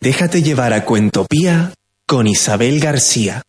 Déjate 0.00 0.42
llevar 0.42 0.74
a 0.74 0.84
Cuentopía 0.84 1.72
con 2.06 2.26
Isabel 2.26 2.80
García. 2.80 3.42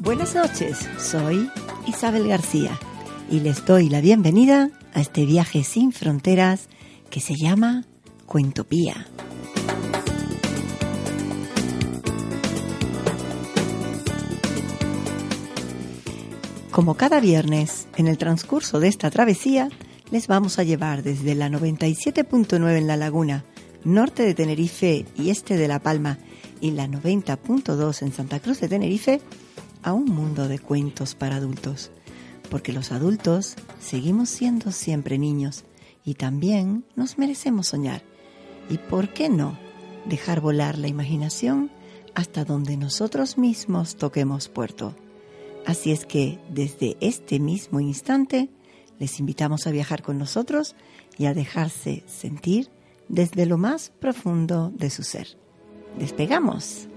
Buenas 0.00 0.34
noches, 0.34 0.86
soy 0.98 1.50
Isabel 1.86 2.28
García 2.28 2.78
y 3.30 3.40
les 3.40 3.64
doy 3.64 3.88
la 3.88 4.02
bienvenida 4.02 4.68
a 4.92 5.00
este 5.00 5.24
viaje 5.24 5.64
sin 5.64 5.92
fronteras 5.92 6.68
que 7.08 7.20
se 7.20 7.36
llama 7.36 7.84
Cuentopía. 8.26 9.06
Como 16.74 16.96
cada 16.96 17.20
viernes, 17.20 17.86
en 17.96 18.08
el 18.08 18.18
transcurso 18.18 18.80
de 18.80 18.88
esta 18.88 19.08
travesía, 19.08 19.68
les 20.10 20.26
vamos 20.26 20.58
a 20.58 20.64
llevar 20.64 21.04
desde 21.04 21.36
la 21.36 21.48
97.9 21.48 22.76
en 22.76 22.88
La 22.88 22.96
Laguna, 22.96 23.44
norte 23.84 24.24
de 24.24 24.34
Tenerife 24.34 25.06
y 25.16 25.30
este 25.30 25.56
de 25.56 25.68
La 25.68 25.78
Palma, 25.78 26.18
y 26.60 26.72
la 26.72 26.88
90.2 26.88 28.02
en 28.02 28.12
Santa 28.12 28.40
Cruz 28.40 28.58
de 28.58 28.66
Tenerife, 28.66 29.20
a 29.84 29.92
un 29.92 30.06
mundo 30.06 30.48
de 30.48 30.58
cuentos 30.58 31.14
para 31.14 31.36
adultos. 31.36 31.92
Porque 32.50 32.72
los 32.72 32.90
adultos 32.90 33.54
seguimos 33.78 34.28
siendo 34.28 34.72
siempre 34.72 35.16
niños 35.16 35.64
y 36.04 36.14
también 36.14 36.84
nos 36.96 37.18
merecemos 37.18 37.68
soñar. 37.68 38.02
¿Y 38.68 38.78
por 38.78 39.10
qué 39.10 39.28
no 39.28 39.56
dejar 40.06 40.40
volar 40.40 40.76
la 40.76 40.88
imaginación 40.88 41.70
hasta 42.16 42.44
donde 42.44 42.76
nosotros 42.76 43.38
mismos 43.38 43.94
toquemos 43.94 44.48
puerto? 44.48 44.96
Así 45.66 45.92
es 45.92 46.04
que 46.04 46.38
desde 46.50 46.96
este 47.00 47.40
mismo 47.40 47.80
instante 47.80 48.50
les 48.98 49.18
invitamos 49.18 49.66
a 49.66 49.70
viajar 49.70 50.02
con 50.02 50.18
nosotros 50.18 50.76
y 51.18 51.26
a 51.26 51.34
dejarse 51.34 52.04
sentir 52.06 52.70
desde 53.08 53.46
lo 53.46 53.58
más 53.58 53.90
profundo 54.00 54.70
de 54.74 54.90
su 54.90 55.02
ser. 55.02 55.38
Despegamos. 55.98 56.88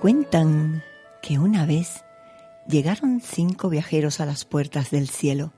Cuentan 0.00 0.82
que 1.22 1.38
una 1.38 1.64
vez 1.64 2.04
llegaron 2.68 3.20
cinco 3.20 3.68
viajeros 3.68 4.18
a 4.18 4.26
las 4.26 4.44
puertas 4.44 4.90
del 4.90 5.08
cielo. 5.08 5.52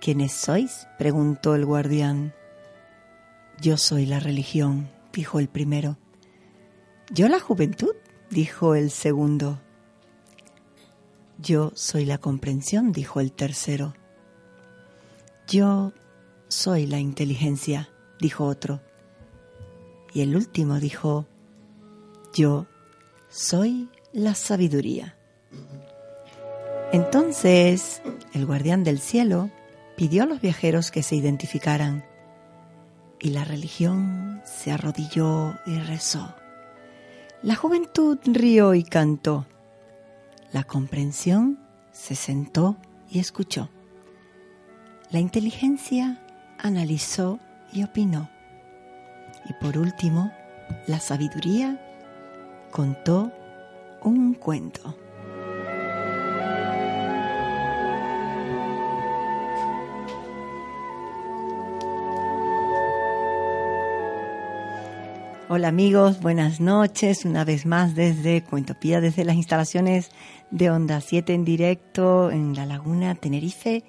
¿Quiénes 0.00 0.32
sois? 0.32 0.86
preguntó 0.98 1.54
el 1.54 1.66
guardián. 1.66 2.32
Yo 3.60 3.76
soy 3.76 4.06
la 4.06 4.18
religión, 4.18 4.88
dijo 5.12 5.38
el 5.38 5.48
primero. 5.48 5.98
Yo 7.10 7.28
la 7.28 7.38
juventud, 7.38 7.92
dijo 8.30 8.74
el 8.74 8.90
segundo. 8.90 9.60
Yo 11.36 11.72
soy 11.74 12.06
la 12.06 12.16
comprensión, 12.16 12.92
dijo 12.92 13.20
el 13.20 13.32
tercero. 13.32 13.94
Yo 15.46 15.92
soy 16.48 16.86
la 16.86 16.98
inteligencia, 16.98 17.90
dijo 18.18 18.46
otro. 18.46 18.80
Y 20.14 20.22
el 20.22 20.34
último 20.34 20.80
dijo, 20.80 21.26
yo 22.32 22.66
soy 23.28 23.90
la 24.12 24.34
sabiduría. 24.34 25.16
Entonces 26.90 28.00
el 28.32 28.46
guardián 28.46 28.82
del 28.82 28.98
cielo 28.98 29.50
pidió 30.00 30.22
a 30.22 30.26
los 30.26 30.40
viajeros 30.40 30.90
que 30.90 31.02
se 31.02 31.14
identificaran 31.14 32.06
y 33.20 33.32
la 33.32 33.44
religión 33.44 34.40
se 34.46 34.72
arrodilló 34.72 35.58
y 35.66 35.76
rezó. 35.76 36.34
La 37.42 37.54
juventud 37.54 38.18
rió 38.24 38.72
y 38.72 38.82
cantó. 38.82 39.46
La 40.52 40.64
comprensión 40.64 41.58
se 41.92 42.14
sentó 42.14 42.78
y 43.10 43.18
escuchó. 43.18 43.68
La 45.10 45.18
inteligencia 45.18 46.24
analizó 46.56 47.38
y 47.70 47.82
opinó. 47.82 48.30
Y 49.50 49.52
por 49.62 49.76
último, 49.76 50.32
la 50.86 50.98
sabiduría 50.98 51.78
contó 52.70 53.30
un 54.02 54.32
cuento. 54.32 54.96
Hola 65.52 65.66
amigos, 65.66 66.20
buenas 66.20 66.60
noches, 66.60 67.24
una 67.24 67.44
vez 67.44 67.66
más 67.66 67.96
desde 67.96 68.44
Cuentopía, 68.44 69.00
desde 69.00 69.24
las 69.24 69.34
instalaciones 69.34 70.12
de 70.52 70.70
Onda 70.70 71.00
7 71.00 71.34
en 71.34 71.44
directo 71.44 72.30
en 72.30 72.54
La 72.54 72.66
Laguna, 72.66 73.16
Tenerife. 73.16 73.82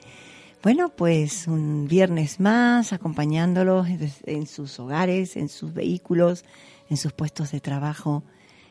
Bueno, 0.63 0.89
pues 0.89 1.45
un 1.45 1.87
viernes 1.87 2.39
más 2.39 2.93
acompañándolos 2.93 3.85
en 4.25 4.47
sus 4.47 4.79
hogares, 4.79 5.37
en 5.37 5.49
sus 5.49 5.71
vehículos, 5.71 6.45
en 6.89 6.97
sus 6.97 7.13
puestos 7.13 7.51
de 7.51 7.59
trabajo, 7.59 8.23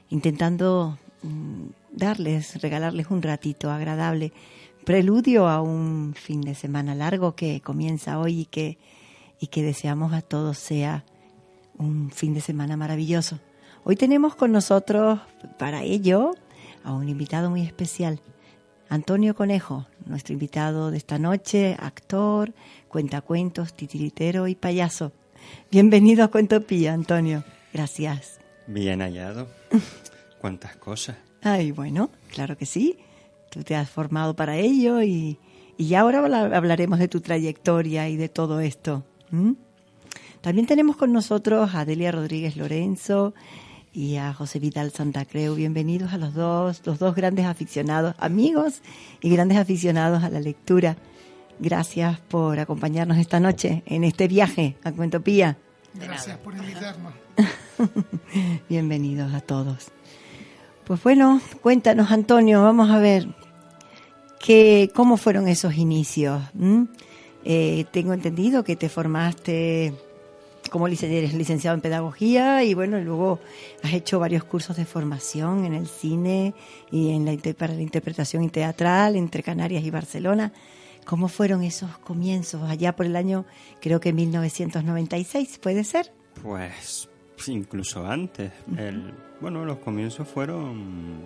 intentando 0.08 0.98
mm, 1.22 1.66
darles, 1.92 2.60
regalarles 2.60 3.06
un 3.08 3.22
ratito 3.22 3.70
agradable, 3.70 4.32
preludio 4.84 5.46
a 5.46 5.62
un 5.62 6.14
fin 6.16 6.40
de 6.40 6.56
semana 6.56 6.96
largo 6.96 7.36
que 7.36 7.60
comienza 7.60 8.18
hoy 8.18 8.40
y 8.40 8.44
que, 8.46 8.78
y 9.38 9.46
que 9.46 9.62
deseamos 9.62 10.12
a 10.12 10.22
todos 10.22 10.58
sea 10.58 11.04
un 11.80 12.10
fin 12.10 12.34
de 12.34 12.40
semana 12.40 12.76
maravilloso. 12.76 13.40
Hoy 13.84 13.96
tenemos 13.96 14.36
con 14.36 14.52
nosotros 14.52 15.18
para 15.58 15.82
ello 15.82 16.34
a 16.84 16.92
un 16.92 17.08
invitado 17.08 17.50
muy 17.50 17.62
especial, 17.62 18.20
Antonio 18.90 19.34
Conejo, 19.34 19.86
nuestro 20.04 20.34
invitado 20.34 20.90
de 20.90 20.98
esta 20.98 21.18
noche, 21.18 21.76
actor, 21.78 22.52
cuentacuentos, 22.88 23.72
titiritero 23.72 24.46
y 24.46 24.54
payaso. 24.54 25.12
Bienvenido 25.70 26.24
a 26.24 26.28
Cuentopía, 26.28 26.92
Antonio. 26.92 27.44
Gracias. 27.72 28.40
Bien 28.66 29.00
hallado. 29.00 29.48
Cuántas 30.40 30.76
cosas. 30.76 31.16
Ay, 31.42 31.72
bueno, 31.72 32.10
claro 32.30 32.58
que 32.58 32.66
sí. 32.66 32.98
Tú 33.50 33.62
te 33.62 33.74
has 33.74 33.88
formado 33.88 34.36
para 34.36 34.56
ello 34.56 35.02
y, 35.02 35.38
y 35.78 35.94
ahora 35.94 36.18
hablaremos 36.54 36.98
de 36.98 37.08
tu 37.08 37.20
trayectoria 37.20 38.08
y 38.08 38.16
de 38.16 38.28
todo 38.28 38.60
esto. 38.60 39.04
¿Mm? 39.30 39.52
También 40.40 40.66
tenemos 40.66 40.96
con 40.96 41.12
nosotros 41.12 41.74
a 41.74 41.84
Delia 41.84 42.12
Rodríguez 42.12 42.56
Lorenzo 42.56 43.34
y 43.92 44.16
a 44.16 44.32
José 44.32 44.58
Vidal 44.58 44.90
Santa 44.90 45.26
Creu. 45.26 45.54
Bienvenidos 45.54 46.14
a 46.14 46.18
los 46.18 46.32
dos, 46.32 46.80
los 46.86 46.98
dos 46.98 47.14
grandes 47.14 47.44
aficionados, 47.44 48.14
amigos 48.18 48.80
y 49.20 49.28
grandes 49.28 49.58
aficionados 49.58 50.24
a 50.24 50.30
la 50.30 50.40
lectura. 50.40 50.96
Gracias 51.58 52.20
por 52.20 52.58
acompañarnos 52.58 53.18
esta 53.18 53.38
noche 53.38 53.82
en 53.84 54.02
este 54.02 54.28
viaje 54.28 54.76
a 54.82 54.92
Cuentopía. 54.92 55.58
Gracias 55.92 56.38
por 56.38 56.56
invitarnos. 56.56 57.12
Bienvenidos 58.70 59.34
a 59.34 59.42
todos. 59.42 59.88
Pues 60.84 61.02
bueno, 61.02 61.42
cuéntanos, 61.60 62.10
Antonio, 62.10 62.62
vamos 62.62 62.90
a 62.90 62.98
ver 62.98 63.28
que, 64.38 64.90
cómo 64.94 65.18
fueron 65.18 65.48
esos 65.48 65.74
inicios. 65.74 66.40
¿Mm? 66.54 66.84
Eh, 67.44 67.84
tengo 67.90 68.14
entendido 68.14 68.64
que 68.64 68.76
te 68.76 68.88
formaste 68.88 69.94
como 70.70 70.86
eres 70.86 71.34
licenciado 71.34 71.74
en 71.74 71.80
pedagogía 71.80 72.62
y 72.64 72.74
bueno, 72.74 73.00
luego 73.00 73.40
has 73.82 73.92
hecho 73.92 74.18
varios 74.18 74.44
cursos 74.44 74.76
de 74.76 74.84
formación 74.84 75.64
en 75.64 75.74
el 75.74 75.86
cine 75.86 76.54
y 76.90 77.10
en 77.10 77.26
la, 77.26 77.36
para 77.54 77.74
la 77.74 77.82
interpretación 77.82 78.48
teatral 78.50 79.16
entre 79.16 79.42
Canarias 79.42 79.84
y 79.84 79.90
Barcelona. 79.90 80.52
¿Cómo 81.04 81.28
fueron 81.28 81.62
esos 81.62 81.98
comienzos 81.98 82.68
allá 82.70 82.94
por 82.94 83.06
el 83.06 83.16
año, 83.16 83.44
creo 83.80 84.00
que 84.00 84.12
1996, 84.12 85.58
puede 85.58 85.84
ser? 85.84 86.12
Pues 86.42 87.08
incluso 87.48 88.06
antes. 88.06 88.52
el, 88.76 89.12
bueno, 89.40 89.64
los 89.64 89.78
comienzos 89.78 90.28
fueron 90.28 91.18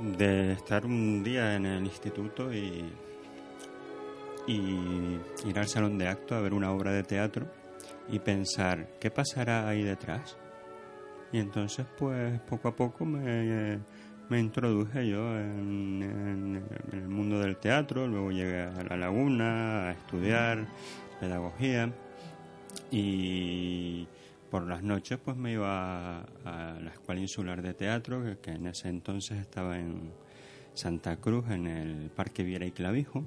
de 0.00 0.52
estar 0.52 0.86
un 0.86 1.22
día 1.22 1.54
en 1.54 1.66
el 1.66 1.84
instituto 1.84 2.52
y 2.52 2.84
y 4.48 5.20
ir 5.46 5.58
al 5.58 5.68
salón 5.68 5.98
de 5.98 6.08
acto 6.08 6.34
a 6.34 6.40
ver 6.40 6.54
una 6.54 6.72
obra 6.72 6.90
de 6.92 7.02
teatro 7.04 7.46
y 8.10 8.18
pensar, 8.18 8.88
¿qué 8.98 9.10
pasará 9.10 9.68
ahí 9.68 9.82
detrás? 9.84 10.36
Y 11.32 11.38
entonces, 11.38 11.86
pues, 11.98 12.40
poco 12.40 12.68
a 12.68 12.74
poco 12.74 13.04
me, 13.04 13.78
me 14.30 14.40
introduje 14.40 15.06
yo 15.08 15.38
en, 15.38 16.02
en- 16.02 16.64
el 16.92 17.08
mundo 17.08 17.38
del 17.38 17.56
teatro, 17.58 18.06
luego 18.08 18.30
llegué 18.30 18.62
a 18.62 18.82
la 18.88 18.96
laguna 18.96 19.88
a 19.88 19.92
estudiar 19.92 20.66
pedagogía 21.20 21.92
y 22.90 24.06
por 24.50 24.66
las 24.66 24.82
noches 24.82 25.18
pues 25.22 25.36
me 25.36 25.52
iba 25.52 26.20
a, 26.20 26.24
a 26.44 26.80
la 26.80 26.90
Escuela 26.90 27.20
Insular 27.20 27.60
de 27.60 27.74
Teatro, 27.74 28.24
que, 28.24 28.38
que 28.38 28.50
en 28.52 28.66
ese 28.66 28.88
entonces 28.88 29.38
estaba 29.38 29.78
en 29.78 30.10
Santa 30.74 31.16
Cruz, 31.16 31.50
en 31.50 31.66
el 31.66 32.10
Parque 32.10 32.42
Viera 32.44 32.64
y 32.64 32.70
Clavijo. 32.70 33.24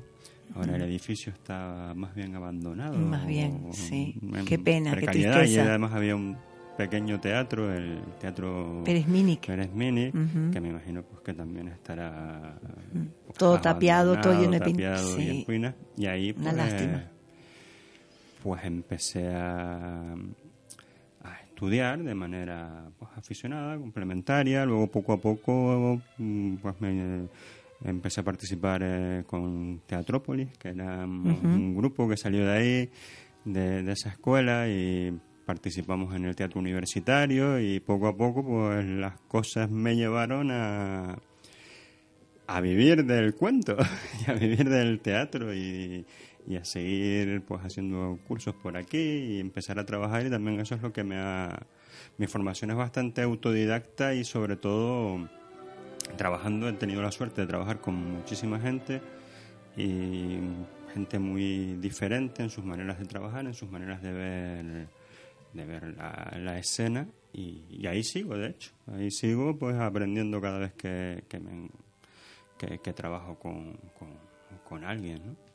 Ahora 0.56 0.75
el 0.75 0.81
edificio 0.83 1.31
está 1.31 1.94
más 1.95 2.13
bien 2.15 2.36
abandonado. 2.36 2.98
Más 2.98 3.25
bien, 3.25 3.63
o 3.68 3.74
sí. 3.74 4.19
Qué 4.45 4.59
pena, 4.59 4.92
qué 4.92 4.98
precariedad, 4.98 5.36
Y 5.36 5.39
tristeza. 5.45 5.69
además 5.69 5.94
había 5.94 6.15
un 6.15 6.38
pequeño 6.77 7.19
teatro, 7.19 7.74
el 7.74 8.01
Teatro 8.19 8.81
Pérez 8.86 9.07
Mínic. 9.07 9.45
Pérez 9.48 9.71
Mini, 9.71 10.07
Ujú. 10.09 10.51
que 10.51 10.59
me 10.62 10.69
imagino 10.69 11.03
pues 11.03 11.21
que 11.21 11.33
también 11.33 11.68
estará 11.68 12.56
pues, 13.25 13.38
Todo 13.38 13.59
tapiado, 13.62 14.19
todo 14.19 14.33
lleno 14.33 14.53
de 14.53 14.59
tapiado 14.59 15.19
y 15.19 15.24
sí. 15.27 15.44
ruinas. 15.48 15.75
Y 15.98 16.06
ahí 16.07 16.31
Una 16.31 16.51
pues, 16.51 16.56
lástima. 16.57 17.03
pues 18.44 18.63
empecé 18.65 19.27
a, 19.36 20.13
a 21.24 21.39
estudiar 21.48 22.01
de 22.01 22.15
manera 22.15 22.89
pues, 22.98 23.12
aficionada, 23.15 23.77
complementaria. 23.77 24.65
Luego 24.65 24.88
poco 24.88 25.13
a 25.13 25.18
poco 25.21 26.01
pues 26.62 26.75
me 26.81 27.27
empecé 27.83 28.21
a 28.21 28.23
participar 28.23 28.81
eh, 28.83 29.23
con 29.25 29.81
Teatrópolis, 29.85 30.57
que 30.57 30.69
era 30.69 31.05
un 31.05 31.75
grupo 31.75 32.07
que 32.07 32.17
salió 32.17 32.45
de 32.45 32.51
ahí, 32.51 32.89
de, 33.45 33.83
de 33.83 33.91
esa 33.91 34.09
escuela 34.09 34.67
y 34.67 35.17
participamos 35.45 36.15
en 36.15 36.25
el 36.25 36.35
teatro 36.35 36.59
universitario 36.59 37.59
y 37.59 37.79
poco 37.79 38.07
a 38.07 38.15
poco 38.15 38.45
pues 38.45 38.85
las 38.85 39.19
cosas 39.21 39.69
me 39.69 39.95
llevaron 39.95 40.51
a 40.51 41.17
a 42.47 42.61
vivir 42.61 43.05
del 43.05 43.35
cuento 43.35 43.77
y 44.27 44.29
a 44.29 44.33
vivir 44.33 44.69
del 44.69 44.99
teatro 44.99 45.53
y, 45.53 46.05
y 46.47 46.55
a 46.57 46.65
seguir 46.65 47.41
pues 47.43 47.61
haciendo 47.61 48.19
cursos 48.27 48.55
por 48.55 48.77
aquí 48.77 48.97
y 48.97 49.39
empezar 49.39 49.79
a 49.79 49.85
trabajar 49.85 50.25
y 50.25 50.29
también 50.29 50.59
eso 50.59 50.75
es 50.75 50.81
lo 50.81 50.91
que 50.91 51.03
me 51.03 51.17
ha 51.17 51.65
mi 52.17 52.27
formación 52.27 52.71
es 52.71 52.77
bastante 52.77 53.21
autodidacta 53.21 54.13
y 54.13 54.23
sobre 54.23 54.57
todo 54.57 55.29
trabajando 56.18 56.69
he 56.69 56.74
tenido 56.74 57.01
la 57.01 57.12
suerte 57.12 57.42
de 57.42 57.48
trabajar 57.48 57.80
con 57.80 57.95
muchísima 57.95 58.59
gente 58.59 59.01
y 59.77 60.39
gente 60.94 61.19
muy 61.19 61.75
diferente 61.77 62.44
en 62.44 62.50
sus 62.50 62.65
maneras 62.65 63.00
de 63.00 63.06
trabajar 63.06 63.45
en 63.45 63.53
sus 63.53 63.69
maneras 63.69 64.01
de 64.01 64.12
ver 64.12 64.88
de 65.53 65.65
ver 65.65 65.95
la, 65.95 66.57
escena 66.57 67.07
y, 67.33 67.86
ahí 67.88 68.03
sigo 68.03 68.36
de 68.36 68.50
hecho 68.50 68.71
ahí 68.94 69.12
sigo 69.12 69.57
pues 69.57 69.75
aprendiendo 69.77 70.42
cada 70.42 70.59
vez 70.59 70.74
que, 70.74 71.24
que 72.57 72.94
trabajo 72.94 73.39
con, 73.39 73.77
con, 73.98 74.09
con 74.71 74.83
alguien, 74.83 75.21
¿no? 75.25 75.50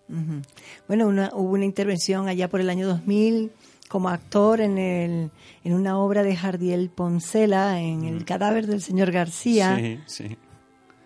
Bueno, 0.88 1.06
una- 1.08 1.30
hubo 1.34 1.52
una 1.54 1.64
intervención 1.64 2.28
allá 2.28 2.48
por 2.48 2.60
el 2.60 2.70
año 2.70 2.86
2000 2.86 3.50
como 3.88 4.08
actor 4.08 4.60
en, 4.60 4.78
el, 4.78 5.30
en 5.64 5.72
una 5.74 5.98
obra 5.98 6.22
de 6.22 6.34
Jardiel 6.36 6.90
Poncela, 6.90 7.80
en 7.80 8.04
El 8.04 8.24
cadáver 8.24 8.66
del 8.66 8.82
señor 8.82 9.10
García. 9.12 9.76
Sí, 9.78 10.00
sí. 10.06 10.36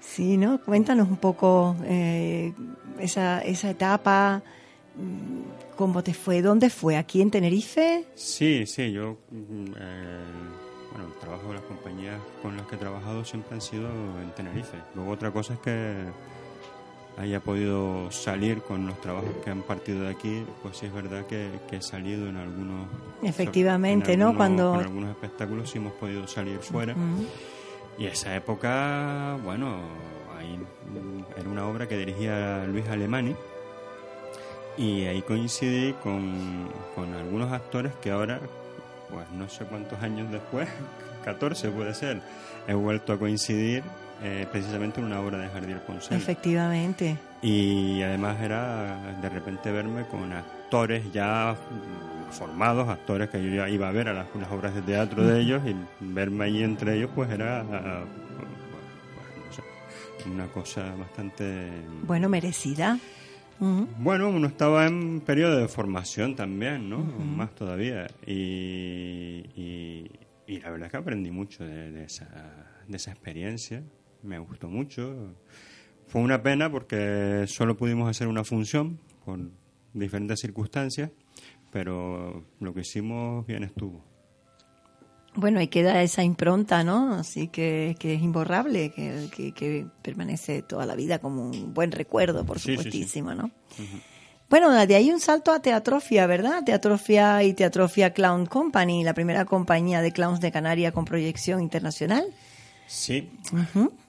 Sí, 0.01 0.37
¿no? 0.39 0.61
Cuéntanos 0.63 1.09
un 1.09 1.19
poco 1.19 1.77
eh, 1.85 2.55
esa, 2.99 3.41
esa 3.43 3.71
etapa, 3.71 4.43
mm, 4.97 5.77
cómo 5.77 6.03
te 6.03 6.15
fue, 6.15 6.41
dónde 6.41 6.71
fue, 6.71 6.97
aquí 6.97 7.21
en 7.21 7.31
Tenerife. 7.31 8.07
Sí, 8.15 8.65
sí, 8.67 8.93
yo, 8.93 9.19
mm, 9.31 9.65
eh, 9.79 10.21
bueno, 10.93 11.07
el 11.09 11.19
trabajo 11.21 11.49
de 11.49 11.55
las 11.55 11.63
compañías 11.65 12.19
con 12.43 12.57
las 12.57 12.67
que 12.67 12.77
he 12.77 12.79
trabajado 12.79 13.25
siempre 13.27 13.55
han 13.55 13.61
sido 13.61 13.89
en 14.23 14.31
Tenerife. 14.35 14.79
Luego 14.95 15.11
otra 15.13 15.31
cosa 15.31 15.53
es 15.55 15.61
que 15.61 15.97
haya 17.21 17.39
podido 17.41 18.11
salir 18.11 18.63
con 18.63 18.87
los 18.87 18.99
trabajos 19.01 19.29
que 19.45 19.51
han 19.51 19.63
partido 19.63 20.03
de 20.05 20.09
aquí, 20.11 20.45
pues 20.63 20.79
sí 20.79 20.87
es 20.87 20.93
verdad 20.93 21.27
que, 21.27 21.51
que 21.69 21.77
he 21.77 21.83
salido 21.83 22.29
en 22.29 22.37
algunos... 22.37 22.87
Efectivamente, 23.23 24.15
en 24.15 24.21
¿no? 24.21 24.27
algunos- 24.29 24.37
Cuando- 24.39 24.71
Con 24.73 24.81
algunos 24.85 25.11
espectáculos 25.11 25.71
sí 25.71 25.79
hemos 25.79 25.93
podido 25.95 26.27
salir 26.27 26.59
fuera. 26.61 26.95
Y 27.99 28.07
esa 28.07 28.35
época, 28.35 29.37
bueno, 29.45 29.77
ahí 30.39 30.59
era 31.39 31.49
una 31.49 31.67
obra 31.67 31.87
que 31.87 31.99
dirigía 31.99 32.65
Luis 32.67 32.89
Alemani 32.89 33.37
y 34.79 35.05
ahí 35.05 35.21
coincidí 35.23 35.93
con, 36.03 36.69
con 36.95 37.13
algunos 37.15 37.53
actores 37.53 37.93
que 38.01 38.11
ahora, 38.11 38.41
pues 39.11 39.31
no 39.33 39.49
sé 39.49 39.65
cuántos 39.67 40.01
años 40.03 40.31
después, 40.33 40.69
14 41.25 41.69
puede 41.71 41.93
ser, 41.95 42.23
he 42.67 42.73
vuelto 42.75 43.13
a 43.13 43.19
coincidir 43.19 43.83
eh, 44.23 44.47
precisamente 44.51 45.01
en 45.01 45.07
una 45.07 45.21
obra 45.21 45.39
de 45.39 45.49
Jardiel 45.49 45.81
Poncela. 45.81 46.17
Efectivamente. 46.17 47.17
Y 47.43 48.03
además 48.03 48.41
era 48.41 49.19
de 49.21 49.29
repente 49.29 49.73
verme 49.73 50.07
con 50.07 50.33
actores 50.33 51.11
ya 51.13 51.57
formados, 52.31 52.89
actores 52.89 53.31
que 53.31 53.43
yo 53.43 53.55
ya 53.55 53.69
iba 53.69 53.89
a 53.89 53.93
ver 53.93 54.09
a 54.09 54.13
las, 54.13 54.27
las 54.39 54.51
obras 54.53 54.75
de 54.75 54.83
teatro 54.83 55.27
de 55.27 55.41
ellos 55.41 55.63
y 55.67 55.75
verme 56.01 56.45
ahí 56.45 56.63
entre 56.63 56.97
ellos 56.97 57.11
pues 57.15 57.31
era 57.31 57.61
ah, 57.61 58.05
pues, 59.17 59.47
no 59.47 59.53
sé, 59.53 60.29
una 60.29 60.47
cosa 60.49 60.95
bastante... 60.95 61.71
Bueno, 62.07 62.29
merecida. 62.29 62.99
Bueno, 63.99 64.31
uno 64.31 64.47
estaba 64.49 64.87
en 64.87 65.21
periodo 65.21 65.59
de 65.59 65.69
formación 65.69 66.35
también, 66.35 66.89
¿no? 66.89 66.99
Más 66.99 67.55
todavía. 67.55 68.07
Y, 68.27 69.45
y, 69.55 70.11
y 70.47 70.61
la 70.61 70.71
verdad 70.71 70.87
es 70.87 70.93
que 70.93 70.97
aprendí 70.97 71.31
mucho 71.31 71.65
de, 71.65 71.91
de 71.91 72.05
esa, 72.05 72.27
de 72.89 72.97
esa 72.97 73.11
experiencia. 73.11 73.83
Me 74.23 74.39
gustó 74.39 74.69
mucho. 74.69 75.35
Fue 76.07 76.21
una 76.21 76.43
pena 76.43 76.71
porque 76.71 77.45
solo 77.47 77.77
pudimos 77.77 78.09
hacer 78.09 78.27
una 78.27 78.45
función 78.45 78.99
por 79.25 79.39
diferentes 79.95 80.41
circunstancias, 80.41 81.11
pero 81.71 82.45
lo 82.59 82.75
que 82.75 82.81
hicimos 82.81 83.47
bien 83.47 83.65
estuvo. 83.65 84.05
Bueno, 85.37 85.61
ahí 85.61 85.69
queda 85.69 86.03
esa 86.03 86.25
impronta, 86.25 86.83
¿no? 86.83 87.15
Así 87.15 87.47
que, 87.49 87.95
que 88.01 88.15
es 88.15 88.23
imborrable, 88.23 88.91
que, 88.91 89.29
que, 89.35 89.53
que 89.53 89.87
permanece 90.03 90.63
toda 90.63 90.87
la 90.87 90.97
vida 90.97 91.21
como 91.21 91.45
un 91.45 91.73
buen 91.73 91.93
recuerdo, 91.93 92.45
por 92.45 92.59
Sí, 92.59 92.63
sí, 92.63 92.71
sí. 92.71 92.77
supuestísimo, 92.77 93.35
¿no? 93.35 93.51
Bueno, 94.49 94.73
de 94.85 94.97
ahí 94.97 95.13
un 95.13 95.21
salto 95.21 95.53
a 95.53 95.63
Teatrofia, 95.63 96.27
¿verdad? 96.27 96.65
Teatrofia 96.65 97.45
y 97.45 97.55
Teatrofia 97.55 98.13
Clown 98.13 98.47
Company, 98.47 99.05
la 99.05 99.15
primera 99.15 99.45
compañía 99.45 100.03
de 100.03 100.11
clowns 100.11 100.41
de 100.41 100.51
Canarias 100.51 100.93
con 100.93 101.05
proyección 101.05 101.61
internacional. 101.61 102.25
Sí. 102.93 103.31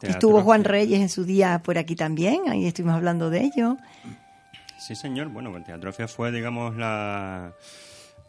Estuvo 0.01 0.41
Juan 0.41 0.63
Reyes 0.63 0.99
en 1.01 1.09
su 1.09 1.23
día 1.23 1.61
por 1.63 1.77
aquí 1.77 1.95
también, 1.95 2.49
ahí 2.49 2.65
estuvimos 2.65 2.95
hablando 2.95 3.29
de 3.29 3.41
ello. 3.41 3.77
Sí, 4.79 4.95
señor. 4.95 5.27
Bueno, 5.29 5.55
el 5.55 5.63
Teatrofia 5.63 6.07
fue, 6.07 6.31
digamos, 6.31 6.75
la... 6.75 7.53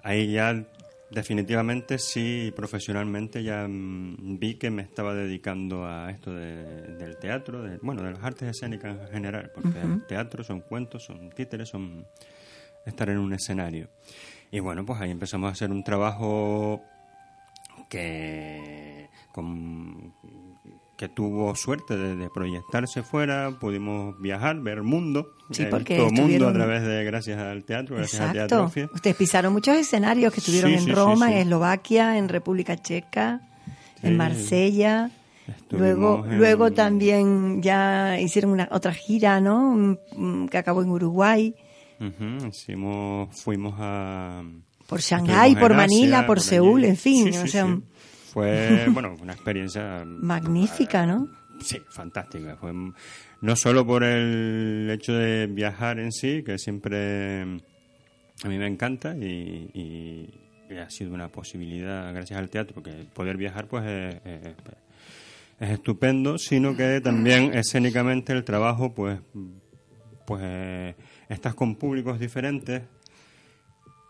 Ahí 0.03 0.33
ya 0.33 0.63
definitivamente 1.11 1.99
sí, 1.99 2.53
profesionalmente 2.55 3.43
ya 3.43 3.67
mm, 3.69 4.39
vi 4.39 4.55
que 4.57 4.71
me 4.71 4.83
estaba 4.83 5.15
dedicando 5.15 5.87
a 5.87 6.11
esto 6.11 6.35
de- 6.35 6.97
del 6.97 7.17
teatro, 7.19 7.63
de- 7.63 7.79
bueno, 7.83 8.03
de 8.03 8.13
las 8.13 8.23
artes 8.23 8.49
escénicas 8.51 8.99
en 9.01 9.09
general, 9.09 9.51
porque 9.55 9.79
el 9.81 10.07
teatro 10.07 10.43
son 10.45 10.61
cuentos, 10.61 11.05
son 11.05 11.31
títeres, 11.31 11.69
son 11.71 12.07
estar 12.85 13.09
en 13.09 13.19
un 13.19 13.33
escenario. 13.33 13.89
Y 14.51 14.61
bueno, 14.61 14.85
pues 14.85 15.01
ahí 15.01 15.11
empezamos 15.11 15.49
a 15.49 15.53
hacer 15.53 15.71
un 15.71 15.83
trabajo 15.85 16.83
que 17.89 19.09
con- 19.33 20.13
que 20.97 21.09
tuvo 21.09 21.55
suerte 21.57 21.97
de, 21.97 22.15
de 22.17 22.31
proyectarse 22.31 23.03
fuera, 23.03 23.51
pudimos 23.59 24.21
viajar, 24.21 24.61
ver 24.61 24.79
el 24.79 24.85
mundo, 24.85 25.35
Sí, 25.51 25.63
el 25.65 25.69
porque 25.71 25.97
todo 25.97 26.11
mundo 26.11 26.49
a 26.49 26.53
través 26.53 26.83
de 26.85 27.03
gracias 27.05 27.39
al 27.39 27.65
teatro, 27.65 27.97
gracias 27.97 28.21
Exacto. 28.23 28.39
Teatrofia. 28.49 28.89
Ustedes 28.95 29.17
pisaron 29.17 29.53
muchos 29.53 29.77
escenarios 29.77 30.33
que 30.33 30.41
estuvieron 30.41 30.71
Sí, 30.71 30.77
en 30.79 30.85
sí, 30.85 30.93
Roma, 30.93 31.33
en 31.33 31.39
Eslovaquia, 31.39 32.17
en 32.19 32.29
República 32.29 32.77
Checa, 32.81 33.41
en. 34.03 34.17
Marsella. 34.17 35.11
Estuvimos 35.49 35.81
Luego, 35.81 36.27
en- 36.27 36.39
luego 36.39 36.71
también 36.71 37.63
ya 37.63 38.21
hicieron 38.21 38.53
una 38.53 38.69
otra 38.71 38.93
gira, 38.95 39.41
¿no? 39.41 39.99
Que 40.51 40.57
acabó 40.59 40.83
en 40.83 40.91
Uruguay, 40.91 41.55
Ujú, 42.01 42.47
hicimos, 42.49 43.29
fuimos 43.41 43.75
a... 43.79 44.43
por 44.87 45.01
Shanghái, 45.01 45.57
por 45.57 45.75
Manila, 45.75 46.19
Asia, 46.19 46.27
por 46.27 46.39
allí. 46.39 46.47
Seúl, 46.49 46.85
en 46.85 46.97
fin. 46.97 47.29
O 47.37 47.47
sea. 47.49 47.67
Fue, 48.33 48.89
bueno, 48.93 49.15
una 49.21 49.33
experiencia... 49.35 50.05
magnífica, 50.07 51.07
¿no? 51.07 51.29
Sí, 51.61 51.79
fantástica. 51.91 52.57
Fue 52.57 52.71
m- 52.71 52.93
no 53.43 53.57
solo 53.57 53.87
por 53.87 54.03
el 54.05 54.89
hecho 54.91 55.13
de 55.13 55.47
viajar 55.47 55.99
en 56.01 56.11
sí, 56.13 56.43
que 56.43 56.59
siempre 56.59 57.45
mm, 57.45 57.61
a 58.45 58.49
mí 58.49 58.59
me 58.59 58.67
encanta 58.67 59.15
y, 59.17 59.71
y- 59.75 60.79
ha 60.79 60.89
sido 60.89 61.13
una 61.13 61.29
posibilidad 61.29 62.15
gracias 62.15 62.39
al 62.39 62.49
teatro, 62.49 62.73
porque 62.75 63.05
poder 63.13 63.37
viajar 63.37 63.67
pues 63.69 63.85
es, 63.85 64.15
es- 64.25 64.55
es 65.61 65.71
estupendo, 65.71 66.39
sino 66.39 66.75
que 66.75 67.01
también 67.03 67.53
escénicamente 67.53 68.33
el 68.33 68.43
trabajo 68.43 68.95
pues 68.95 69.21
pues 70.27 70.41
eh, 70.43 70.95
estás 71.29 71.55
con 71.55 71.77
públicos 71.77 72.19
diferentes 72.19 72.83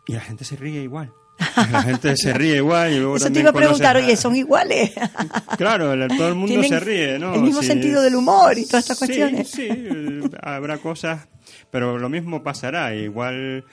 y 0.07 0.12
la 0.12 0.21
gente 0.21 0.45
se 0.45 0.55
ríe 0.57 0.83
igual. 0.83 1.11
La 1.39 1.83
gente 1.83 2.17
se 2.17 2.33
ríe 2.35 2.57
igual 2.57 2.93
y 2.93 2.99
luego 2.99 3.17
Eso 3.17 3.31
te 3.31 3.41
iba 3.41 3.51
a 3.51 3.53
preguntar, 3.53 3.97
oye, 3.97 4.17
¿son 4.17 4.37
iguales? 4.37 4.93
Claro, 5.57 5.93
todo 6.17 6.29
el 6.29 6.35
mundo 6.35 6.62
se 6.62 6.81
ríe, 6.81 7.19
¿no? 7.19 7.35
el 7.35 7.43
mismo 7.43 7.62
sentido 7.62 8.03
del 8.03 8.15
humor 8.15 8.57
y 8.59 8.67
todas 8.67 8.89
estas 8.91 8.99
Sí, 8.99 9.07
cuestiones. 9.07 9.51
Sí, 9.51 9.69
habrá 10.43 10.79
cosas, 10.79 11.29
pero 11.71 11.99
lo 11.99 12.09
mismo 12.09 12.43
pasará. 12.43 12.95
Igual 12.95 13.65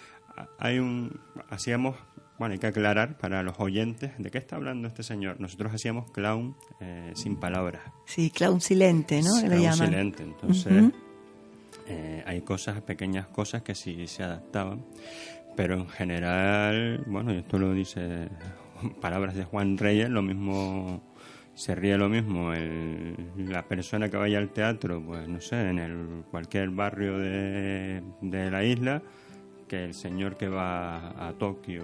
hay 0.58 0.80
un... 0.80 1.20
Hacíamos... 1.50 1.96
Bueno, 2.38 2.54
hay 2.54 2.60
que 2.60 2.68
aclarar 2.68 3.18
para 3.18 3.44
los 3.44 3.60
oyentes 3.60 4.12
de 4.18 4.32
qué 4.32 4.38
está 4.38 4.56
hablando 4.56 4.88
este 4.88 5.04
señor. 5.04 5.42
Nosotros 5.42 5.74
hacíamos 5.74 6.10
clown 6.12 6.56
eh, 6.80 7.12
sin 7.14 7.36
palabras. 7.38 7.82
Sí, 8.06 8.30
clown 8.30 8.62
silente, 8.62 9.22
¿no? 9.22 9.42
Clown 9.42 9.62
llaman. 9.62 9.90
silente. 9.90 10.24
Entonces, 10.24 10.86
eh, 11.88 12.24
hay 12.26 12.40
cosas, 12.42 12.82
pequeñas 12.82 13.28
cosas 13.28 13.62
que 13.62 13.76
sí 13.76 14.08
se 14.08 14.24
adaptaban. 14.24 14.86
Pero 15.56 15.76
en 15.76 15.90
general, 15.90 17.04
bueno, 17.06 17.34
y 17.34 17.38
esto 17.38 17.58
lo 17.60 17.74
dice 17.74 18.30
palabras 19.02 19.36
de 19.36 19.44
Juan 19.44 19.78
Reyes, 19.78 20.10
lo 20.10 20.22
mismo 20.22 21.02
se 21.54 21.76
ríe 21.76 21.98
lo 21.98 22.08
mismo 22.08 22.54
el- 22.54 23.16
la 23.50 23.68
persona 23.68 24.08
que 24.10 24.16
vaya 24.16 24.38
al 24.38 24.50
teatro, 24.52 25.04
pues 25.06 25.28
no 25.28 25.42
sé, 25.42 25.70
en 25.70 25.80
el, 25.80 26.24
cualquier 26.32 26.70
barrio 26.70 27.18
de, 27.18 28.02
de 28.22 28.50
la 28.50 28.64
isla, 28.64 29.02
que 29.68 29.84
el 29.84 29.94
señor 29.94 30.38
que 30.38 30.48
va 30.48 31.28
a 31.28 31.34
Tokio 31.34 31.84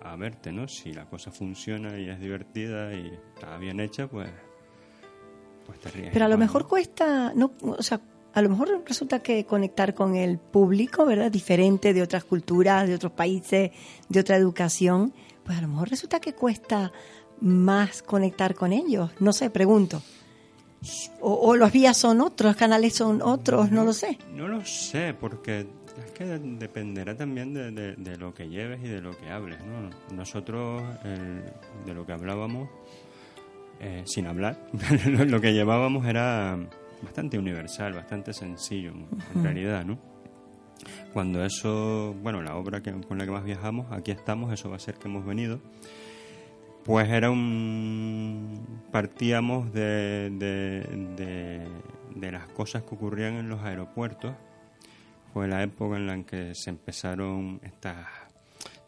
a 0.00 0.14
verte, 0.16 0.52
¿no? 0.52 0.68
Si 0.68 0.92
la 0.92 1.06
cosa 1.06 1.32
funciona 1.32 1.98
y 1.98 2.08
es 2.08 2.20
divertida 2.20 2.94
y 2.94 3.12
está 3.34 3.58
bien 3.58 3.80
hecha, 3.80 4.06
pues, 4.06 4.30
pues 5.66 5.80
te 5.80 5.90
ríes. 5.90 6.10
Pero 6.12 6.24
a 6.26 6.28
lo 6.28 6.38
mejor 6.38 6.68
cuesta, 6.68 7.32
no, 7.34 7.52
o 7.62 7.82
sea, 7.82 8.00
a 8.34 8.42
lo 8.42 8.48
mejor 8.48 8.82
resulta 8.86 9.20
que 9.20 9.44
conectar 9.44 9.94
con 9.94 10.16
el 10.16 10.38
público, 10.38 11.04
¿verdad? 11.06 11.30
Diferente 11.30 11.92
de 11.92 12.02
otras 12.02 12.24
culturas, 12.24 12.88
de 12.88 12.94
otros 12.94 13.12
países, 13.12 13.70
de 14.08 14.20
otra 14.20 14.36
educación, 14.36 15.12
pues 15.44 15.58
a 15.58 15.60
lo 15.62 15.68
mejor 15.68 15.90
resulta 15.90 16.20
que 16.20 16.32
cuesta 16.34 16.92
más 17.40 18.02
conectar 18.02 18.54
con 18.54 18.72
ellos. 18.72 19.10
No 19.20 19.32
sé, 19.32 19.50
pregunto. 19.50 20.02
O, 21.20 21.32
o 21.34 21.56
los 21.56 21.70
vías 21.72 21.96
son 21.96 22.20
otros, 22.20 22.50
los 22.52 22.56
canales 22.56 22.94
son 22.94 23.22
otros, 23.22 23.70
no 23.70 23.84
lo 23.84 23.92
sé. 23.92 24.18
No 24.34 24.48
lo 24.48 24.64
sé, 24.64 25.14
porque 25.18 25.66
es 26.04 26.10
que 26.12 26.24
de- 26.24 26.38
dependerá 26.38 27.16
también 27.16 27.52
de, 27.54 28.16
lo 28.16 28.34
que 28.34 28.48
lleves 28.48 28.80
y 28.82 28.88
de 28.88 29.00
lo 29.00 29.16
que 29.16 29.28
hables, 29.30 29.58
¿no? 29.64 29.90
Nosotros, 30.16 30.82
de 31.86 31.94
lo 31.94 32.04
que 32.06 32.12
hablábamos, 32.12 32.68
eh, 33.80 34.02
sin 34.06 34.26
hablar, 34.26 34.58
lo 35.06 35.40
que 35.40 35.52
llevábamos 35.52 36.06
era 36.06 36.58
bastante 37.02 37.38
universal, 37.38 37.92
bastante 37.92 38.32
sencillo, 38.32 38.92
en 39.34 39.42
realidad, 39.42 39.84
¿no? 39.84 39.98
Cuando 41.12 41.44
eso, 41.44 42.14
bueno, 42.22 42.42
la 42.42 42.56
obra 42.56 42.82
que, 42.82 42.92
con 42.92 43.18
la 43.18 43.24
que 43.24 43.30
más 43.30 43.44
viajamos, 43.44 43.92
aquí 43.92 44.10
estamos, 44.10 44.52
eso 44.52 44.70
va 44.70 44.76
a 44.76 44.80
ser 44.80 44.94
que 44.96 45.08
hemos 45.08 45.24
venido, 45.24 45.60
pues 46.84 47.08
era 47.08 47.30
un... 47.30 48.80
partíamos 48.90 49.72
de, 49.72 50.30
de, 50.30 50.80
de, 51.16 51.68
de 52.16 52.32
las 52.32 52.48
cosas 52.48 52.82
que 52.82 52.94
ocurrían 52.94 53.34
en 53.34 53.48
los 53.48 53.60
aeropuertos. 53.62 54.34
Fue 55.32 55.46
la 55.46 55.62
época 55.62 55.96
en 55.96 56.06
la 56.08 56.22
que 56.24 56.54
se 56.54 56.70
empezaron 56.70 57.60
estas... 57.62 58.06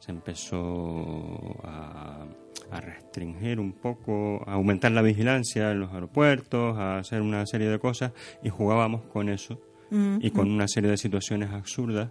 se 0.00 0.10
empezó 0.10 1.56
a, 1.62 2.26
a 2.70 2.80
restringir 2.80 3.60
un 3.60 3.72
poco, 3.72 4.42
a 4.46 4.54
aumentar 4.54 4.92
la 4.92 5.02
vigilancia 5.02 5.70
en 5.72 5.80
los 5.80 5.92
aeropuertos, 5.92 6.76
a 6.78 6.98
hacer 6.98 7.20
una 7.20 7.46
serie 7.46 7.68
de 7.68 7.78
cosas 7.78 8.12
y 8.42 8.48
jugábamos 8.48 9.02
con 9.12 9.28
eso 9.28 9.60
y 10.20 10.30
con 10.32 10.50
una 10.50 10.66
serie 10.66 10.90
de 10.90 10.96
situaciones 10.96 11.50
absurdas 11.50 12.10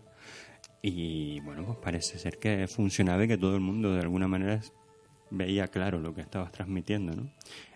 y 0.81 1.39
bueno, 1.41 1.65
pues 1.65 1.77
parece 1.79 2.17
ser 2.17 2.37
que 2.39 2.67
funcionaba 2.67 3.23
y 3.23 3.27
que 3.27 3.37
todo 3.37 3.55
el 3.55 3.61
mundo 3.61 3.93
de 3.93 4.01
alguna 4.01 4.27
manera 4.27 4.61
veía 5.31 5.67
claro 5.67 5.99
lo 5.99 6.13
que 6.13 6.21
estabas 6.21 6.51
transmitiendo, 6.51 7.13
¿no? 7.13 7.29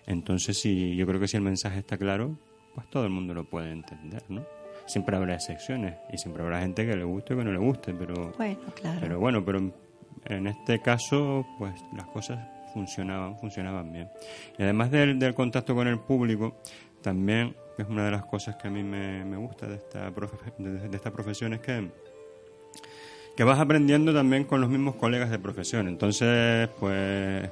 Entonces, 0.06 0.60
si 0.60 0.96
yo 0.96 1.06
creo 1.08 1.20
que 1.20 1.28
si 1.28 1.36
el 1.38 1.44
mensaje 1.44 1.80
está 1.80 1.98
claro, 1.98 2.38
pues 2.76 2.90
todo 2.90 3.04
el 3.04 3.10
mundo 3.10 3.34
lo 3.34 3.50
puede 3.50 3.72
entender, 3.72 4.24
¿no? 4.30 4.46
Siempre 4.86 5.18
habrá 5.18 5.34
excepciones 5.36 5.96
y 6.14 6.18
siempre 6.18 6.44
habrá 6.44 6.62
gente 6.62 6.86
que 6.86 6.96
le 6.96 7.04
guste 7.04 7.34
o 7.34 7.38
que 7.38 7.44
no 7.44 7.52
le 7.52 7.60
guste, 7.60 7.94
pero 7.94 8.32
Bueno, 8.38 8.60
claro. 8.76 9.00
pero 9.02 9.20
bueno, 9.20 9.44
pero 9.44 9.60
en 10.26 10.48
este 10.48 10.80
caso, 10.82 11.46
pues 11.58 11.74
las 11.96 12.08
cosas 12.08 12.40
funcionaban, 12.78 13.38
funcionaban 13.40 13.92
bien. 13.92 14.08
Y 14.58 14.64
además 14.64 14.92
del, 14.92 15.18
del 15.18 15.34
contacto 15.34 15.74
con 15.74 15.88
el 15.88 16.00
público, 16.00 16.62
también 17.02 17.56
es 17.78 17.88
una 17.88 18.06
de 18.06 18.12
las 18.12 18.24
cosas 18.26 18.56
que 18.58 18.68
a 18.68 18.72
mí 18.72 18.84
me, 18.84 19.26
me 19.26 19.38
gusta 19.38 19.68
de 19.68 19.76
esta, 19.76 20.12
profe- 20.12 20.54
de, 20.58 20.88
de 20.88 20.96
esta 20.96 21.12
profesión, 21.12 21.54
es 21.54 21.62
que, 21.62 21.90
que 23.36 23.44
vas 23.44 23.60
aprendiendo 23.60 24.14
también 24.14 24.44
con 24.44 24.62
los 24.62 24.70
mismos 24.70 24.96
colegas 24.96 25.30
de 25.32 25.40
profesión. 25.40 25.88
Entonces, 25.88 26.70
pues 26.80 27.50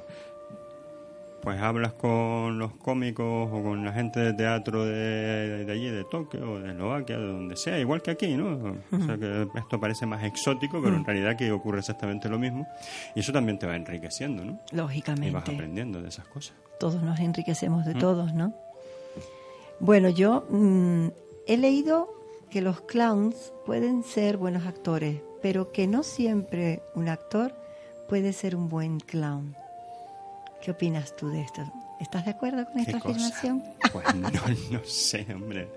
pues 1.46 1.60
hablas 1.62 1.92
con 1.92 2.58
los 2.58 2.72
cómicos 2.72 3.48
o 3.52 3.62
con 3.62 3.84
la 3.84 3.92
gente 3.92 4.18
de 4.18 4.32
teatro 4.32 4.84
de, 4.84 5.64
de 5.64 5.72
allí, 5.72 5.88
de 5.88 6.02
Tokio, 6.02 6.54
o 6.54 6.58
de 6.58 6.70
Eslovaquia, 6.72 7.18
de 7.18 7.24
donde 7.24 7.56
sea, 7.56 7.78
igual 7.78 8.02
que 8.02 8.10
aquí, 8.10 8.36
¿no? 8.36 8.76
O 8.90 9.06
sea 9.06 9.16
que 9.16 9.46
esto 9.54 9.78
parece 9.78 10.06
más 10.06 10.24
exótico, 10.24 10.82
pero 10.82 10.96
en 10.96 11.04
realidad 11.04 11.30
aquí 11.30 11.48
ocurre 11.50 11.78
exactamente 11.78 12.28
lo 12.28 12.40
mismo. 12.40 12.66
Y 13.14 13.20
eso 13.20 13.32
también 13.32 13.60
te 13.60 13.66
va 13.68 13.76
enriqueciendo, 13.76 14.44
¿no? 14.44 14.54
Y 14.54 14.56
vas 14.56 14.72
Lógicamente. 14.72 15.38
aprendiendo 15.52 16.02
de 16.02 16.08
esas 16.08 16.26
cosas. 16.26 16.56
todos 16.80 17.00
nos 17.00 17.20
enriquecemos 17.20 17.86
de 17.86 17.94
todos, 17.94 18.34
¿no? 18.34 18.52
Bueno, 19.78 20.08
yo 20.08 20.46
mm, 20.50 21.10
he 21.46 21.56
leído 21.58 22.08
que 22.50 22.60
los 22.60 22.80
clowns 22.80 23.52
pueden 23.64 24.02
ser 24.02 24.36
buenos 24.36 24.66
actores, 24.66 25.20
pero 25.42 25.70
que 25.70 25.86
no 25.86 26.02
siempre 26.02 26.82
un 26.96 27.08
actor 27.08 27.54
puede 28.08 28.32
ser 28.32 28.56
un 28.56 28.68
buen 28.68 28.98
clown. 28.98 29.54
¿Qué 30.62 30.70
opinas 30.70 31.14
tú 31.16 31.28
de 31.28 31.42
esto? 31.42 31.62
¿Estás 32.00 32.24
de 32.24 32.32
acuerdo 32.32 32.64
con 32.66 32.74
¿Qué 32.74 32.90
esta 32.90 32.98
cosa? 33.00 33.10
afirmación? 33.28 33.64
Pues 33.92 34.14
no, 34.14 34.30
no 34.70 34.84
sé, 34.84 35.26
hombre. 35.34 35.68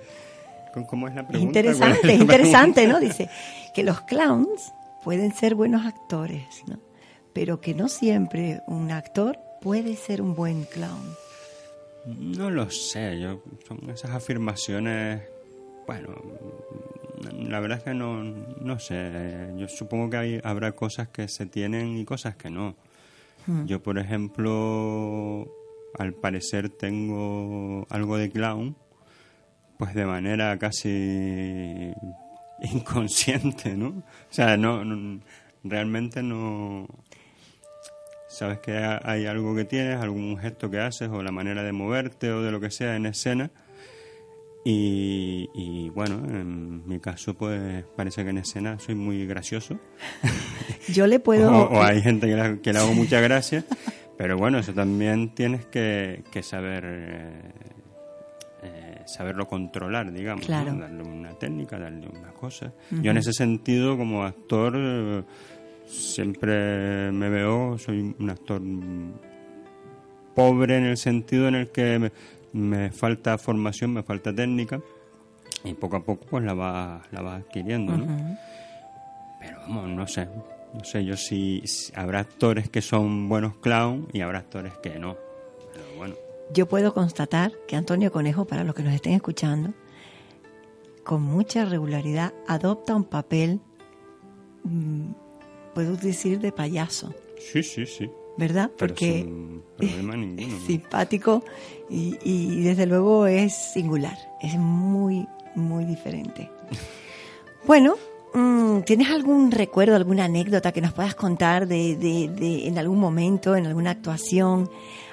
¿Cómo- 0.73 0.87
¿Cómo 0.87 1.07
es 1.07 1.15
la 1.15 1.27
pregunta? 1.27 1.61
¿Cuál 1.61 1.65
interesante, 1.65 2.07
la 2.07 2.13
es 2.13 2.19
interesante, 2.21 2.73
pregunta? 2.83 2.99
¿no? 2.99 3.05
Dice 3.07 3.29
que 3.73 3.83
los 3.83 4.01
clowns 4.01 4.73
pueden 5.03 5.33
ser 5.33 5.55
buenos 5.55 5.85
actores, 5.85 6.63
¿no? 6.67 6.79
Pero 7.33 7.61
que 7.61 7.73
no 7.73 7.87
siempre 7.87 8.61
un 8.67 8.91
actor 8.91 9.37
puede 9.61 9.95
ser 9.95 10.21
un 10.21 10.35
buen 10.35 10.65
clown. 10.65 11.13
No 12.05 12.49
lo 12.49 12.69
sé, 12.71 13.19
yo 13.19 13.41
son 13.67 13.89
esas 13.89 14.11
afirmaciones, 14.11 15.21
bueno, 15.85 16.15
la 17.33 17.59
verdad 17.59 17.79
es 17.79 17.83
que 17.83 17.93
no, 17.93 18.23
no 18.23 18.79
sé, 18.79 19.11
yo 19.57 19.67
supongo 19.67 20.09
que 20.09 20.17
hay, 20.17 20.41
habrá 20.43 20.71
cosas 20.71 21.09
que 21.09 21.27
se 21.27 21.45
tienen 21.45 21.97
y 21.97 22.05
cosas 22.05 22.35
que 22.35 22.49
no. 22.49 22.75
Yo, 23.65 23.81
por 23.81 23.97
ejemplo, 23.97 25.47
al 25.97 26.13
parecer 26.13 26.69
tengo 26.69 27.85
algo 27.89 28.17
de 28.17 28.29
clown, 28.29 28.75
pues 29.77 29.93
de 29.95 30.05
manera 30.05 30.57
casi 30.59 31.93
inconsciente, 32.73 33.75
¿no? 33.75 33.87
O 33.89 34.03
sea, 34.29 34.57
no, 34.57 34.83
realmente 35.63 36.21
no, 36.21 36.87
sabes 38.27 38.59
que 38.59 38.77
ha- 38.77 39.01
hay 39.03 39.25
algo 39.25 39.55
que 39.55 39.65
tienes, 39.65 39.99
algún 39.99 40.37
gesto 40.37 40.69
que 40.69 40.79
haces 40.79 41.09
o 41.09 41.23
la 41.23 41.31
manera 41.31 41.63
de 41.63 41.71
moverte 41.71 42.31
o 42.31 42.41
de 42.41 42.51
lo 42.51 42.59
que 42.59 42.71
sea 42.71 42.95
en 42.95 43.05
escena. 43.07 43.49
Y, 44.63 45.49
y, 45.53 45.89
bueno, 45.89 46.15
en 46.27 46.85
mi 46.87 46.99
caso 46.99 47.33
pues 47.33 47.85
parece 47.95 48.23
que 48.23 48.31
en 48.31 48.39
escena 48.39 48.77
soy 48.77 48.95
muy 48.95 49.25
gracioso. 49.25 49.79
Yo 50.89 51.07
le 51.07 51.19
puedo... 51.19 51.51
O, 51.51 51.79
o 51.79 51.81
hay 51.81 52.01
gente 52.01 52.27
que 52.27 52.35
le, 52.35 52.59
que 52.59 52.73
le 52.73 52.79
hago 52.79 52.93
mucha 52.93 53.21
gracia. 53.21 53.63
Pero 54.17 54.37
bueno, 54.37 54.59
eso 54.59 54.73
también 54.73 55.29
tienes 55.29 55.65
que, 55.65 56.23
que 56.29 56.43
saber 56.43 56.83
eh, 56.85 57.41
eh, 58.63 59.01
saberlo 59.05 59.47
controlar, 59.47 60.11
digamos. 60.11 60.41
¿no? 60.41 60.47
Claro. 60.47 60.73
Darle 60.73 61.03
una 61.03 61.33
técnica, 61.35 61.79
darle 61.79 62.09
una 62.09 62.33
cosa. 62.33 62.73
Yo 62.91 63.11
en 63.11 63.17
ese 63.17 63.31
sentido, 63.31 63.97
como 63.97 64.25
actor, 64.25 64.73
eh, 64.75 65.23
siempre 65.87 67.11
me 67.13 67.29
veo, 67.29 67.77
soy 67.77 68.13
un 68.19 68.29
actor 68.29 68.61
pobre 70.35 70.77
en 70.77 70.85
el 70.85 70.97
sentido 70.97 71.47
en 71.47 71.55
el 71.55 71.71
que 71.71 71.99
me, 71.99 72.11
me 72.53 72.91
falta 72.91 73.37
formación, 73.37 73.93
me 73.93 74.03
falta 74.03 74.33
técnica. 74.33 74.81
Y 75.63 75.73
poco 75.73 75.97
a 75.97 76.03
poco 76.03 76.25
pues 76.29 76.43
la 76.43 76.53
vas 76.53 77.01
la 77.11 77.21
vas 77.21 77.41
adquiriendo, 77.41 77.97
¿no? 77.97 78.37
Pero 79.39 79.59
vamos, 79.61 79.89
no 79.89 80.07
sé. 80.07 80.27
No 80.73 80.83
sé 80.83 81.03
yo 81.03 81.17
si, 81.17 81.61
si 81.65 81.91
habrá 81.95 82.19
actores 82.19 82.69
que 82.69 82.81
son 82.81 83.27
buenos 83.27 83.55
clown 83.57 84.07
y 84.13 84.21
habrá 84.21 84.39
actores 84.39 84.73
que 84.77 84.99
no. 84.99 85.17
Pero 85.73 85.85
bueno. 85.97 86.15
Yo 86.53 86.67
puedo 86.67 86.93
constatar 86.93 87.53
que 87.67 87.75
Antonio 87.75 88.11
Conejo, 88.11 88.45
para 88.45 88.63
los 88.63 88.75
que 88.75 88.83
nos 88.83 88.93
estén 88.93 89.13
escuchando, 89.13 89.73
con 91.03 91.23
mucha 91.23 91.65
regularidad 91.65 92.33
adopta 92.47 92.95
un 92.95 93.03
papel, 93.03 93.61
mm, 94.63 95.11
puedo 95.73 95.95
decir, 95.95 96.39
de 96.39 96.51
payaso, 96.51 97.13
Sí, 97.39 97.63
sí, 97.63 97.85
sí. 97.85 98.11
¿Verdad? 98.39 98.71
Pero 98.77 98.93
Porque 98.93 99.21
sin 99.23 99.61
problema 99.77 100.15
ninguno. 100.17 100.65
simpático 100.65 101.43
y, 101.89 102.17
y 102.23 102.61
desde 102.63 102.85
luego 102.85 103.27
es 103.27 103.53
singular, 103.53 104.17
es 104.41 104.55
muy, 104.57 105.27
muy 105.55 105.85
diferente. 105.85 106.49
Bueno, 107.65 107.97
mm, 108.33 108.79
¿tienes 108.85 109.09
algún 109.09 109.51
recuerdo, 109.51 109.95
alguna 109.95 110.23
anécdota 110.25 110.71
que 110.71 110.79
nos 110.81 110.93
puedas 110.93 111.13
contar 111.13 111.67
de, 111.67 111.97
de, 111.97 112.29
de, 112.29 112.67
en 112.67 112.77
algún 112.79 112.97
momento, 112.99 113.55
en 113.55 113.67
alguna 113.67 113.91
actuación, 113.91 114.69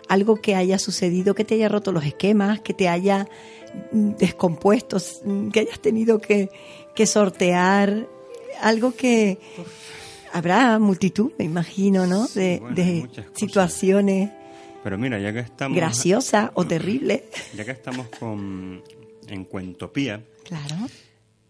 algo 0.08 0.36
que 0.36 0.54
haya 0.54 0.78
sucedido, 0.78 1.34
que 1.34 1.44
te 1.44 1.56
haya 1.56 1.68
roto 1.68 1.90
los 1.90 2.04
esquemas, 2.04 2.60
que 2.60 2.72
te 2.72 2.88
haya 2.88 3.26
mm, 3.92 4.10
descompuesto, 4.12 4.98
mm, 5.24 5.48
que 5.50 5.60
hayas 5.60 5.80
tenido 5.80 6.20
que, 6.20 6.48
que 6.94 7.04
sortear, 7.04 8.06
algo 8.62 8.94
que 8.94 9.38
habrá 10.36 10.78
multitud, 10.78 11.32
me 11.38 11.44
imagino, 11.44 12.06
¿no? 12.06 12.26
De, 12.28 12.58
bueno, 12.60 12.74
de 12.76 13.08
situaciones 13.34 14.30
Pero 14.84 14.98
mira, 14.98 15.18
ya 15.18 15.32
que 15.32 15.40
estamos... 15.40 15.76
graciosas 15.76 16.50
o 16.54 16.64
terribles. 16.68 17.22
Ya 17.56 17.64
que 17.64 17.70
estamos 17.72 18.08
con, 18.18 18.82
en 19.28 19.44
Cuentopía, 19.44 20.22
Claro. 20.44 20.76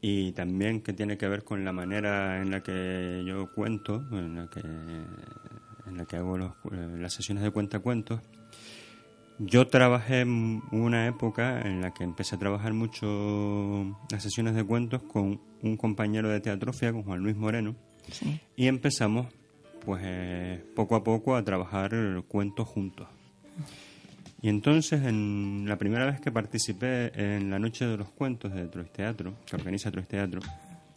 y 0.00 0.32
también 0.32 0.80
que 0.80 0.92
tiene 0.92 1.18
que 1.18 1.28
ver 1.28 1.44
con 1.44 1.64
la 1.64 1.72
manera 1.72 2.40
en 2.40 2.50
la 2.50 2.62
que 2.62 3.22
yo 3.26 3.52
cuento, 3.52 4.02
en 4.12 4.36
la 4.36 4.48
que, 4.48 4.60
en 4.60 5.96
la 5.96 6.04
que 6.06 6.16
hago 6.16 6.38
los- 6.38 6.52
eh, 6.72 6.96
las 6.98 7.12
sesiones 7.12 7.42
de 7.44 7.50
cuentacuentos. 7.50 8.20
Yo 9.38 9.66
trabajé 9.68 10.20
en 10.22 10.62
una 10.72 11.06
época 11.06 11.60
en 11.60 11.82
la 11.82 11.92
que 11.92 12.04
empecé 12.04 12.36
a 12.36 12.38
trabajar 12.38 12.72
mucho 12.72 13.98
las 14.10 14.22
sesiones 14.22 14.54
de 14.54 14.64
cuentos 14.64 15.02
con 15.02 15.42
un 15.62 15.76
compañero 15.76 16.30
de 16.30 16.40
teatrofia, 16.40 16.90
con 16.90 17.02
Juan 17.02 17.20
Luis 17.20 17.36
Moreno, 17.36 17.76
Sí. 18.10 18.40
y 18.56 18.66
empezamos 18.66 19.26
pues 19.84 20.02
eh, 20.04 20.62
poco 20.74 20.96
a 20.96 21.04
poco 21.04 21.36
a 21.36 21.44
trabajar 21.44 21.94
cuentos 22.26 22.66
juntos. 22.66 23.06
Y 24.42 24.48
entonces, 24.48 25.02
en 25.02 25.64
la 25.66 25.76
primera 25.76 26.06
vez 26.06 26.20
que 26.20 26.30
participé 26.30 27.10
en 27.14 27.50
la 27.50 27.58
Noche 27.58 27.86
de 27.86 27.96
los 27.96 28.08
Cuentos 28.10 28.52
de 28.52 28.66
Troyes 28.66 28.92
Teatro, 28.92 29.34
que 29.46 29.56
organiza 29.56 29.90
Troyes 29.90 30.08
Teatro, 30.08 30.40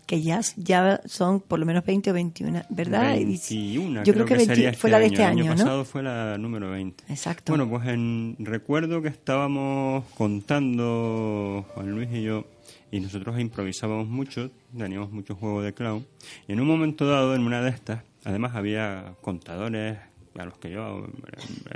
Que 0.06 0.22
ya, 0.22 0.42
ya 0.58 1.00
son 1.06 1.40
por 1.40 1.60
lo 1.60 1.66
menos 1.66 1.86
20 1.86 2.10
o 2.10 2.14
21, 2.14 2.64
¿verdad? 2.70 3.14
21, 3.14 4.04
Yo 4.04 4.14
creo, 4.14 4.26
que, 4.26 4.36
20 4.36 4.56
sería 4.56 4.74
fue 4.74 4.90
la 4.90 5.00
de 5.00 5.06
este 5.06 5.22
El 5.22 5.28
año, 5.30 5.44
año 5.44 5.52
¿no? 5.52 5.58
pasado 5.58 5.86
fue 5.86 6.04
la 6.04 6.38
número 6.38 6.72
20. 6.72 7.04
Exacto. 7.10 7.52
Bueno, 7.52 7.70
pues 7.70 7.88
en, 7.88 8.36
recuerdo 8.40 9.02
que 9.02 9.08
estábamos 9.10 10.04
contando, 10.18 11.66
Juan 11.76 11.92
Luis 11.92 12.10
y 12.12 12.24
yo, 12.24 12.46
y 12.92 13.00
nosotros 13.00 13.40
improvisábamos 13.40 14.08
mucho, 14.08 14.52
teníamos 14.78 15.12
mucho 15.12 15.36
juego 15.36 15.62
de 15.62 15.74
clown, 15.74 16.06
y 16.48 16.54
en 16.54 16.60
un 16.62 16.68
momento 16.68 17.06
dado, 17.08 17.36
en 17.36 17.42
una 17.44 17.62
de 17.62 17.70
estas, 17.70 18.04
además 18.24 18.56
había 18.56 19.14
contadores 19.22 19.98
a 20.38 20.46
los 20.46 20.58
que 20.58 20.72
yo 20.72 21.08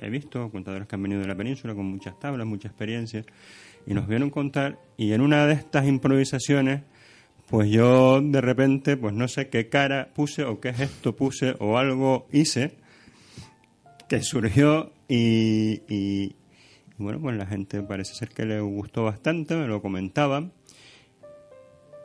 he 0.01 0.09
visto, 0.09 0.49
contadores 0.49 0.87
que 0.87 0.95
han 0.95 1.03
venido 1.03 1.21
de 1.21 1.27
la 1.27 1.35
península 1.35 1.73
con 1.75 1.85
muchas 1.85 2.17
tablas, 2.19 2.47
mucha 2.47 2.67
experiencia, 2.69 3.23
y 3.85 3.93
nos 3.93 4.07
vieron 4.07 4.29
contar, 4.29 4.79
y 4.97 5.11
en 5.11 5.21
una 5.21 5.45
de 5.45 5.53
estas 5.53 5.85
improvisaciones, 5.87 6.81
pues 7.49 7.69
yo 7.69 8.21
de 8.21 8.39
repente, 8.41 8.95
pues 8.97 9.13
no 9.13 9.27
sé 9.27 9.49
qué 9.49 9.67
cara 9.69 10.09
puse 10.15 10.43
o 10.45 10.59
qué 10.61 10.73
gesto 10.73 11.15
puse 11.15 11.55
o 11.59 11.77
algo 11.77 12.25
hice, 12.31 12.75
que 14.07 14.21
surgió 14.21 14.91
y, 15.07 15.81
y- 15.93 16.35
y 16.97 17.03
bueno, 17.03 17.19
pues 17.19 17.35
la 17.35 17.45
gente 17.45 17.81
parece 17.81 18.13
ser 18.13 18.29
que 18.29 18.45
le 18.45 18.59
gustó 18.61 19.03
bastante, 19.03 19.55
me 19.55 19.67
lo 19.67 19.81
comentaban. 19.81 20.51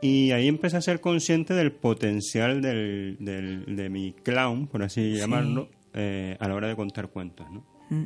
Y 0.01 0.31
ahí 0.31 0.47
empecé 0.47 0.77
a 0.77 0.81
ser 0.81 1.01
consciente 1.01 1.53
del 1.53 1.71
potencial 1.73 2.61
del, 2.61 3.17
del- 3.19 3.75
de 3.75 3.89
mi 3.89 4.13
clown, 4.13 4.67
por 4.67 4.81
así 4.83 5.13
llamarlo, 5.15 5.69
eh, 5.93 6.37
a 6.39 6.47
la 6.47 6.55
hora 6.55 6.67
de 6.67 6.75
contar 6.75 7.09
cuentos, 7.09 7.47
¿no? 7.51 7.65
Mm. 7.89 8.05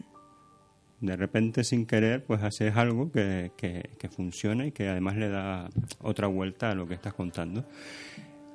De 1.01 1.15
repente, 1.17 1.63
sin 1.63 1.85
querer, 1.85 2.23
pues 2.23 2.41
haces 2.41 2.75
algo 2.77 3.11
que, 3.11 3.51
que, 3.57 3.89
que 3.99 4.07
funciona 4.09 4.65
y 4.65 4.71
que 4.71 4.87
además 4.87 5.17
le 5.17 5.27
da 5.29 5.69
otra 5.99 6.27
vuelta 6.27 6.71
a 6.71 6.75
lo 6.75 6.87
que 6.87 6.93
estás 6.93 7.13
contando. 7.13 7.65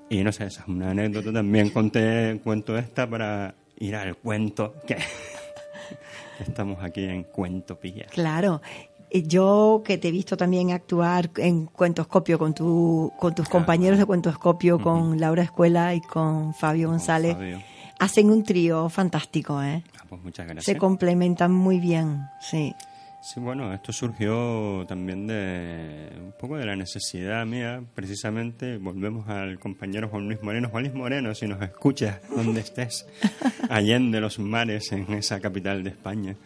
Y 0.08 0.24
no 0.24 0.32
sé, 0.32 0.46
esa 0.46 0.62
es 0.62 0.68
una 0.68 0.90
anécdota. 0.92 1.30
También 1.32 1.68
conté, 1.68 2.40
cuento 2.42 2.76
esta 2.78 3.08
para 3.08 3.54
ir 3.78 3.94
al 3.94 4.16
cuento, 4.16 4.74
que 4.86 4.96
estamos 6.40 6.82
aquí 6.82 7.04
en 7.04 7.24
Cuentopía. 7.24 8.06
Claro. 8.06 8.62
Eh, 9.10 9.22
Yo 9.26 9.82
que 9.84 9.98
te 9.98 10.08
he 10.08 10.10
visto 10.10 10.36
también 10.36 10.70
actuar 10.70 11.30
en 11.36 11.66
Cuentoscopio 11.66 12.38
con, 12.38 12.54
tu, 12.54 13.12
con 13.18 13.34
tus 13.34 13.48
compañeros 13.48 13.98
de 13.98 14.04
Cuentoscopio, 14.06 14.78
con 14.80 15.18
Laura 15.20 15.42
Escuela 15.42 15.94
y 15.94 16.00
con 16.00 16.54
Fabio 16.54 16.88
González, 16.90 17.34
Fabio. 17.34 17.60
hacen 17.98 18.30
un 18.30 18.44
trío 18.44 18.88
fantástico, 18.88 19.62
¿eh? 19.62 19.82
Ah, 19.98 20.04
pues 20.08 20.22
muchas 20.22 20.46
gracias. 20.46 20.64
Se 20.64 20.76
complementan 20.76 21.52
muy 21.52 21.78
bien, 21.80 22.26
sí. 22.40 22.74
Sí, 23.20 23.40
bueno, 23.40 23.74
esto 23.74 23.92
surgió 23.92 24.86
también 24.86 25.26
de 25.26 26.08
un 26.18 26.32
poco 26.38 26.56
de 26.56 26.64
la 26.64 26.76
necesidad 26.76 27.44
mía, 27.44 27.82
precisamente, 27.94 28.78
volvemos 28.78 29.28
al 29.28 29.58
compañero 29.58 30.08
Juan 30.08 30.26
Luis 30.26 30.40
Moreno. 30.40 30.68
Juan 30.68 30.84
Luis 30.84 30.94
Moreno, 30.94 31.34
si 31.34 31.48
nos 31.48 31.60
escuchas, 31.60 32.20
donde 32.34 32.60
estés, 32.60 33.06
allende 33.68 34.20
los 34.20 34.38
mares, 34.38 34.92
en 34.92 35.12
esa 35.14 35.40
capital 35.40 35.82
de 35.82 35.90
España. 35.90 36.36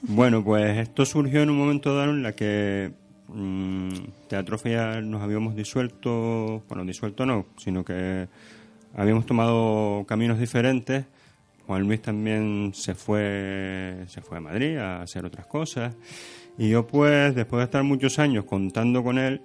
Bueno, 0.00 0.42
pues 0.42 0.78
esto 0.78 1.04
surgió 1.04 1.42
en 1.42 1.50
un 1.50 1.58
momento 1.58 1.94
dado 1.94 2.12
en 2.12 2.22
la 2.22 2.32
que 2.32 2.92
mm, 3.28 3.90
Teatrofia 4.28 5.02
nos 5.02 5.20
habíamos 5.20 5.54
disuelto, 5.54 6.64
bueno, 6.66 6.84
disuelto 6.86 7.26
no, 7.26 7.46
sino 7.58 7.84
que 7.84 8.26
habíamos 8.94 9.26
tomado 9.26 10.04
caminos 10.08 10.38
diferentes. 10.38 11.04
Juan 11.66 11.82
Luis 11.82 12.02
también 12.02 12.72
se 12.74 12.94
fue, 12.94 14.04
se 14.08 14.20
fue 14.20 14.38
a 14.38 14.40
Madrid 14.40 14.76
a 14.76 15.02
hacer 15.02 15.24
otras 15.24 15.46
cosas. 15.46 15.94
Y 16.58 16.68
yo 16.70 16.86
pues, 16.86 17.34
después 17.34 17.60
de 17.60 17.64
estar 17.64 17.82
muchos 17.82 18.18
años 18.18 18.44
contando 18.44 19.02
con 19.02 19.18
él, 19.18 19.40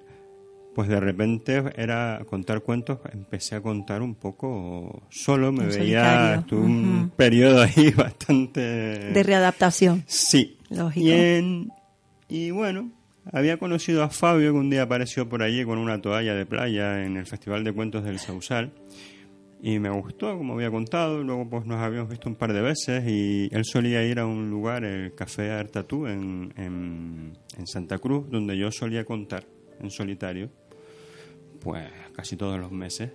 pues 0.75 0.89
de 0.89 0.99
repente 0.99 1.63
era 1.75 2.21
contar 2.29 2.61
cuentos, 2.61 2.99
empecé 3.11 3.55
a 3.55 3.61
contar 3.61 4.01
un 4.01 4.13
poco 4.15 5.03
solo, 5.09 5.51
me 5.51 5.63
En 5.63 5.69
veía, 5.69 6.03
solitario. 6.03 6.39
estuve 6.41 6.59
un 6.65 7.11
periodo 7.15 7.61
ahí 7.63 7.91
bastante... 7.97 8.59
De 8.61 9.23
readaptación. 9.23 10.03
Sí. 10.05 10.57
Lógico. 10.69 11.07
Y, 11.07 11.11
en- 11.11 11.69
y 12.29 12.51
bueno, 12.51 12.91
había 13.31 13.57
conocido 13.57 14.03
a 14.03 14.09
Fabio 14.09 14.51
que 14.51 14.59
un 14.59 14.69
día 14.69 14.83
apareció 14.83 15.27
por 15.29 15.41
allí 15.41 15.63
con 15.63 15.79
una 15.79 15.99
toalla 16.01 16.35
de 16.35 16.45
playa 16.45 17.03
en 17.05 17.17
el 17.17 17.25
Festival 17.25 17.63
de 17.63 17.71
Cuentos 17.73 18.03
del 18.03 18.19
Sausal. 18.19 18.71
Y 19.61 19.79
me 19.79 19.89
gustó, 19.89 20.37
como 20.37 20.53
había 20.53 20.69
contado. 20.69 21.23
Luego 21.23 21.49
pues 21.49 21.65
nos 21.65 21.77
habíamos 21.79 22.09
visto 22.09 22.29
un 22.29 22.35
par 22.35 22.53
de 22.53 22.61
veces 22.61 23.03
y 23.07 23.49
él 23.51 23.65
solía 23.65 24.03
ir 24.03 24.19
a 24.19 24.25
un 24.25 24.49
lugar, 24.49 24.83
el 24.83 25.15
Café 25.15 25.51
Artatú, 25.51 26.07
en, 26.07 26.53
en, 26.57 27.37
en 27.57 27.67
Santa 27.67 27.97
Cruz, 27.97 28.29
donde 28.29 28.57
yo 28.57 28.71
solía 28.71 29.03
contar 29.03 29.45
en 29.79 29.89
solitario, 29.89 30.49
pues 31.59 31.89
casi 32.13 32.35
todos 32.35 32.59
los 32.59 32.71
meses. 32.71 33.11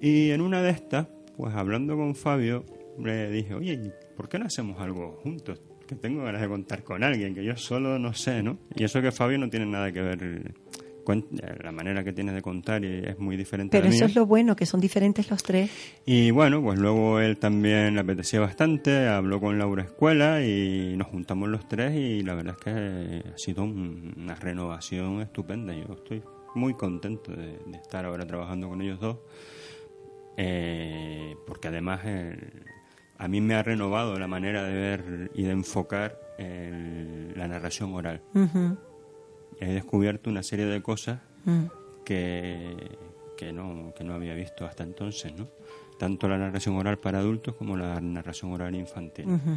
Y 0.00 0.30
en 0.30 0.40
una 0.40 0.60
de 0.62 0.70
estas, 0.70 1.06
pues 1.36 1.54
hablando 1.54 1.96
con 1.96 2.14
Fabio, 2.14 2.64
le 3.02 3.30
dije, 3.30 3.54
oye, 3.54 3.74
¿y 3.74 3.92
¿por 4.16 4.28
qué 4.28 4.38
no 4.38 4.46
hacemos 4.46 4.80
algo 4.80 5.18
juntos? 5.22 5.60
Que 5.86 5.94
tengo 5.94 6.24
ganas 6.24 6.40
de 6.40 6.48
contar 6.48 6.82
con 6.82 7.02
alguien, 7.02 7.34
que 7.34 7.44
yo 7.44 7.56
solo 7.56 7.98
no 7.98 8.12
sé, 8.14 8.42
¿no? 8.42 8.58
Y 8.74 8.84
eso 8.84 9.02
que 9.02 9.12
Fabio 9.12 9.38
no 9.38 9.50
tiene 9.50 9.66
nada 9.66 9.92
que 9.92 10.00
ver, 10.00 10.54
la 11.62 11.72
manera 11.72 12.02
que 12.02 12.12
tiene 12.12 12.32
de 12.32 12.42
contar 12.42 12.84
y 12.84 13.02
es 13.06 13.18
muy 13.18 13.36
diferente 13.36 13.76
a 13.76 13.80
Pero 13.80 13.90
la 13.90 13.94
eso 13.94 14.04
mía. 14.04 14.10
es 14.10 14.14
lo 14.16 14.26
bueno, 14.26 14.56
que 14.56 14.66
son 14.66 14.80
diferentes 14.80 15.30
los 15.30 15.42
tres. 15.42 15.70
Y 16.06 16.30
bueno, 16.30 16.62
pues 16.62 16.78
luego 16.78 17.20
él 17.20 17.38
también 17.38 17.94
le 17.94 18.00
apetecía 18.00 18.40
bastante, 18.40 19.08
habló 19.08 19.40
con 19.40 19.58
Laura 19.58 19.82
Escuela 19.84 20.42
y 20.42 20.94
nos 20.96 21.08
juntamos 21.08 21.48
los 21.48 21.68
tres 21.68 21.94
y 21.94 22.22
la 22.22 22.34
verdad 22.34 22.56
es 22.58 22.64
que 22.64 23.22
ha 23.34 23.38
sido 23.38 23.64
un- 23.64 24.14
una 24.16 24.34
renovación 24.34 25.20
estupenda. 25.20 25.74
Yo 25.74 25.94
estoy 25.94 26.22
muy 26.54 26.74
contento 26.74 27.32
de, 27.32 27.58
de 27.66 27.76
estar 27.76 28.04
ahora 28.04 28.26
trabajando 28.26 28.68
con 28.68 28.80
ellos 28.80 29.00
dos, 29.00 29.18
eh, 30.36 31.36
porque 31.46 31.68
además 31.68 32.04
el- 32.04 32.62
a 33.18 33.28
mí 33.28 33.40
me 33.40 33.54
ha 33.54 33.62
renovado 33.62 34.18
la 34.18 34.26
manera 34.26 34.64
de 34.64 34.74
ver 34.74 35.30
y 35.34 35.42
de 35.44 35.52
enfocar 35.52 36.18
el- 36.38 37.32
la 37.36 37.46
narración 37.46 37.94
oral. 37.94 38.20
Ujú. 38.34 38.76
He 39.60 39.66
descubierto 39.72 40.30
una 40.30 40.42
serie 40.42 40.66
de 40.66 40.82
cosas 40.82 41.20
Mm. 41.46 41.64
que, 42.04 42.74
que, 43.36 43.52
no, 43.52 43.92
que 43.96 44.02
no 44.04 44.14
había 44.14 44.34
visto 44.34 44.64
hasta 44.64 44.82
entonces, 44.82 45.32
¿no? 45.36 45.48
Tanto 45.98 46.26
la 46.28 46.38
narración 46.38 46.76
oral 46.76 46.98
para 46.98 47.18
adultos 47.18 47.54
como 47.54 47.76
la 47.76 48.00
narración 48.00 48.52
oral 48.52 48.74
infantil. 48.74 49.26
Ujú. 49.28 49.56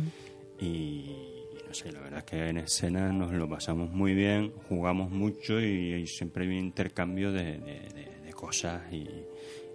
Y 0.59 1.43
no 1.67 1.73
sé, 1.73 1.91
la 1.91 1.99
verdad 2.01 2.19
es 2.19 2.25
que 2.25 2.49
en 2.49 2.57
escena 2.57 3.11
nos 3.11 3.31
lo 3.31 3.47
pasamos 3.49 3.89
muy 3.91 4.13
bien, 4.13 4.51
jugamos 4.69 5.11
mucho 5.11 5.59
y, 5.61 5.93
y 5.93 6.07
siempre 6.07 6.43
hay 6.43 6.49
un 6.49 6.55
intercambio 6.65 7.31
de, 7.31 7.43
de- 7.59 7.89
de- 7.93 8.21
de 8.25 8.33
cosas 8.33 8.81
y, 8.91 9.07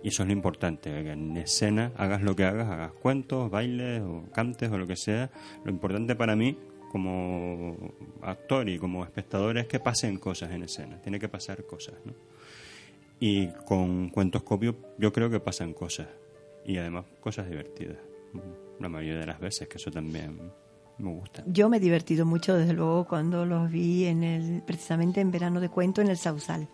y 0.02 0.08
eso 0.08 0.22
es 0.22 0.26
lo 0.28 0.32
importante, 0.32 0.90
que 0.90 1.12
en 1.12 1.36
escena 1.36 1.92
hagas 1.96 2.22
lo 2.22 2.34
que 2.36 2.44
hagas, 2.44 2.68
hagas 2.70 2.92
cuentos, 2.92 3.50
bailes 3.50 4.02
o 4.02 4.24
cantes 4.32 4.70
o 4.70 4.78
lo 4.78 4.86
que 4.86 4.96
sea, 4.96 5.30
lo 5.64 5.70
importante 5.70 6.14
para 6.16 6.36
mí 6.36 6.56
como 6.92 7.74
actor 8.20 8.68
y 8.68 8.78
como 8.78 9.02
espectador 9.02 9.56
es 9.56 9.66
que 9.66 9.80
pasen 9.80 10.18
cosas 10.18 10.52
en 10.52 10.62
escena, 10.62 11.00
tiene 11.00 11.18
que 11.18 11.28
pasar 11.28 11.64
cosas, 11.64 11.94
¿no? 12.04 12.12
Y 13.18 13.48
con 13.66 14.10
cuentoscopio 14.10 14.76
yo 14.98 15.12
creo 15.12 15.30
que 15.30 15.40
pasan 15.40 15.72
cosas 15.72 16.08
y 16.66 16.76
además 16.76 17.06
cosas 17.20 17.48
divertidas, 17.48 17.96
la 18.78 18.88
mayoría 18.88 19.20
de 19.20 19.26
las 19.26 19.40
veces, 19.40 19.68
que 19.68 19.78
eso 19.78 19.90
también 19.90 20.52
me 20.98 21.10
gusta. 21.10 21.42
Yo 21.46 21.68
me 21.68 21.78
he 21.78 21.80
divertido 21.80 22.26
mucho, 22.26 22.54
desde 22.54 22.74
luego, 22.74 23.06
cuando 23.06 23.46
los 23.46 23.70
vi 23.70 24.04
en 24.04 24.22
el, 24.22 24.62
precisamente 24.62 25.20
en 25.20 25.30
verano 25.30 25.60
de 25.60 25.70
cuento 25.70 26.02
en 26.02 26.08
el 26.08 26.18
Sausal. 26.18 26.68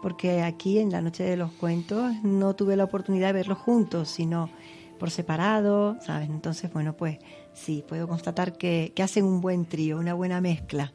porque 0.00 0.42
aquí 0.42 0.78
en 0.78 0.90
la 0.90 1.00
Noche 1.00 1.22
de 1.22 1.36
los 1.36 1.52
Cuentos 1.52 2.12
no 2.24 2.54
tuve 2.54 2.74
la 2.74 2.84
oportunidad 2.84 3.28
de 3.28 3.34
verlos 3.34 3.58
juntos, 3.58 4.08
sino 4.08 4.50
por 4.98 5.10
separado, 5.10 5.96
¿sabes? 6.00 6.28
Entonces, 6.28 6.72
bueno, 6.72 6.96
pues 6.96 7.18
sí, 7.54 7.84
puedo 7.88 8.06
constatar 8.08 8.56
que, 8.56 8.92
que 8.94 9.02
hacen 9.02 9.24
un 9.24 9.40
buen 9.40 9.64
trío, 9.66 9.98
una 9.98 10.14
buena 10.14 10.40
mezcla. 10.40 10.92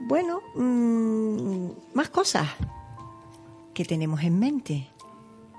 Bueno, 0.00 0.40
mm, 0.54 1.94
más 1.94 2.08
cosas 2.10 2.48
que 3.74 3.84
tenemos 3.84 4.22
en 4.22 4.38
mente. 4.38 4.88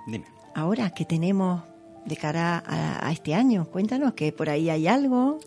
Dime. 0.06 0.26
Ahora 0.56 0.92
que 0.92 1.06
tenemos 1.06 1.64
de 2.06 2.16
cara 2.16 2.64
a, 2.66 3.06
a 3.08 3.12
este 3.12 3.36
año, 3.36 3.66
cuéntanos 3.66 4.14
que 4.14 4.32
por 4.32 4.50
ahí 4.50 4.70
hay 4.70 4.88
algo. 4.88 5.40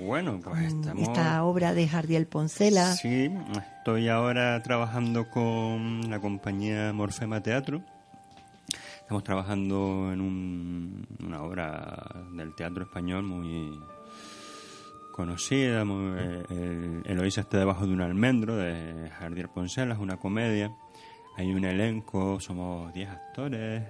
Bueno, 0.00 0.40
pues 0.42 0.72
Mm, 0.74 0.78
estamos... 0.80 1.02
Esta 1.02 1.44
obra 1.44 1.74
de 1.74 1.86
Jardiel 1.88 2.26
Poncela. 2.26 2.92
Sí, 2.94 3.30
estoy 3.78 4.08
ahora 4.08 4.60
trabajando 4.62 5.30
con 5.30 6.10
la 6.10 6.18
compañía 6.20 6.92
Morfema 6.92 7.40
Teatro. 7.42 7.82
Estamos 9.12 9.24
trabajando 9.24 10.10
en 10.10 10.22
un- 10.22 11.06
una 11.22 11.42
obra 11.42 12.24
del 12.32 12.54
teatro 12.54 12.84
español 12.84 13.22
muy 13.24 13.78
conocida. 15.12 15.84
muy- 15.84 16.18
eh, 16.18 16.42
el, 16.48 17.02
Eloísa 17.04 17.42
está 17.42 17.58
debajo 17.58 17.86
de 17.86 17.92
un 17.92 18.00
almendro 18.00 18.56
de 18.56 19.10
Jardiel 19.10 19.50
Poncela, 19.50 19.92
es 19.92 20.00
una 20.00 20.16
comedia. 20.16 20.74
Hay 21.36 21.52
un 21.52 21.62
elenco, 21.66 22.40
somos 22.40 22.90
10 22.94 23.10
actores. 23.10 23.82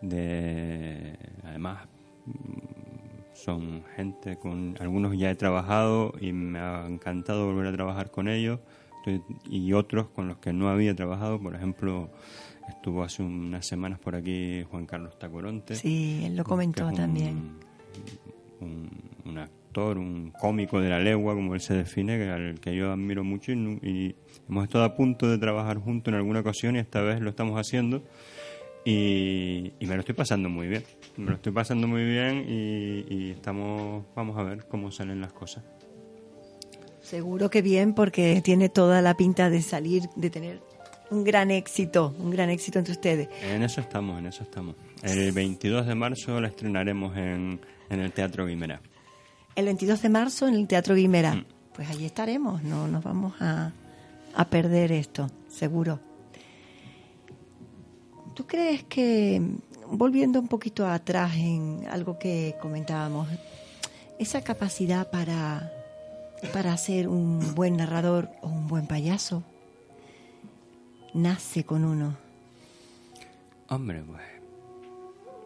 De, 0.00 1.18
además, 1.42 1.88
son 3.34 3.82
gente 3.96 4.36
con 4.38 4.76
algunos 4.78 5.18
ya 5.18 5.28
he 5.32 5.34
trabajado 5.34 6.12
y 6.20 6.32
me 6.32 6.60
ha 6.60 6.86
encantado 6.86 7.46
volver 7.46 7.66
a 7.66 7.72
trabajar 7.72 8.12
con 8.12 8.28
ellos 8.28 8.60
y 9.48 9.72
otros 9.72 10.08
con 10.10 10.28
los 10.28 10.38
que 10.38 10.52
no 10.52 10.68
había 10.68 10.94
trabajado 10.94 11.40
por 11.40 11.54
ejemplo 11.54 12.10
estuvo 12.68 13.02
hace 13.02 13.22
unas 13.22 13.66
semanas 13.66 13.98
por 13.98 14.14
aquí 14.14 14.62
Juan 14.70 14.86
Carlos 14.86 15.18
Tacoronte 15.18 15.74
Sí, 15.76 16.22
él 16.24 16.36
lo 16.36 16.44
comentó 16.44 16.86
un- 16.88 16.94
también. 16.94 17.36
un, 18.60 18.88
un 19.24 19.38
actor 19.38 19.98
un 19.98 20.30
cómico 20.30 20.80
de 20.80 20.90
la 20.90 21.00
legua 21.00 21.34
como 21.34 21.54
él 21.54 21.60
se 21.60 21.74
define 21.74 22.18
que 22.18 22.28
al 22.30 22.60
que 22.60 22.74
yo 22.76 22.92
admiro 22.92 23.24
mucho 23.24 23.52
y, 23.52 23.56
y 23.82 24.14
hemos 24.48 24.64
estado 24.64 24.84
a 24.84 24.94
punto 24.96 25.28
de 25.28 25.38
trabajar 25.38 25.78
juntos 25.78 26.12
en 26.12 26.18
alguna 26.18 26.40
ocasión 26.40 26.76
y 26.76 26.78
esta 26.78 27.00
vez 27.00 27.20
lo 27.20 27.30
estamos 27.30 27.58
haciendo 27.58 28.02
y, 28.84 29.72
y 29.80 29.86
me 29.86 29.94
lo 29.94 30.00
estoy 30.00 30.14
pasando 30.16 30.48
muy 30.48 30.66
bien. 30.66 30.82
Me 31.16 31.26
lo 31.26 31.34
estoy 31.36 31.52
pasando 31.52 31.86
muy 31.86 32.04
bien 32.04 32.44
y, 32.48 33.04
y 33.14 33.30
estamos, 33.30 34.04
vamos 34.16 34.36
a 34.36 34.42
ver 34.42 34.66
cómo 34.66 34.90
salen 34.90 35.20
las 35.20 35.32
cosas. 35.32 35.62
Seguro 37.02 37.50
que 37.50 37.62
bien, 37.62 37.94
porque 37.94 38.40
tiene 38.42 38.68
toda 38.68 39.02
la 39.02 39.14
pinta 39.14 39.50
de 39.50 39.60
salir, 39.60 40.08
de 40.16 40.30
tener 40.30 40.62
un 41.10 41.24
gran 41.24 41.50
éxito, 41.50 42.14
un 42.18 42.30
gran 42.30 42.48
éxito 42.48 42.78
entre 42.78 42.92
ustedes. 42.92 43.28
En 43.42 43.62
eso 43.62 43.80
estamos, 43.80 44.18
en 44.18 44.26
eso 44.26 44.44
estamos. 44.44 44.76
El 45.02 45.32
22 45.32 45.86
de 45.86 45.94
marzo 45.94 46.40
la 46.40 46.48
estrenaremos 46.48 47.16
en, 47.16 47.60
en 47.90 48.00
el 48.00 48.12
Teatro 48.12 48.46
Guimera. 48.46 48.80
El 49.54 49.66
22 49.66 50.00
de 50.00 50.08
marzo 50.08 50.48
en 50.48 50.54
el 50.54 50.66
Teatro 50.66 50.94
Guimera. 50.94 51.34
Mm. 51.34 51.44
Pues 51.74 51.90
allí 51.90 52.06
estaremos, 52.06 52.62
no 52.62 52.86
nos 52.86 53.02
vamos 53.02 53.34
a, 53.40 53.72
a 54.34 54.44
perder 54.46 54.92
esto, 54.92 55.28
seguro. 55.48 56.00
¿Tú 58.34 58.46
crees 58.46 58.84
que, 58.84 59.42
volviendo 59.88 60.40
un 60.40 60.48
poquito 60.48 60.86
atrás 60.86 61.34
en 61.36 61.86
algo 61.90 62.18
que 62.18 62.54
comentábamos, 62.60 63.28
esa 64.18 64.42
capacidad 64.42 65.10
para, 65.10 65.70
para 66.52 66.76
ser 66.76 67.08
un 67.08 67.54
buen 67.54 67.76
narrador 67.76 68.30
o 68.40 68.48
un 68.48 68.68
buen 68.68 68.86
payaso 68.86 69.44
nace 71.14 71.64
con 71.64 71.84
uno? 71.84 72.16
Hombre, 73.68 74.02
pues 74.02 74.22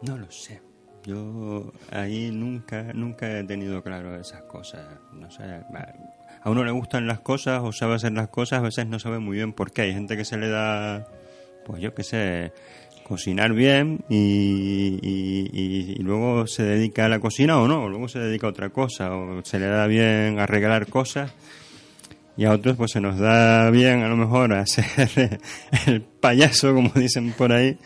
no 0.03 0.17
lo 0.17 0.31
sé. 0.31 0.61
Yo 1.05 1.73
ahí 1.93 2.31
nunca 2.33 2.93
nunca 2.93 3.39
he 3.39 3.45
tenido 3.45 3.83
claro 3.83 4.17
esas 4.17 4.43
cosas. 4.43 4.85
No 5.13 5.31
sé, 5.31 5.45
a 5.45 6.51
uno 6.51 6.65
le 6.65 6.73
gustan 6.73 7.07
las 7.07 7.21
cosas 7.21 7.63
o 7.63 7.73
sabe 7.73 7.95
hacer 7.95 8.13
las 8.13 8.29
cosas, 8.29 8.59
a 8.61 8.63
veces 8.63 8.87
no 8.87 8.99
sabe 8.99 9.19
muy 9.19 9.37
bien 9.37 9.53
por 9.53 9.73
qué. 9.73 9.83
Hay 9.83 9.93
gente 9.93 10.17
que 10.17 10.25
se 10.25 10.37
le 10.37 10.49
da, 10.49 11.07
pues 11.65 11.81
yo 11.81 11.95
qué 11.95 12.03
sé, 12.03 12.53
cocinar 13.07 13.53
bien 13.53 14.05
y, 14.09 15.97
luego 16.01 16.49
se 16.49 16.65
dedica 16.65 17.05
a 17.05 17.09
la 17.09 17.21
cocina 17.21 17.61
o 17.61 17.69
no, 17.69 17.89
luego 17.89 18.09
se 18.09 18.19
dedica 18.19 18.49
a 18.49 18.51
otra 18.51 18.71
cosa, 18.71 19.15
o 19.15 19.45
se 19.45 19.61
le 19.61 19.67
da 19.67 19.87
bien 19.87 20.41
arreglar 20.41 20.89
cosas 20.89 21.33
y 22.37 22.45
a 22.45 22.53
otros 22.53 22.77
pues 22.77 22.91
se 22.91 23.01
nos 23.01 23.19
da 23.19 23.71
bien 23.71 24.03
a 24.03 24.09
lo 24.09 24.17
mejor 24.17 24.53
hacer 24.55 25.41
el 25.87 26.03
payaso 26.03 26.75
como 26.75 26.91
dicen 26.97 27.33
por 27.33 27.53
ahí 27.53 27.79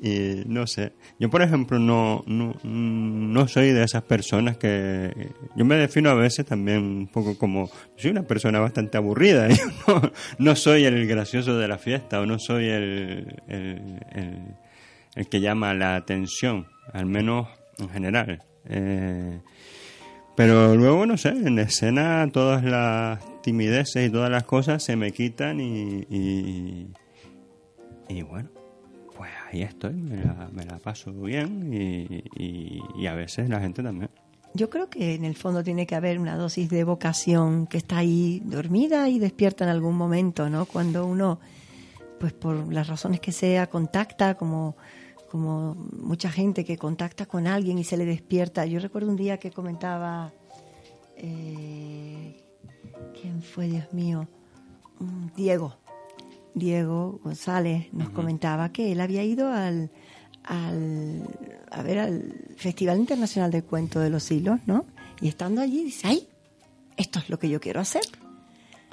y 0.00 0.42
no 0.46 0.66
sé. 0.66 0.92
Yo 1.18 1.30
por 1.30 1.42
ejemplo 1.42 1.78
no 1.78 2.24
no, 2.26 2.54
no 2.64 3.48
soy 3.48 3.70
de 3.70 3.84
esas 3.84 4.02
personas 4.02 4.56
que 4.56 5.30
yo 5.56 5.64
me 5.64 5.76
defino 5.76 6.10
a 6.10 6.14
veces 6.14 6.46
también 6.46 6.78
un 6.78 7.06
poco 7.08 7.36
como 7.36 7.70
soy 7.96 8.10
una 8.10 8.22
persona 8.22 8.60
bastante 8.60 8.96
aburrida 8.96 9.48
yo 9.86 10.02
no, 10.38 10.56
soy 10.56 10.84
el 10.84 11.06
gracioso 11.06 11.58
de 11.58 11.68
la 11.68 11.78
fiesta 11.78 12.20
o 12.20 12.26
no 12.26 12.38
soy 12.38 12.68
el, 12.68 13.40
el, 13.48 15.28
que 15.28 15.40
llama 15.40 15.74
la 15.74 15.96
atención 15.96 16.66
al 16.92 17.06
menos 17.06 17.48
en 17.78 17.88
general. 17.90 18.42
Eh, 18.66 19.40
pero 20.40 20.74
luego, 20.74 21.04
no 21.04 21.18
sé, 21.18 21.28
en 21.28 21.58
escena 21.58 22.26
todas 22.32 22.64
las 22.64 23.20
timideces 23.42 24.08
y 24.08 24.10
todas 24.10 24.30
las 24.30 24.44
cosas 24.44 24.82
se 24.82 24.96
me 24.96 25.12
quitan 25.12 25.60
y, 25.60 26.06
y, 28.08 28.22
bueno, 28.22 28.48
ahí 29.50 29.62
estoy, 29.62 29.94
me 29.94 30.24
la, 30.24 30.48
me 30.52 30.64
la 30.64 30.78
paso 30.78 31.12
bien 31.12 31.72
y, 31.72 32.24
y, 32.36 32.80
y 32.96 33.06
a 33.06 33.14
veces 33.14 33.48
la 33.48 33.60
gente 33.60 33.82
también. 33.82 34.10
Yo 34.52 34.68
creo 34.68 34.90
que 34.90 35.14
en 35.14 35.24
el 35.24 35.36
fondo 35.36 35.62
tiene 35.62 35.86
que 35.86 35.94
haber 35.94 36.18
una 36.18 36.36
dosis 36.36 36.68
de 36.70 36.82
vocación 36.82 37.66
que 37.66 37.78
está 37.78 37.98
ahí 37.98 38.42
dormida 38.44 39.08
y 39.08 39.18
despierta 39.18 39.64
en 39.64 39.70
algún 39.70 39.96
momento, 39.96 40.50
¿no? 40.50 40.66
Cuando 40.66 41.06
uno, 41.06 41.38
pues 42.18 42.32
por 42.32 42.72
las 42.72 42.88
razones 42.88 43.20
que 43.20 43.30
sea, 43.30 43.68
contacta 43.68 44.34
como 44.34 44.76
como 45.30 45.76
mucha 45.76 46.28
gente 46.28 46.64
que 46.64 46.76
contacta 46.76 47.24
con 47.24 47.46
alguien 47.46 47.78
y 47.78 47.84
se 47.84 47.96
le 47.96 48.04
despierta. 48.04 48.66
Yo 48.66 48.80
recuerdo 48.80 49.10
un 49.10 49.16
día 49.16 49.38
que 49.38 49.52
comentaba, 49.52 50.32
eh, 51.16 52.42
¿quién 53.20 53.40
fue, 53.40 53.68
Dios 53.68 53.92
mío? 53.92 54.26
Mm, 54.98 55.28
Diego. 55.36 55.76
Diego 56.54 57.20
González 57.22 57.88
nos 57.92 58.10
comentaba 58.10 58.70
que 58.72 58.92
él 58.92 59.00
había 59.00 59.22
ido 59.22 59.52
al, 59.52 59.90
al, 60.44 61.22
a 61.70 61.82
ver, 61.82 61.98
al 61.98 62.34
Festival 62.56 62.98
Internacional 62.98 63.50
de 63.50 63.62
Cuento 63.62 64.00
de 64.00 64.10
los 64.10 64.30
Hilos, 64.30 64.60
¿no? 64.66 64.84
Y 65.20 65.28
estando 65.28 65.60
allí 65.60 65.84
dice, 65.84 66.06
¡ay! 66.08 66.26
Esto 66.96 67.18
es 67.18 67.30
lo 67.30 67.38
que 67.38 67.48
yo 67.48 67.60
quiero 67.60 67.80
hacer. 67.80 68.02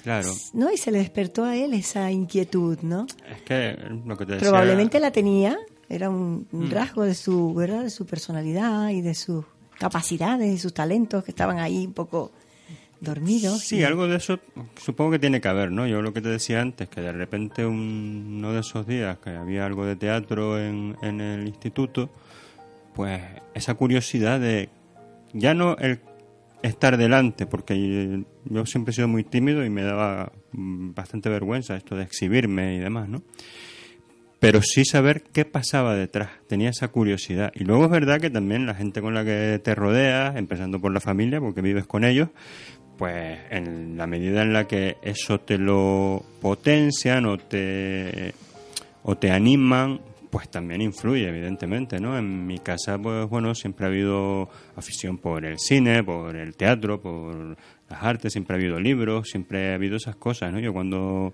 Claro, 0.01 0.31
¿No? 0.53 0.71
Y 0.71 0.77
se 0.77 0.91
le 0.91 0.99
despertó 0.99 1.43
a 1.43 1.55
él 1.57 1.73
esa 1.73 2.09
inquietud, 2.11 2.77
¿no? 2.81 3.07
es 3.29 3.41
que 3.41 3.75
lo 4.05 4.15
que 4.17 4.25
te 4.25 4.33
decía... 4.33 4.49
Probablemente 4.49 4.99
la 4.99 5.11
tenía, 5.11 5.57
era 5.89 6.09
un, 6.09 6.47
Mm. 6.51 6.55
un 6.57 6.71
rasgo 6.71 7.03
de 7.03 7.15
su, 7.15 7.53
¿verdad? 7.53 7.83
De 7.83 7.89
su 7.89 8.05
personalidad 8.05 8.89
y 8.89 9.01
de 9.01 9.13
sus 9.15 9.43
capacidades 9.79 10.53
y 10.53 10.57
sus 10.59 10.73
talentos 10.73 11.23
que 11.23 11.31
estaban 11.31 11.59
ahí 11.59 11.85
un 11.87 11.93
poco 11.93 12.31
dormidos. 13.01 13.59
Sí, 13.61 13.77
y- 13.77 13.83
algo 13.83 14.07
de 14.07 14.17
eso 14.17 14.39
supongo 14.81 15.11
que 15.11 15.19
tiene 15.19 15.41
que 15.41 15.47
haber, 15.47 15.71
¿no? 15.71 15.87
Yo 15.87 16.01
lo 16.01 16.13
que 16.13 16.21
te 16.21 16.29
decía 16.29 16.61
antes, 16.61 16.89
que 16.89 17.01
de 17.01 17.11
repente 17.11 17.65
un- 17.65 18.35
uno 18.37 18.53
de 18.53 18.59
esos 18.61 18.85
días 18.87 19.17
que 19.19 19.31
había 19.31 19.65
algo 19.65 19.85
de 19.85 19.95
teatro 19.95 20.59
en, 20.59 20.95
en 21.01 21.21
el 21.21 21.47
instituto, 21.47 22.09
pues 22.95 23.21
esa 23.53 23.75
curiosidad 23.75 24.39
de 24.39 24.69
ya 25.33 25.53
no 25.53 25.77
el 25.77 25.99
estar 26.63 26.97
delante, 26.97 27.45
porque 27.45 28.23
yo 28.45 28.65
siempre 28.65 28.91
he 28.91 28.95
sido 28.95 29.07
muy 29.07 29.23
tímido 29.23 29.63
y 29.63 29.69
me 29.69 29.83
daba 29.83 30.31
bastante 30.51 31.29
vergüenza 31.29 31.75
esto 31.75 31.95
de 31.95 32.03
exhibirme 32.03 32.75
y 32.75 32.79
demás, 32.79 33.07
¿no? 33.09 33.21
pero 34.39 34.61
sí 34.61 34.85
saber 34.85 35.23
qué 35.33 35.45
pasaba 35.45 35.95
detrás. 35.95 36.29
Tenía 36.47 36.69
esa 36.69 36.89
curiosidad. 36.89 37.51
Y 37.55 37.63
luego 37.63 37.85
es 37.85 37.89
verdad 37.89 38.21
que 38.21 38.29
también 38.29 38.67
la 38.67 38.75
gente 38.75 39.01
con 39.01 39.15
la 39.15 39.25
que 39.25 39.59
te 39.63 39.73
rodeas, 39.73 40.35
empezando 40.35 40.79
por 40.79 40.93
la 40.93 40.99
familia, 40.99 41.39
porque 41.41 41.61
vives 41.61 41.87
con 41.87 42.03
ellos, 42.03 42.29
pues 42.97 43.39
en 43.49 43.97
la 43.97 44.07
medida 44.07 44.41
en 44.41 44.53
la 44.53 44.67
que 44.67 44.97
eso 45.01 45.39
te 45.39 45.57
lo 45.57 46.23
potencian 46.41 47.25
o 47.25 47.37
te, 47.37 48.33
o 49.03 49.15
te 49.15 49.31
animan, 49.31 50.01
pues 50.29 50.49
también 50.49 50.81
influye, 50.81 51.27
evidentemente, 51.27 51.99
¿no? 51.99 52.17
En 52.17 52.45
mi 52.45 52.59
casa, 52.59 52.97
pues 52.97 53.27
bueno, 53.29 53.55
siempre 53.55 53.85
ha 53.85 53.89
habido 53.89 54.49
afición 54.75 55.17
por 55.17 55.45
el 55.45 55.57
cine, 55.59 56.03
por 56.03 56.35
el 56.35 56.55
teatro, 56.55 57.01
por 57.01 57.57
las 57.89 58.03
artes, 58.03 58.33
siempre 58.33 58.55
ha 58.55 58.59
habido 58.59 58.79
libros, 58.79 59.29
siempre 59.29 59.71
ha 59.71 59.75
habido 59.75 59.97
esas 59.97 60.15
cosas, 60.15 60.51
¿no? 60.51 60.59
Yo 60.59 60.73
cuando 60.73 61.33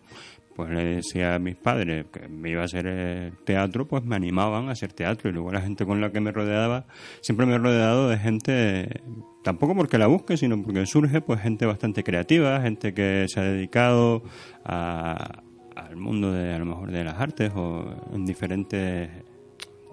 pues 0.55 0.69
le 0.69 0.95
decía 0.95 1.35
a 1.35 1.39
mis 1.39 1.55
padres 1.55 2.05
que 2.11 2.27
me 2.27 2.51
iba 2.51 2.61
a 2.61 2.65
hacer 2.65 2.85
eh, 2.87 3.31
teatro, 3.43 3.87
pues 3.87 4.03
me 4.03 4.15
animaban 4.15 4.69
a 4.69 4.73
hacer 4.73 4.93
teatro. 4.93 5.29
Y 5.29 5.33
luego 5.33 5.51
la 5.51 5.61
gente 5.61 5.85
con 5.85 5.99
la 5.99 6.11
que 6.11 6.19
me 6.21 6.31
rodeaba, 6.31 6.85
siempre 7.21 7.45
me 7.45 7.55
he 7.55 7.57
rodeado 7.57 8.09
de 8.09 8.17
gente, 8.19 9.01
tampoco 9.43 9.75
porque 9.75 9.97
la 9.97 10.07
busque, 10.07 10.37
sino 10.37 10.61
porque 10.63 10.85
surge, 10.85 11.21
pues 11.21 11.41
gente 11.41 11.65
bastante 11.65 12.03
creativa, 12.03 12.61
gente 12.61 12.93
que 12.93 13.25
se 13.27 13.39
ha 13.39 13.43
dedicado 13.43 14.23
a, 14.65 15.43
al 15.75 15.95
mundo 15.97 16.31
de 16.31 16.53
a 16.53 16.59
lo 16.59 16.65
mejor 16.65 16.91
de 16.91 17.03
las 17.03 17.19
artes 17.19 17.51
o 17.55 17.85
en 18.13 18.25
diferentes 18.25 19.09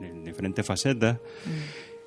en 0.00 0.24
diferentes 0.24 0.64
facetas. 0.64 1.18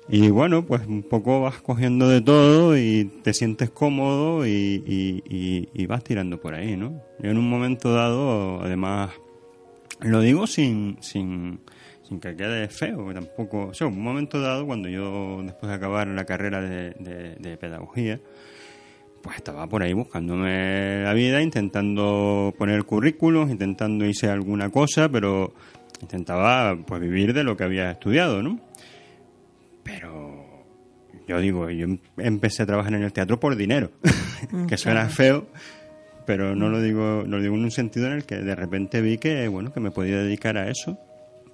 Y 0.08 0.28
bueno 0.28 0.66
pues 0.66 0.86
un 0.86 1.02
poco 1.02 1.40
vas 1.40 1.62
cogiendo 1.62 2.08
de 2.08 2.20
todo 2.20 2.76
y 2.76 3.10
te 3.22 3.32
sientes 3.32 3.70
cómodo 3.70 4.46
y, 4.46 4.50
y- 4.50 5.22
y- 5.26 5.68
y 5.72 5.86
vas 5.86 6.04
tirando 6.04 6.38
por 6.40 6.52
ahí 6.54 6.76
no 6.76 7.00
Yo 7.22 7.30
en 7.30 7.38
un 7.38 7.48
momento 7.48 7.94
dado 7.94 8.60
además 8.60 9.12
lo 10.00 10.20
digo 10.20 10.46
sin 10.46 10.98
sin 11.00 11.60
sin 12.08 12.20
que 12.20 12.36
quede 12.36 12.68
feo 12.68 13.12
tampoco 13.14 13.68
o 13.68 13.74
sea 13.74 13.86
un 13.86 14.00
momento 14.02 14.40
dado 14.40 14.66
cuando 14.66 14.88
yo 14.88 15.40
después 15.42 15.68
de 15.70 15.74
acabar 15.76 16.06
la 16.08 16.24
carrera 16.24 16.60
de, 16.60 16.90
de- 16.98 17.34
de 17.36 17.56
pedagogía 17.56 18.20
pues 19.22 19.36
estaba 19.36 19.66
por 19.66 19.82
ahí 19.82 19.94
buscándome 19.94 21.02
la 21.02 21.14
vida, 21.14 21.40
intentando 21.40 22.52
poner 22.58 22.84
currículos, 22.84 23.48
intentando 23.50 24.04
hice 24.04 24.28
alguna 24.28 24.68
cosa, 24.68 25.08
pero 25.08 25.54
intentaba 26.02 26.76
pues 26.86 27.00
vivir 27.00 27.32
de 27.32 27.42
lo 27.42 27.56
que 27.56 27.64
había 27.64 27.90
estudiado, 27.90 28.42
¿no? 28.42 28.60
Pero 29.82 30.44
yo 31.26 31.40
digo, 31.40 31.70
yo 31.70 31.84
em- 31.84 31.98
empecé 32.18 32.62
a 32.62 32.66
trabajar 32.66 32.94
en 32.94 33.02
el 33.02 33.12
teatro 33.14 33.40
por 33.40 33.56
dinero, 33.56 33.90
que 34.68 34.76
suena 34.76 35.08
feo, 35.08 35.46
pero 36.26 36.54
no 36.54 36.68
lo 36.68 36.80
digo, 36.82 37.24
no 37.26 37.36
lo 37.38 37.42
digo 37.42 37.54
en 37.54 37.64
un 37.64 37.70
sentido 37.70 38.06
en 38.08 38.12
el 38.14 38.24
que 38.26 38.36
de 38.36 38.54
repente 38.54 39.00
vi 39.00 39.18
que 39.18 39.48
bueno 39.48 39.72
que 39.72 39.80
me 39.80 39.90
podía 39.90 40.18
dedicar 40.18 40.56
a 40.58 40.68
eso 40.68 40.98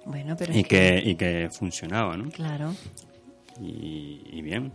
Bueno, 0.05 0.35
pero 0.37 0.53
y 0.53 0.59
es 0.61 0.67
que 0.67 1.01
y 1.05 1.15
que 1.15 1.49
funcionaba, 1.51 2.17
¿no? 2.17 2.29
claro, 2.31 2.73
Y, 3.61 4.21
y 4.31 4.41
bien. 4.41 4.71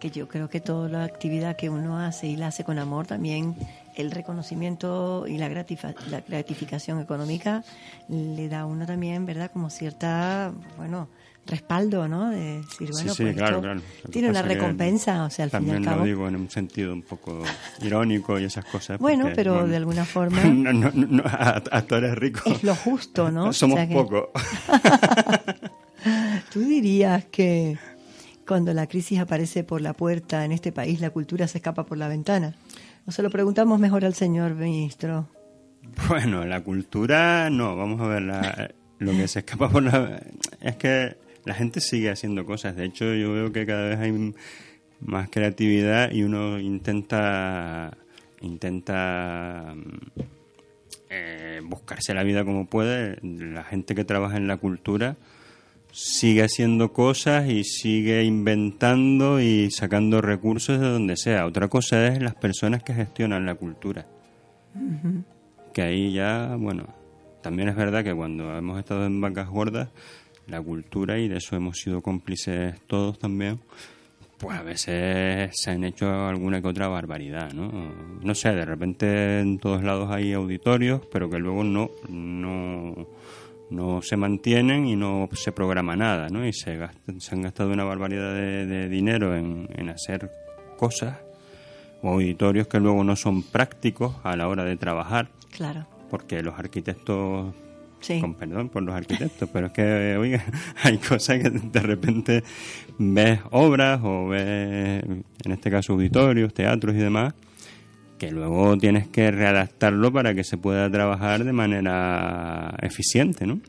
que 0.00 0.10
yo 0.10 0.26
creo 0.26 0.48
que 0.48 0.60
toda 0.60 0.88
la 0.88 1.04
actividad 1.04 1.56
que 1.56 1.68
uno 1.70 1.98
hace 1.98 2.26
y 2.26 2.36
la 2.36 2.48
hace 2.48 2.64
con 2.64 2.78
amor, 2.78 3.06
también 3.06 3.54
el 3.94 4.10
reconocimiento 4.10 5.26
y 5.28 5.36
la, 5.38 5.48
la 5.48 6.20
gratificación 6.26 7.00
económica 7.00 7.62
le 8.08 8.48
da 8.48 8.60
a 8.60 8.66
uno 8.66 8.86
también, 8.86 9.26
¿verdad? 9.26 9.50
Como 9.52 9.70
cierta, 9.70 10.52
bueno, 10.76 11.08
respaldo, 11.46 12.06
¿no? 12.08 12.30
De 12.30 12.58
decir, 12.58 12.88
Sí, 12.88 12.92
bueno, 12.92 13.14
sí, 13.14 13.22
pues 13.24 13.36
claro, 13.36 13.60
claro. 13.60 13.80
Lo 14.04 14.10
tiene 14.10 14.30
una 14.30 14.42
recompensa, 14.42 15.24
o 15.24 15.30
sea, 15.30 15.44
al 15.46 15.50
fin 15.50 15.60
y 15.60 15.66
También 15.66 15.76
al 15.78 15.82
lo 15.84 15.90
cabo. 15.90 16.04
digo 16.04 16.28
en 16.28 16.36
un 16.36 16.50
sentido 16.50 16.92
un 16.92 17.02
poco 17.02 17.42
irónico 17.82 18.38
y 18.38 18.44
esas 18.44 18.64
cosas. 18.64 18.98
Bueno, 18.98 19.24
porque, 19.24 19.36
pero 19.36 19.54
bueno, 19.54 19.68
de 19.68 19.76
alguna 19.76 20.04
forma 20.04 20.42
no, 20.44 20.72
no, 20.72 20.90
no, 20.92 22.14
ricos. 22.14 22.46
es 22.46 22.62
lo 22.62 22.74
justo, 22.74 23.30
¿no? 23.30 23.46
O 23.48 23.52
Somos 23.52 23.76
sea 23.76 23.88
que- 23.88 23.94
pocos. 23.94 24.28
¿Tú 26.52 26.60
dirías 26.60 27.24
que 27.26 27.78
cuando 28.46 28.74
la 28.74 28.86
crisis 28.86 29.18
aparece 29.20 29.64
por 29.64 29.80
la 29.80 29.94
puerta 29.94 30.44
en 30.44 30.52
este 30.52 30.72
país, 30.72 31.00
la 31.00 31.10
cultura 31.10 31.46
se 31.48 31.58
escapa 31.58 31.84
por 31.86 31.96
la 31.98 32.08
ventana? 32.08 32.54
O 33.06 33.12
se 33.12 33.22
lo 33.22 33.30
preguntamos 33.30 33.80
mejor 33.80 34.04
al 34.04 34.14
señor 34.14 34.54
ministro. 34.54 35.28
Bueno, 36.08 36.44
la 36.44 36.60
cultura, 36.62 37.50
no, 37.50 37.76
vamos 37.76 38.00
a 38.00 38.06
ver, 38.06 38.22
la- 38.22 38.70
lo 38.98 39.10
que 39.12 39.26
se 39.26 39.40
escapa 39.40 39.68
por 39.68 39.82
la... 39.82 40.22
Es 40.60 40.76
que 40.76 41.16
la 41.44 41.54
gente 41.54 41.80
sigue 41.80 42.10
haciendo 42.10 42.44
cosas, 42.44 42.76
de 42.76 42.84
hecho 42.84 43.14
yo 43.14 43.32
veo 43.32 43.52
que 43.52 43.66
cada 43.66 43.88
vez 43.88 43.98
hay 43.98 44.34
más 45.00 45.28
creatividad 45.30 46.12
y 46.12 46.22
uno 46.22 46.58
intenta 46.58 47.96
intenta 48.40 49.74
mm, 49.74 50.20
eh, 51.10 51.60
buscarse 51.64 52.14
la 52.14 52.22
vida 52.22 52.44
como 52.44 52.66
puede. 52.66 53.18
La 53.22 53.64
gente 53.64 53.94
que 53.94 54.04
trabaja 54.04 54.36
en 54.36 54.48
la 54.48 54.56
cultura 54.56 55.16
sigue 55.92 56.42
haciendo 56.42 56.92
cosas 56.92 57.48
y 57.48 57.64
sigue 57.64 58.24
inventando 58.24 59.40
y 59.40 59.70
sacando 59.70 60.20
recursos 60.20 60.80
de 60.80 60.88
donde 60.88 61.16
sea. 61.16 61.46
Otra 61.46 61.68
cosa 61.68 62.06
es 62.06 62.22
las 62.22 62.34
personas 62.34 62.82
que 62.82 62.94
gestionan 62.94 63.44
la 63.44 63.54
cultura 63.54 64.06
que 65.72 65.82
ahí 65.82 66.12
ya, 66.12 66.56
bueno, 66.58 66.86
también 67.42 67.68
es 67.68 67.76
verdad 67.76 68.04
que 68.04 68.14
cuando 68.14 68.56
hemos 68.56 68.78
estado 68.78 69.06
en 69.06 69.20
vacas 69.20 69.48
gordas, 69.48 69.88
la 70.46 70.60
cultura, 70.60 71.18
y 71.18 71.28
de 71.28 71.38
eso 71.38 71.56
hemos 71.56 71.78
sido 71.78 72.00
cómplices 72.00 72.80
todos 72.86 73.18
también, 73.18 73.60
pues 74.38 74.58
a 74.58 74.62
veces 74.62 75.50
se 75.54 75.70
han 75.70 75.84
hecho 75.84 76.08
alguna 76.26 76.60
que 76.60 76.68
otra 76.68 76.88
barbaridad, 76.88 77.52
¿no? 77.52 77.70
No 78.22 78.34
sé, 78.34 78.50
de 78.50 78.64
repente 78.64 79.38
en 79.40 79.58
todos 79.58 79.82
lados 79.84 80.10
hay 80.10 80.32
auditorios, 80.32 81.02
pero 81.12 81.30
que 81.30 81.38
luego 81.38 81.62
no, 81.62 81.90
no, 82.08 83.06
no 83.70 84.02
se 84.02 84.16
mantienen 84.16 84.86
y 84.86 84.96
no 84.96 85.28
se 85.32 85.52
programa 85.52 85.94
nada, 85.96 86.28
¿no? 86.28 86.44
Y 86.46 86.52
se, 86.52 86.76
gastan- 86.76 87.20
se 87.20 87.34
han 87.34 87.42
gastado 87.42 87.70
una 87.72 87.84
barbaridad 87.84 88.34
de, 88.34 88.66
de 88.66 88.88
dinero 88.88 89.36
en, 89.36 89.68
en 89.74 89.88
hacer 89.90 90.30
cosas 90.76 91.18
o 92.02 92.08
auditorios 92.14 92.66
que 92.66 92.80
luego 92.80 93.04
no 93.04 93.14
son 93.14 93.44
prácticos 93.44 94.16
a 94.24 94.34
la 94.36 94.48
hora 94.48 94.64
de 94.64 94.76
trabajar 94.76 95.28
Claro. 95.56 95.86
porque 96.10 96.42
los 96.42 96.58
arquitectos 96.58 97.54
Sí. 98.02 98.20
con 98.20 98.34
perdón 98.34 98.68
por 98.68 98.82
los 98.82 98.94
arquitectos 98.94 99.48
pero 99.52 99.68
es 99.68 99.72
que 99.72 100.16
oiga 100.16 100.44
hay 100.82 100.98
cosas 100.98 101.38
que 101.38 101.50
de 101.50 101.80
repente 101.80 102.44
ves 102.98 103.40
obras 103.50 104.00
o 104.02 104.28
ves 104.28 105.04
en 105.04 105.52
este 105.52 105.70
caso 105.70 105.94
auditorios 105.94 106.52
teatros 106.52 106.94
y 106.94 106.98
demás 106.98 107.32
que 108.18 108.30
luego 108.30 108.76
tienes 108.76 109.08
que 109.08 109.30
readaptarlo 109.30 110.12
para 110.12 110.34
que 110.34 110.44
se 110.44 110.56
pueda 110.56 110.90
trabajar 110.90 111.44
de 111.44 111.52
manera 111.52 112.76
eficiente 112.82 113.46
¿no? 113.46 113.60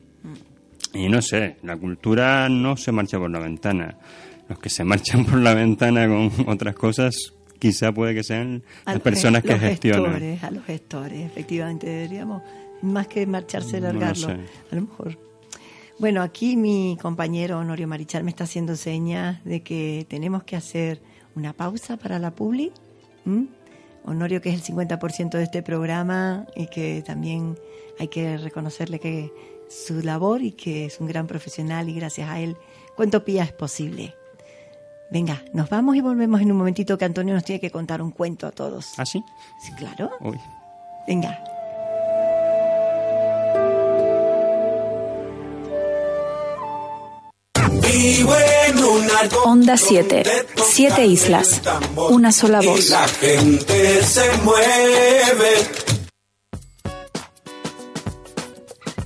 y 0.94 1.10
no 1.10 1.22
sé 1.22 1.58
la 1.64 1.78
cultura 1.78 2.50
no 2.50 2.76
se 2.76 2.92
marcha 2.92 3.20
por 3.20 3.30
la 3.30 3.40
ventana 3.40 3.98
los 4.50 4.60
que 4.60 4.70
se 4.70 4.84
marchan 4.84 5.26
por 5.26 5.40
la 5.40 5.54
ventana 5.54 6.08
con 6.08 6.32
otras 6.48 6.76
cosas 6.76 7.34
quizá 7.64 7.94
puede 7.94 8.14
que 8.14 8.24
sean 8.24 8.62
las 8.86 9.00
personas 9.00 9.42
que 9.42 9.58
gestionan 9.58 10.12
Gestores, 10.12 10.44
a 10.44 10.52
los 10.52 10.66
gestores, 10.66 11.26
efectivamente, 11.26 11.88
deberíamos, 11.88 12.44
más 12.84 13.08
que 13.08 13.26
marcharse, 13.26 13.80
No 13.82 13.88
largarlo, 13.88 14.28
sé. 14.28 14.38
a 14.72 14.76
lo 14.76 14.82
mejor. 14.82 15.18
Bueno, 16.00 16.22
aquí 16.22 16.58
mi 16.58 16.98
compañero 17.02 17.60
Honorio 17.60 17.88
Marichal 17.88 18.24
me 18.24 18.32
está 18.32 18.44
haciendo 18.44 18.76
señas 18.76 19.44
de 19.46 19.62
que 19.62 20.06
tenemos 20.10 20.44
que 20.44 20.56
hacer 20.56 21.02
una 21.36 21.54
pausa 21.54 21.98
para 21.98 22.20
la 22.20 22.32
publi. 22.32 22.72
Honorio, 24.06 24.42
que 24.42 24.50
es 24.50 24.56
el 24.56 24.76
50% 24.76 25.30
de 25.38 25.44
este 25.44 25.62
programa 25.64 26.46
y 26.56 26.68
que 26.68 27.02
también 27.06 27.58
hay 28.00 28.10
que 28.10 28.38
reconocerle 28.38 29.00
que 29.00 29.32
su 29.70 30.02
labor 30.02 30.42
y 30.42 30.52
que 30.52 30.86
es 30.86 31.00
un 31.00 31.08
gran 31.08 31.26
profesional 31.26 31.88
y 31.90 31.94
gracias 31.96 32.30
a 32.30 32.40
él 32.40 32.58
Cuento 32.98 33.24
Pía 33.24 33.44
es 33.44 33.54
posible. 33.54 34.14
Venga, 35.10 35.42
nos 35.54 35.70
vamos 35.70 35.96
y 35.96 36.02
volvemos 36.02 36.42
en 36.42 36.52
un 36.52 36.58
momentito 36.58 36.98
que 36.98 37.06
Antonio 37.06 37.34
nos 37.34 37.44
tiene 37.44 37.60
que 37.62 37.72
contar 37.72 38.02
un 38.02 38.12
cuento 38.12 38.46
a 38.48 38.52
todos. 38.52 38.94
¿Ah, 38.98 39.06
sí? 39.06 39.24
Sí, 39.64 39.72
claro. 39.74 40.12
Uy. 40.22 40.40
Venga. 41.08 41.44
Vivo 48.04 48.34
en 48.68 48.84
un 48.84 49.04
árbol 49.12 49.40
Onda 49.46 49.78
7. 49.78 50.24
Siete 50.58 51.06
islas. 51.06 51.62
Una 51.96 52.34
sola 52.34 52.60
voz. 52.60 52.90
la 52.90 53.08
gente 53.08 54.04
se 54.04 54.30
mueve. 54.44 55.52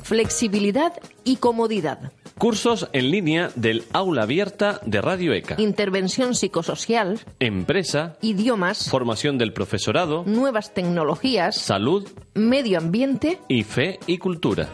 Flexibilidad 0.02 0.94
y 1.24 1.36
comodidad. 1.36 2.12
Cursos 2.40 2.90
en 2.92 3.12
línea 3.12 3.52
del 3.54 3.84
aula 3.94 4.24
abierta 4.24 4.82
de 4.84 5.00
Radio 5.00 5.32
ECA. 5.34 5.62
Intervención 5.62 6.34
psicosocial. 6.34 7.20
Empresa, 7.40 8.18
Idiomas. 8.24 8.90
formación 8.90 9.38
del 9.38 9.54
profesorado, 9.54 10.24
Nuevas 10.26 10.74
tecnologías. 10.74 11.56
salud 11.56 12.08
Medio 12.34 12.80
ambiente. 12.80 13.40
y 13.48 13.62
fe 13.62 14.00
y 14.08 14.18
cultura. 14.18 14.70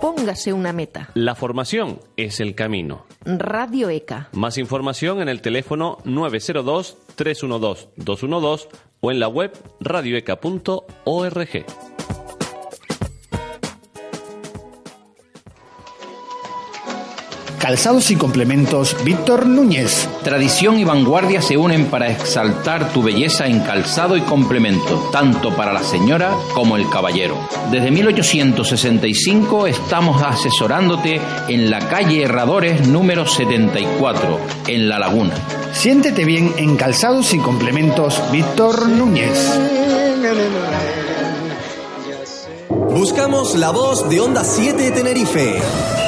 Póngase 0.00 0.52
una 0.52 0.72
meta. 0.72 1.10
La 1.14 1.34
formación 1.34 1.98
es 2.16 2.38
el 2.38 2.54
camino. 2.54 3.04
Radio 3.24 3.90
ECA. 3.90 4.28
Más 4.32 4.56
información 4.56 5.20
en 5.20 5.28
el 5.28 5.40
teléfono 5.40 5.98
902-312-212 6.04 8.68
o 9.00 9.10
en 9.10 9.18
la 9.18 9.26
web 9.26 9.50
radioeca.org. 9.80 11.64
Calzados 17.58 18.10
y 18.12 18.16
complementos 18.16 18.96
Víctor 19.04 19.46
Núñez. 19.46 20.08
Tradición 20.22 20.78
y 20.78 20.84
vanguardia 20.84 21.42
se 21.42 21.56
unen 21.56 21.86
para 21.86 22.08
exaltar 22.08 22.92
tu 22.92 23.02
belleza 23.02 23.46
en 23.46 23.60
calzado 23.60 24.16
y 24.16 24.20
complemento, 24.20 25.10
tanto 25.12 25.54
para 25.54 25.72
la 25.72 25.82
señora 25.82 26.34
como 26.54 26.76
el 26.76 26.88
caballero. 26.88 27.36
Desde 27.70 27.90
1865 27.90 29.66
estamos 29.66 30.22
asesorándote 30.22 31.20
en 31.48 31.68
la 31.68 31.80
calle 31.80 32.22
Herradores 32.22 32.86
número 32.86 33.26
74, 33.26 34.38
en 34.68 34.88
La 34.88 35.00
Laguna. 35.00 35.34
Siéntete 35.72 36.24
bien 36.24 36.54
en 36.56 36.76
Calzados 36.76 37.34
y 37.34 37.38
complementos 37.38 38.22
Víctor 38.30 38.88
Núñez. 38.88 39.58
Buscamos 42.68 43.56
la 43.56 43.70
voz 43.70 44.08
de 44.08 44.20
Onda 44.20 44.44
7 44.44 44.92
Tenerife. 44.92 46.07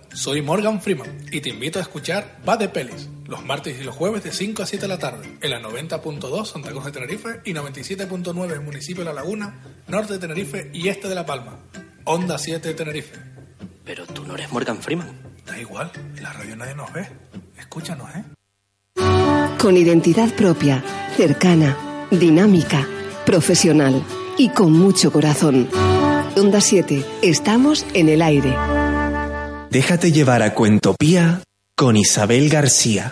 soy 0.13 0.41
Morgan 0.41 0.81
Freeman 0.81 1.25
y 1.31 1.41
te 1.41 1.49
invito 1.49 1.79
a 1.79 1.81
escuchar 1.81 2.39
Va 2.47 2.57
de 2.57 2.69
Pelis 2.69 3.09
los 3.31 3.45
martes 3.45 3.79
y 3.79 3.83
los 3.83 3.95
jueves 3.95 4.23
de 4.23 4.31
5 4.31 4.61
a 4.61 4.65
7 4.65 4.81
de 4.81 4.87
la 4.89 4.99
tarde 4.99 5.37
en 5.39 5.51
la 5.51 5.61
90.2 5.61 6.45
Santa 6.45 6.69
Cruz 6.69 6.85
de 6.85 6.91
Tenerife 6.91 7.41
y 7.45 7.53
97.9 7.53 8.51
el 8.51 8.61
municipio 8.61 9.03
de 9.03 9.09
La 9.09 9.13
Laguna, 9.13 9.63
norte 9.87 10.13
de 10.13 10.19
Tenerife 10.19 10.69
y 10.73 10.89
este 10.89 11.07
de 11.07 11.15
La 11.15 11.25
Palma. 11.25 11.59
Onda 12.03 12.37
7 12.37 12.73
Tenerife. 12.73 13.15
Pero 13.85 14.05
tú 14.05 14.25
no 14.25 14.35
eres 14.35 14.51
Morgan 14.51 14.81
Freeman. 14.81 15.17
Da 15.45 15.57
igual, 15.57 15.91
en 16.17 16.23
la 16.23 16.33
radio 16.33 16.57
nadie 16.57 16.75
nos 16.75 16.91
ve. 16.91 17.07
Escúchanos, 17.57 18.09
¿eh? 18.15 18.23
Con 19.57 19.77
identidad 19.77 20.33
propia, 20.35 20.83
cercana, 21.15 21.77
dinámica, 22.11 22.85
profesional 23.25 24.03
y 24.37 24.49
con 24.49 24.73
mucho 24.73 25.11
corazón. 25.11 25.69
Onda 26.35 26.59
7, 26.59 27.05
estamos 27.21 27.85
en 27.93 28.09
el 28.09 28.21
aire. 28.21 28.53
Déjate 29.71 30.11
llevar 30.11 30.41
a 30.41 30.53
Cuentopía 30.53 31.43
con 31.77 31.95
Isabel 31.95 32.49
García. 32.49 33.09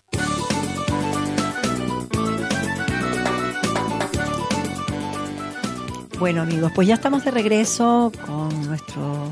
Bueno 6.20 6.42
amigos, 6.42 6.74
pues 6.76 6.86
ya 6.86 6.96
estamos 6.96 7.24
de 7.24 7.32
regreso 7.32 8.12
con 8.26 8.68
nuestro 8.68 9.32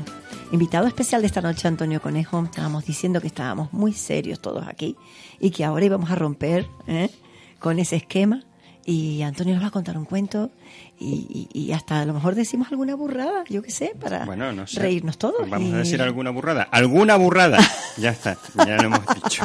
invitado 0.52 0.86
especial 0.86 1.20
de 1.20 1.26
esta 1.26 1.42
noche, 1.42 1.68
Antonio 1.68 2.00
Conejo. 2.00 2.42
Estábamos 2.44 2.86
diciendo 2.86 3.20
que 3.20 3.26
estábamos 3.26 3.74
muy 3.74 3.92
serios 3.92 4.40
todos 4.40 4.66
aquí 4.66 4.96
y 5.38 5.50
que 5.50 5.66
ahora 5.66 5.84
íbamos 5.84 6.10
a 6.10 6.14
romper 6.14 6.66
¿eh? 6.86 7.10
con 7.58 7.78
ese 7.78 7.96
esquema. 7.96 8.47
Y 8.90 9.20
Antonio 9.20 9.52
nos 9.52 9.62
va 9.62 9.66
a 9.68 9.70
contar 9.70 9.98
un 9.98 10.06
cuento 10.06 10.50
y, 10.98 11.48
y- 11.52 11.60
y 11.66 11.72
hasta 11.72 12.00
a 12.00 12.06
lo 12.06 12.14
mejor 12.14 12.34
decimos 12.34 12.68
alguna 12.70 12.94
burrada, 12.94 13.44
yo 13.50 13.60
qué 13.60 13.70
sé, 13.70 13.92
para 14.00 14.24
Bueno, 14.24 14.50
no 14.52 14.66
sé. 14.66 14.80
reírnos 14.80 15.18
todos. 15.18 15.46
Vamos 15.50 15.68
y- 15.68 15.74
a 15.74 15.76
decir 15.76 16.00
alguna 16.00 16.30
burrada. 16.30 16.62
¿Alguna 16.70 17.16
burrada? 17.16 17.58
ya 17.98 18.08
está, 18.12 18.38
ya 18.56 18.76
lo 18.78 18.84
hemos 18.84 19.00
dicho. 19.22 19.42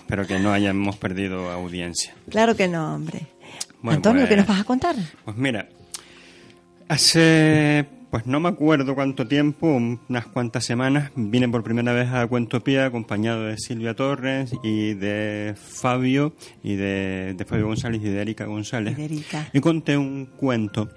Espero 0.00 0.26
que 0.26 0.40
no 0.40 0.52
hayamos 0.52 0.96
perdido 0.96 1.52
audiencia. 1.52 2.14
Claro 2.30 2.56
que 2.56 2.66
no, 2.66 2.96
hombre. 2.96 3.28
Bueno, 3.80 3.98
Antonio, 3.98 4.22
pues- 4.22 4.30
¿qué 4.30 4.36
nos 4.38 4.46
vas 4.48 4.60
a 4.60 4.64
contar? 4.64 4.96
Pues 5.24 5.36
mira, 5.36 5.68
hace, 6.88 7.86
pues 8.10 8.26
no 8.26 8.40
me 8.40 8.48
acuerdo 8.48 8.94
cuánto 8.94 9.26
tiempo, 9.28 9.66
unas 10.08 10.26
cuantas 10.26 10.64
semanas, 10.64 11.10
vine 11.14 11.48
por 11.48 11.62
primera 11.62 11.92
vez 11.92 12.08
a 12.08 12.26
Cuentopía 12.26 12.86
acompañado 12.86 13.44
de 13.44 13.58
Silvia 13.58 13.94
Torres 13.94 14.52
y 14.62 14.94
de 14.94 15.54
Fabio, 15.56 16.34
y 16.62 16.76
de, 16.76 17.34
de 17.36 17.44
Fabio 17.44 17.66
González 17.66 18.00
y 18.02 18.08
de 18.08 18.20
Erika 18.22 18.46
González. 18.46 18.96
De 18.96 19.04
Erika. 19.04 19.48
Y 19.52 19.60
conté 19.60 19.96
un 19.98 20.26
cuento 20.26 20.88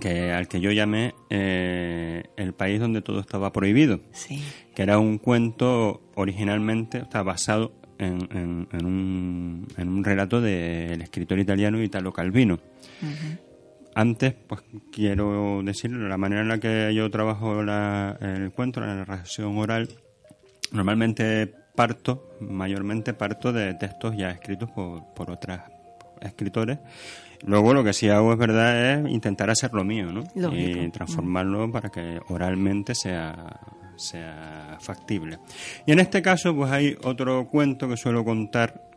que 0.00 0.30
al 0.32 0.48
que 0.48 0.60
yo 0.60 0.70
llamé 0.70 1.14
eh, 1.30 2.22
El 2.36 2.52
país 2.52 2.78
donde 2.78 3.00
todo 3.02 3.20
estaba 3.20 3.52
prohibido. 3.52 4.00
Sí. 4.12 4.42
Que 4.74 4.82
era 4.82 4.98
un 4.98 5.18
cuento 5.18 6.02
originalmente, 6.14 6.98
está 6.98 7.22
basado 7.22 7.72
en, 7.98 8.28
en- 8.32 8.68
en 8.70 8.86
un, 8.86 9.66
en 9.76 9.88
un 9.88 10.04
relato 10.04 10.40
del 10.40 11.00
escritor 11.00 11.38
italiano 11.38 11.82
Italo 11.82 12.12
Calvino. 12.12 12.60
Antes, 14.00 14.32
pues 14.46 14.60
quiero 14.92 15.60
decir 15.64 15.90
la 15.90 16.16
manera 16.16 16.42
en 16.42 16.48
la 16.48 16.58
que 16.58 16.94
yo 16.94 17.10
trabajo 17.10 17.64
la- 17.64 18.16
el 18.20 18.52
cuento, 18.52 18.78
la 18.80 18.94
narración 18.94 19.58
oral. 19.58 19.88
Normalmente 20.70 21.52
parto, 21.74 22.36
mayormente 22.40 23.12
parto 23.12 23.52
de 23.52 23.74
textos 23.74 24.16
ya 24.16 24.30
escritos 24.30 24.70
por, 24.70 25.02
por 25.14 25.30
otros 25.32 25.58
escritores. 26.20 26.78
Luego 27.44 27.74
lo 27.74 27.82
que 27.82 27.92
sí 27.92 28.08
hago 28.08 28.32
es 28.32 28.38
verdad 28.38 29.04
es 29.04 29.10
intentar 29.10 29.50
hacer 29.50 29.72
lo 29.74 29.82
mío, 29.84 30.12
¿no? 30.12 30.22
Lógico. 30.36 30.78
Y 30.84 30.90
transformarlo 30.90 31.70
para 31.72 31.88
que 31.90 32.20
oralmente 32.28 32.94
sea, 32.94 33.58
sea 33.96 34.76
factible. 34.80 35.38
Y 35.86 35.92
en 35.92 35.98
este 35.98 36.22
caso, 36.22 36.54
pues 36.54 36.70
hay 36.70 36.96
otro 37.02 37.48
cuento 37.48 37.88
que 37.88 37.96
suelo 37.96 38.24
contar 38.24 38.87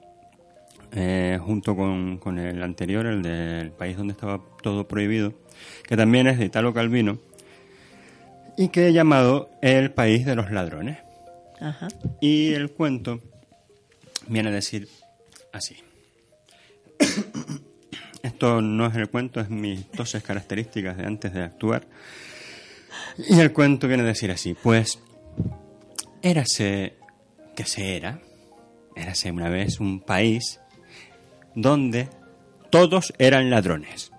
eh, 0.93 1.39
junto 1.41 1.75
con, 1.75 2.17
con 2.17 2.37
el 2.37 2.61
anterior, 2.63 3.05
el 3.05 3.21
del 3.21 3.71
país 3.71 3.97
donde 3.97 4.13
estaba 4.13 4.41
todo 4.61 4.87
prohibido, 4.87 5.33
que 5.87 5.95
también 5.95 6.27
es 6.27 6.37
de 6.37 6.45
Italo 6.45 6.73
Calvino, 6.73 7.19
y 8.57 8.69
que 8.69 8.87
he 8.87 8.93
llamado 8.93 9.49
El 9.61 9.91
país 9.91 10.25
de 10.25 10.35
los 10.35 10.51
ladrones. 10.51 10.97
Ajá. 11.59 11.87
Y 12.19 12.53
el 12.53 12.71
cuento 12.71 13.21
viene 14.27 14.49
a 14.49 14.51
decir 14.51 14.87
así. 15.51 15.77
Esto 18.23 18.61
no 18.61 18.85
es 18.85 18.95
el 18.95 19.09
cuento, 19.09 19.39
es 19.39 19.49
mis 19.49 19.89
toses 19.91 20.21
características 20.21 20.97
de 20.97 21.05
antes 21.05 21.33
de 21.33 21.41
actuar. 21.41 21.87
Y 23.17 23.39
el 23.39 23.51
cuento 23.51 23.87
viene 23.87 24.03
a 24.03 24.05
decir 24.05 24.31
así, 24.31 24.53
pues, 24.53 24.99
érase 26.21 26.93
que 27.55 27.65
se 27.65 27.95
era, 27.95 28.21
érase 28.95 29.31
una 29.31 29.49
vez 29.49 29.79
un 29.79 30.01
país 30.01 30.60
donde 31.55 32.09
todos 32.69 33.13
eran 33.17 33.49
ladrones. 33.49 34.11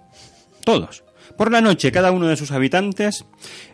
Todos. 0.64 1.04
Por 1.36 1.50
la 1.50 1.60
noche 1.60 1.92
cada 1.92 2.12
uno 2.12 2.28
de 2.28 2.36
sus 2.36 2.52
habitantes 2.52 3.24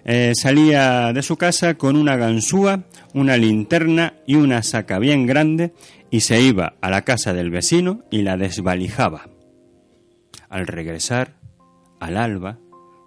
eh, 0.05 0.33
salía 0.35 1.13
de 1.13 1.23
su 1.23 1.37
casa 1.37 1.75
con 1.75 1.97
una 1.97 2.17
ganzúa, 2.17 2.85
una 3.15 3.37
linterna 3.37 4.15
y 4.27 4.37
una 4.37 4.63
saca 4.63 4.99
bien 4.99 5.27
grande 5.27 5.73
y 6.11 6.21
se 6.21 6.41
iba 6.41 6.75
a 6.81 6.91
la 6.91 7.03
casa 7.03 7.33
del 7.33 7.51
vecino 7.51 8.05
y 8.11 8.23
la 8.23 8.37
desvalijaba. 8.37 9.29
Al 10.49 10.67
regresar, 10.67 11.35
al 12.01 12.17
alba, 12.17 12.59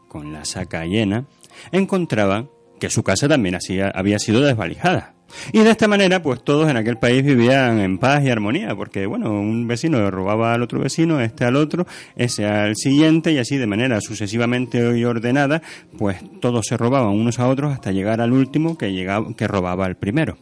con 0.07 0.33
la 0.33 0.45
saca 0.45 0.85
llena, 0.85 1.25
encontraban 1.71 2.49
que 2.79 2.89
su 2.89 3.03
casa 3.03 3.27
también 3.29 3.57
había 3.93 4.19
sido 4.19 4.41
desvalijada. 4.41 5.13
Y 5.51 5.59
de 5.59 5.71
esta 5.71 5.87
manera, 5.87 6.21
pues 6.21 6.43
todos 6.43 6.69
en 6.69 6.77
aquel 6.77 6.97
país 6.97 7.23
vivían 7.23 7.79
en 7.79 7.97
paz 7.97 8.23
y 8.23 8.29
armonía, 8.29 8.75
porque, 8.75 9.05
bueno, 9.05 9.31
un 9.31 9.67
vecino 9.67 10.09
robaba 10.11 10.53
al 10.53 10.61
otro 10.61 10.79
vecino, 10.79 11.19
este 11.21 11.45
al 11.45 11.55
otro, 11.55 11.85
ese 12.15 12.45
al 12.45 12.75
siguiente, 12.75 13.31
y 13.31 13.37
así 13.37 13.57
de 13.57 13.67
manera 13.67 13.99
sucesivamente 14.01 14.97
y 14.97 15.03
ordenada, 15.03 15.61
pues 15.97 16.17
todos 16.39 16.65
se 16.67 16.77
robaban 16.77 17.13
unos 17.13 17.39
a 17.39 17.47
otros 17.47 17.73
hasta 17.73 17.91
llegar 17.91 18.21
al 18.21 18.33
último 18.33 18.77
que, 18.77 18.91
llegaba, 18.93 19.35
que 19.35 19.47
robaba 19.47 19.85
al 19.85 19.97
primero. 19.97 20.37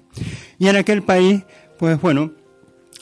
Y 0.57 0.67
en 0.67 0.75
aquel 0.75 1.03
país, 1.03 1.43
pues 1.77 1.99
bueno, 2.01 2.31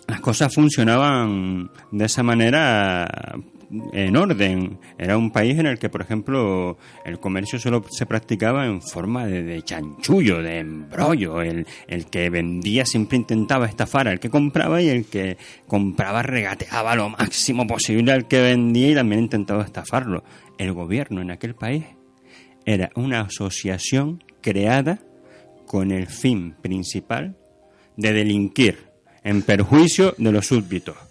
las 0.08 0.21
cosas 0.21 0.54
funcionaban 0.54 1.69
de 1.91 2.06
esa 2.06 2.23
manera 2.23 3.08
en 3.93 4.15
orden. 4.15 4.80
Era 4.97 5.17
un 5.17 5.32
país 5.32 5.58
en 5.58 5.65
el 5.65 5.80
que, 5.80 5.89
por 5.89 6.01
ejemplo, 6.01 6.77
el 7.06 7.19
comercio 7.19 7.60
solo 7.60 7.84
se 7.89 8.06
practicaba 8.06 8.65
en 8.65 8.82
forma 8.82 9.25
de, 9.25 9.43
de 9.43 9.62
chanchullo, 9.62 10.41
de 10.41 10.60
embrollo. 10.60 11.41
El, 11.41 11.67
el 11.88 12.06
que 12.08 12.30
vendía 12.30 12.86
siempre 12.86 13.17
intentaba 13.17 13.65
estafar 13.65 14.08
al 14.08 14.19
que 14.19 14.30
compraba 14.30 14.82
y 14.82 14.89
el 14.89 15.06
que 15.06 15.38
compraba 15.67 16.21
regateaba 16.23 16.95
lo 16.95 17.10
máximo 17.10 17.67
posible 17.67 18.12
al 18.12 18.27
que 18.27 18.41
vendía 18.41 18.91
y 18.91 18.95
también 18.95 19.21
intentaba 19.21 19.63
estafarlo. 19.63 20.23
El 20.58 20.73
gobierno 20.73 21.21
en 21.21 21.32
aquel 21.32 21.56
país 21.56 21.86
era 22.65 22.89
una 22.95 23.21
asociación 23.21 24.23
creada 24.41 24.99
con 25.65 25.91
el 25.91 26.08
fin 26.08 26.56
principal 26.62 27.38
de 27.95 28.13
delinquir 28.13 28.88
en 29.23 29.41
perjuicio 29.41 30.15
de 30.17 30.32
los 30.32 30.47
súbditos. 30.47 31.07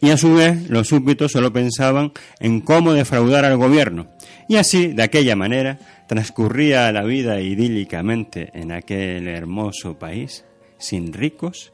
Y 0.00 0.10
a 0.10 0.16
su 0.16 0.34
vez, 0.34 0.70
los 0.70 0.88
súbditos 0.88 1.32
solo 1.32 1.52
pensaban 1.52 2.12
en 2.38 2.60
cómo 2.62 2.94
defraudar 2.94 3.44
al 3.44 3.58
gobierno. 3.58 4.10
Y 4.48 4.56
así, 4.56 4.88
de 4.88 5.02
aquella 5.02 5.36
manera, 5.36 5.78
transcurría 6.08 6.90
la 6.90 7.04
vida 7.04 7.40
idílicamente 7.40 8.50
en 8.54 8.72
aquel 8.72 9.28
hermoso 9.28 9.98
país, 9.98 10.44
sin 10.78 11.12
ricos 11.12 11.72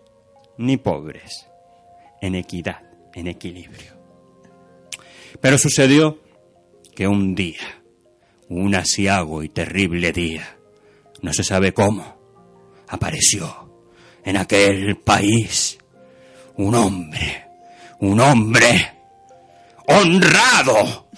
ni 0.58 0.76
pobres, 0.76 1.46
en 2.20 2.34
equidad, 2.34 2.82
en 3.14 3.28
equilibrio. 3.28 3.92
Pero 5.40 5.58
sucedió 5.58 6.20
que 6.94 7.06
un 7.06 7.34
día, 7.34 7.82
un 8.48 8.74
asiago 8.74 9.42
y 9.42 9.48
terrible 9.48 10.12
día, 10.12 10.56
no 11.22 11.32
se 11.32 11.44
sabe 11.44 11.72
cómo, 11.72 12.16
apareció 12.88 13.70
en 14.24 14.36
aquel 14.36 14.96
país 14.96 15.78
un 16.56 16.74
hombre, 16.74 17.45
un 18.00 18.20
hombre 18.20 18.92
honrado, 19.86 21.08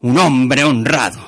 un 0.00 0.18
hombre 0.18 0.64
honrado. 0.64 1.20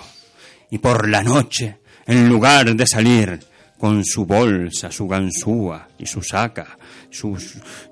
Y 0.70 0.78
por 0.78 1.08
la 1.08 1.22
noche, 1.22 1.78
en 2.06 2.28
lugar 2.28 2.74
de 2.74 2.86
salir 2.86 3.40
con 3.78 4.04
su 4.04 4.26
bolsa, 4.26 4.90
su 4.90 5.06
ganzúa 5.06 5.88
y 5.98 6.06
su 6.06 6.22
saca 6.22 6.78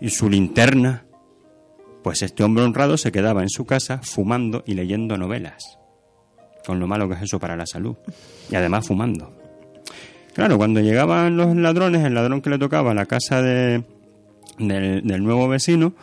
y 0.01 0.11
su 0.11 0.29
linterna. 0.29 1.05
Pues 2.03 2.23
este 2.23 2.45
hombre 2.45 2.65
honrado 2.65 2.97
se 2.97 3.13
quedaba 3.13 3.43
en 3.43 3.49
su 3.49 3.65
casa 3.65 4.01
fumando 4.03 4.63
y 4.67 4.75
leyendo 4.75 5.17
novelas, 5.17 5.79
con 6.67 6.79
lo 6.79 6.87
malo 6.87 7.09
que 7.09 7.15
es 7.15 7.23
eso 7.23 7.41
para 7.41 7.57
la 7.57 7.67
salud, 7.67 7.97
y 8.51 8.57
además 8.57 8.87
fumando. 8.87 9.33
Claro, 10.35 10.59
cuando 10.59 10.81
llegaban 10.81 11.37
los 11.37 11.55
ladrones, 11.57 12.05
el 12.05 12.15
ladrón 12.15 12.43
que 12.43 12.51
le 12.51 12.59
tocaba 12.59 12.91
a 12.91 12.95
la 12.95 13.07
casa 13.07 13.41
de, 13.41 13.85
del 14.59 15.23
nuevo 15.23 15.49
vecino, 15.49 15.95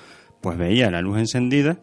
pues 0.41 0.57
veía 0.57 0.91
la 0.91 1.01
luz 1.01 1.19
encendida 1.19 1.79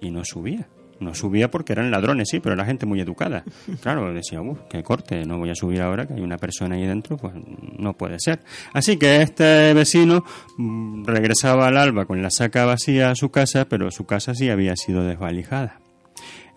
y 0.00 0.10
no 0.10 0.24
subía. 0.24 0.68
No 1.00 1.14
subía 1.14 1.50
porque 1.50 1.72
eran 1.72 1.90
ladrones, 1.90 2.28
sí, 2.28 2.40
pero 2.40 2.54
era 2.54 2.66
gente 2.66 2.84
muy 2.84 3.00
educada. 3.00 3.42
Claro, 3.80 4.12
decía, 4.12 4.42
uff, 4.42 4.60
qué 4.68 4.82
corte, 4.82 5.24
no 5.24 5.38
voy 5.38 5.50
a 5.50 5.54
subir 5.54 5.80
ahora, 5.80 6.06
que 6.06 6.14
hay 6.14 6.20
una 6.20 6.36
persona 6.36 6.76
ahí 6.76 6.86
dentro, 6.86 7.16
pues 7.16 7.32
no 7.78 7.94
puede 7.94 8.20
ser. 8.20 8.40
Así 8.74 8.98
que 8.98 9.22
este 9.22 9.72
vecino 9.72 10.24
mm, 10.58 11.04
regresaba 11.04 11.68
al 11.68 11.78
alba 11.78 12.04
con 12.04 12.20
la 12.20 12.30
saca 12.30 12.66
vacía 12.66 13.10
a 13.10 13.14
su 13.14 13.30
casa, 13.30 13.66
pero 13.66 13.90
su 13.90 14.04
casa 14.04 14.34
sí 14.34 14.50
había 14.50 14.76
sido 14.76 15.02
desvalijada. 15.02 15.80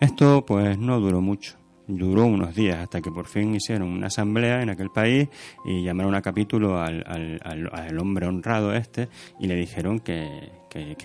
Esto 0.00 0.44
pues 0.44 0.78
no 0.78 1.00
duró 1.00 1.22
mucho. 1.22 1.56
Duró 1.86 2.24
unos 2.24 2.54
días 2.54 2.78
hasta 2.78 3.00
que 3.00 3.10
por 3.10 3.26
fin 3.26 3.54
hicieron 3.54 3.88
una 3.88 4.06
asamblea 4.06 4.62
en 4.62 4.70
aquel 4.70 4.90
país 4.90 5.28
y 5.66 5.82
llamaron 5.82 6.14
a 6.14 6.22
capítulo 6.22 6.80
al, 6.80 7.04
al, 7.06 7.40
al, 7.42 7.70
al 7.72 7.98
hombre 7.98 8.26
honrado 8.26 8.74
este 8.74 9.08
y 9.38 9.46
le 9.46 9.54
dijeron 9.54 10.00
que, 10.00 10.50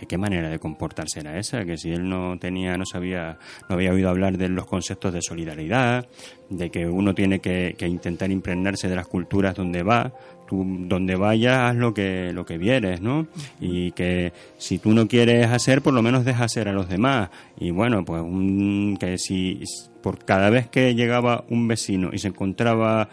qué 0.08 0.18
manera 0.18 0.50
de 0.50 0.60
comportarse 0.60 1.20
era 1.20 1.38
esa, 1.38 1.66
que 1.66 1.78
si 1.78 1.92
él 1.92 2.08
no 2.10 2.38
tenía, 2.40 2.78
no 2.78 2.86
sabía, 2.86 3.38
no 3.68 3.76
había 3.76 3.92
oído 3.92 4.10
hablar 4.10 4.38
de 4.38 4.50
los 4.50 4.66
conceptos 4.66 5.14
de 5.14 5.22
solidaridad, 5.22 6.08
de 6.50 6.70
que 6.70 6.88
uno 6.88 7.14
tiene 7.14 7.40
que, 7.40 7.76
que 7.78 7.88
intentar 7.88 8.32
impregnarse 8.32 8.88
de 8.88 8.96
las 8.96 9.08
culturas 9.08 9.56
donde 9.56 9.84
va, 9.84 10.14
tú 10.50 10.66
donde 10.66 11.16
vayas 11.16 11.60
haz 11.60 11.76
lo 11.76 11.94
que 11.94 12.34
lo 12.34 12.46
que 12.46 12.58
vieres, 12.58 13.02
¿no? 13.02 13.28
Y 13.62 13.92
que 13.92 14.34
si 14.58 14.80
tú 14.80 14.94
no 14.94 15.08
quieres 15.08 15.48
hacer, 15.48 15.82
por 15.82 15.94
lo 15.94 16.02
menos 16.02 16.26
deja 16.26 16.46
hacer 16.46 16.68
a 16.68 16.74
los 16.74 16.90
demás. 16.90 17.30
Y 17.60 17.70
bueno, 17.70 18.04
pues 18.04 18.24
un, 18.24 18.98
que 19.00 19.18
si 19.20 19.62
por 20.02 20.26
cada 20.26 20.50
vez 20.50 20.68
que 20.68 20.96
llegaba 20.96 21.46
un 21.50 21.68
vecino 21.68 22.10
y 22.12 22.18
se 22.18 22.30
encontraba 22.30 23.10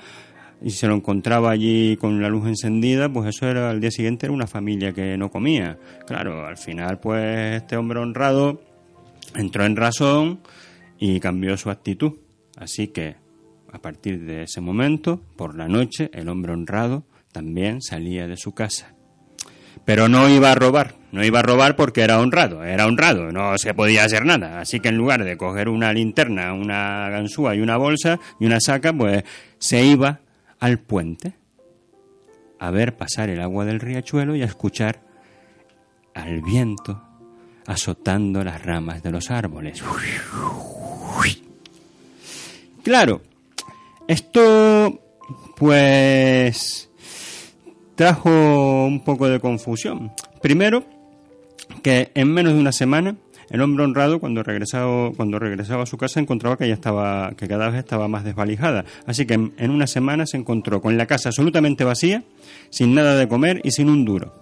y 0.67 0.73
se 0.73 0.89
lo 0.89 0.97
encontraba 0.97 1.53
allí 1.53 1.97
con 1.97 2.21
la 2.21 2.29
luz 2.29 2.49
encendida, 2.49 3.09
pues 3.09 3.29
eso 3.29 3.47
era 3.47 3.71
al 3.71 3.81
día 3.81 3.93
siguiente 3.93 4.27
era 4.27 4.33
una 4.33 4.49
familia 4.49 4.93
que 4.93 5.17
no 5.17 5.31
comía. 5.31 5.79
Claro, 6.09 6.45
al 6.45 6.57
final 6.57 6.99
pues 6.99 7.63
este 7.63 7.77
hombre 7.77 8.01
honrado 8.01 8.61
entró 9.37 9.65
en 9.65 9.77
razón 9.77 10.41
y 10.99 11.21
cambió 11.21 11.57
su 11.57 11.71
actitud. 11.71 12.15
Así 12.57 12.89
que 12.89 13.15
a 13.73 13.79
partir 13.79 14.25
de 14.25 14.43
ese 14.43 14.61
momento, 14.61 15.23
por 15.37 15.55
la 15.55 15.69
noche, 15.69 16.11
el 16.13 16.29
hombre 16.29 16.53
honrado 16.53 17.05
también 17.31 17.81
salía 17.81 18.27
de 18.27 18.37
su 18.37 18.53
casa. 18.53 18.93
Pero 19.85 20.09
no 20.09 20.29
iba 20.29 20.51
a 20.51 20.57
robar, 20.57 20.97
no 21.13 21.25
iba 21.25 21.39
a 21.39 21.43
robar 21.43 21.77
porque 21.77 22.01
era 22.01 22.19
honrado, 22.19 22.65
era 22.65 22.87
honrado, 22.87 23.31
no 23.31 23.57
se 23.57 23.73
podía 23.73 24.03
hacer 24.03 24.25
nada. 24.25 24.59
Así 24.59 24.81
que 24.81 24.89
en 24.89 24.97
lugar 24.97 25.23
de 25.23 25.37
coger 25.37 25.69
una 25.69 25.93
linterna, 25.93 26.55
una 26.55 27.09
ganzúa 27.09 27.55
y 27.55 27.61
una 27.61 27.77
bolsa 27.77 28.19
y 28.41 28.47
una 28.47 28.59
saca, 28.59 28.93
pues 28.93 29.23
se 29.59 29.85
iba 29.85 30.26
al 30.61 30.79
puente 30.79 31.35
a 32.59 32.71
ver 32.71 32.97
pasar 32.97 33.29
el 33.29 33.41
agua 33.41 33.65
del 33.65 33.81
riachuelo 33.81 34.35
y 34.35 34.43
a 34.43 34.47
escuchar 34.47 35.01
al 36.15 36.41
viento 36.43 37.03
azotando 37.67 38.43
las 38.45 38.65
ramas 38.65 39.03
de 39.03 39.11
los 39.11 39.31
árboles. 39.31 39.83
Claro, 42.83 43.21
esto 44.07 45.01
pues 45.57 46.89
trajo 47.97 48.31
un 48.87 49.03
poco 49.05 49.29
de 49.29 49.41
confusión. 49.41 50.13
Primero, 50.41 50.85
que 51.83 52.13
en 52.15 52.33
menos 52.33 52.55
de 52.55 52.61
una 52.61 52.73
semana 52.73 53.17
el 53.51 53.61
hombre 53.61 53.85
honrado 53.85 54.21
cuando 54.21 54.43
regresaba, 54.43 55.13
cuando 55.13 55.39
regresaba 55.39 55.85
a 55.85 55.87
su 55.87 55.97
casa 55.97 56.21
encontraba 56.21 56.57
que 56.57 56.69
ya 56.69 56.75
estaba, 56.75 57.33
que 57.37 57.47
cada 57.47 57.69
vez 57.69 57.79
estaba 57.79 58.09
más 58.09 58.25
desvalijada. 58.25 58.85
Así 59.07 59.27
que 59.27 59.35
en, 59.35 59.55
en 59.59 59.71
una 59.71 59.87
semana 59.87 60.27
se 60.27 60.37
encontró 60.37 60.81
con 60.81 60.97
la 60.97 61.07
casa 61.07 61.29
absolutamente 61.29 61.85
vacía, 61.85 62.25
sin 62.71 62.95
nada 62.95 63.17
de 63.17 63.29
comer 63.29 63.61
y 63.65 63.71
sin 63.71 63.89
un 63.89 64.05
duro. 64.05 64.35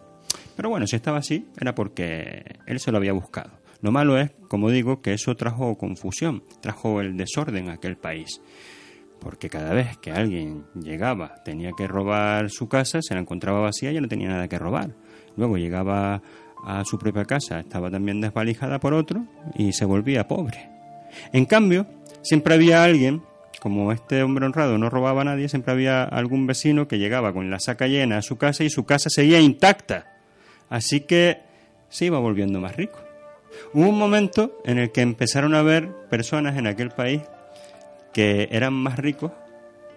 Pero 0.57 0.69
bueno, 0.69 0.87
si 0.87 0.97
estaba 0.97 1.19
así, 1.19 1.47
era 1.61 1.75
porque 1.75 2.45
él 2.67 2.81
se 2.81 2.93
lo 2.93 2.99
había 2.99 3.13
buscado. 3.13 3.51
Lo 3.85 3.93
malo 3.93 4.19
es, 4.19 4.31
como 4.49 4.71
digo, 4.71 5.03
que 5.03 5.13
eso 5.13 5.37
trajo 5.37 5.77
confusión, 5.77 6.43
trajo 6.63 7.01
el 7.01 7.17
desorden 7.17 7.69
a 7.69 7.75
aquel 7.75 7.97
país. 7.97 8.41
Porque 9.21 9.51
cada 9.51 9.75
vez 9.75 9.99
que 9.99 10.11
alguien 10.11 10.65
llegaba, 10.75 11.43
tenía 11.45 11.73
que 11.77 11.87
robar 11.87 12.51
su 12.51 12.69
casa, 12.69 13.01
se 13.03 13.15
la 13.15 13.21
encontraba 13.21 13.61
vacía 13.61 13.91
y 13.91 13.95
ya 13.95 14.01
no 14.01 14.09
tenía 14.09 14.29
nada 14.29 14.49
que 14.49 14.59
robar. 14.59 14.95
Luego 15.37 15.57
llegaba 15.57 16.23
a 16.65 16.85
su 16.85 16.99
propia 16.99 17.25
casa, 17.25 17.61
estaba 17.61 17.91
también 17.91 18.21
desvalijada 18.21 18.81
por 18.81 18.95
otro 18.95 19.25
y 19.55 19.73
se 19.73 19.85
volvía 19.85 20.27
pobre. 20.27 20.71
En 21.33 21.45
cambio, 21.45 21.87
siempre 22.23 22.55
había 22.55 22.83
alguien, 22.83 23.23
como 23.61 23.93
este 23.93 24.23
hombre 24.23 24.47
honrado 24.47 24.79
no 24.79 24.91
robaba 24.91 25.23
a 25.23 25.25
nadie, 25.25 25.49
siempre 25.49 25.73
había 25.73 26.05
algún 26.05 26.47
vecino 26.47 26.89
que 26.89 26.99
llegaba 26.99 27.33
con 27.33 27.51
la 27.51 27.61
saca 27.61 27.87
llena 27.87 28.19
a 28.19 28.23
su 28.23 28.37
casa 28.37 28.65
y 28.65 28.71
su 28.71 28.85
casa 28.85 29.11
seguía 29.11 29.41
intacta. 29.41 30.07
Así 30.69 31.01
que 31.01 31.39
se 31.89 32.07
iba 32.07 32.19
volviendo 32.19 32.61
más 32.61 32.77
rico. 32.77 32.99
Hubo 33.73 33.89
un 33.89 33.99
momento 33.99 34.61
en 34.65 34.79
el 34.79 34.91
que 34.91 35.03
empezaron 35.03 35.55
a 35.55 35.63
ver 35.63 35.89
personas 36.11 36.57
en 36.57 36.67
aquel 36.67 36.91
país 36.91 37.23
que 38.13 38.49
eran 38.51 38.73
más 38.73 38.99
ricos 38.99 39.33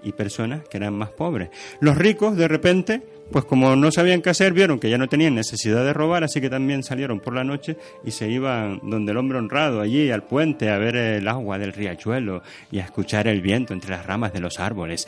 y 0.03 0.11
personas 0.11 0.67
que 0.67 0.77
eran 0.77 0.93
más 0.93 1.09
pobres. 1.09 1.49
Los 1.79 1.97
ricos, 1.97 2.37
de 2.37 2.47
repente, 2.47 3.01
pues 3.31 3.45
como 3.45 3.75
no 3.75 3.91
sabían 3.91 4.21
qué 4.21 4.29
hacer, 4.29 4.53
vieron 4.53 4.79
que 4.79 4.89
ya 4.89 4.97
no 4.97 5.07
tenían 5.07 5.35
necesidad 5.35 5.83
de 5.83 5.93
robar, 5.93 6.23
así 6.23 6.41
que 6.41 6.49
también 6.49 6.83
salieron 6.83 7.19
por 7.19 7.33
la 7.33 7.43
noche 7.43 7.77
y 8.03 8.11
se 8.11 8.29
iban 8.29 8.79
donde 8.83 9.11
el 9.11 9.17
hombre 9.17 9.37
honrado, 9.37 9.81
allí 9.81 10.09
al 10.11 10.23
puente, 10.23 10.69
a 10.69 10.77
ver 10.77 10.95
el 10.95 11.27
agua 11.27 11.57
del 11.57 11.73
riachuelo 11.73 12.41
y 12.71 12.79
a 12.79 12.83
escuchar 12.83 13.27
el 13.27 13.41
viento 13.41 13.73
entre 13.73 13.91
las 13.91 14.05
ramas 14.05 14.33
de 14.33 14.39
los 14.39 14.59
árboles. 14.59 15.07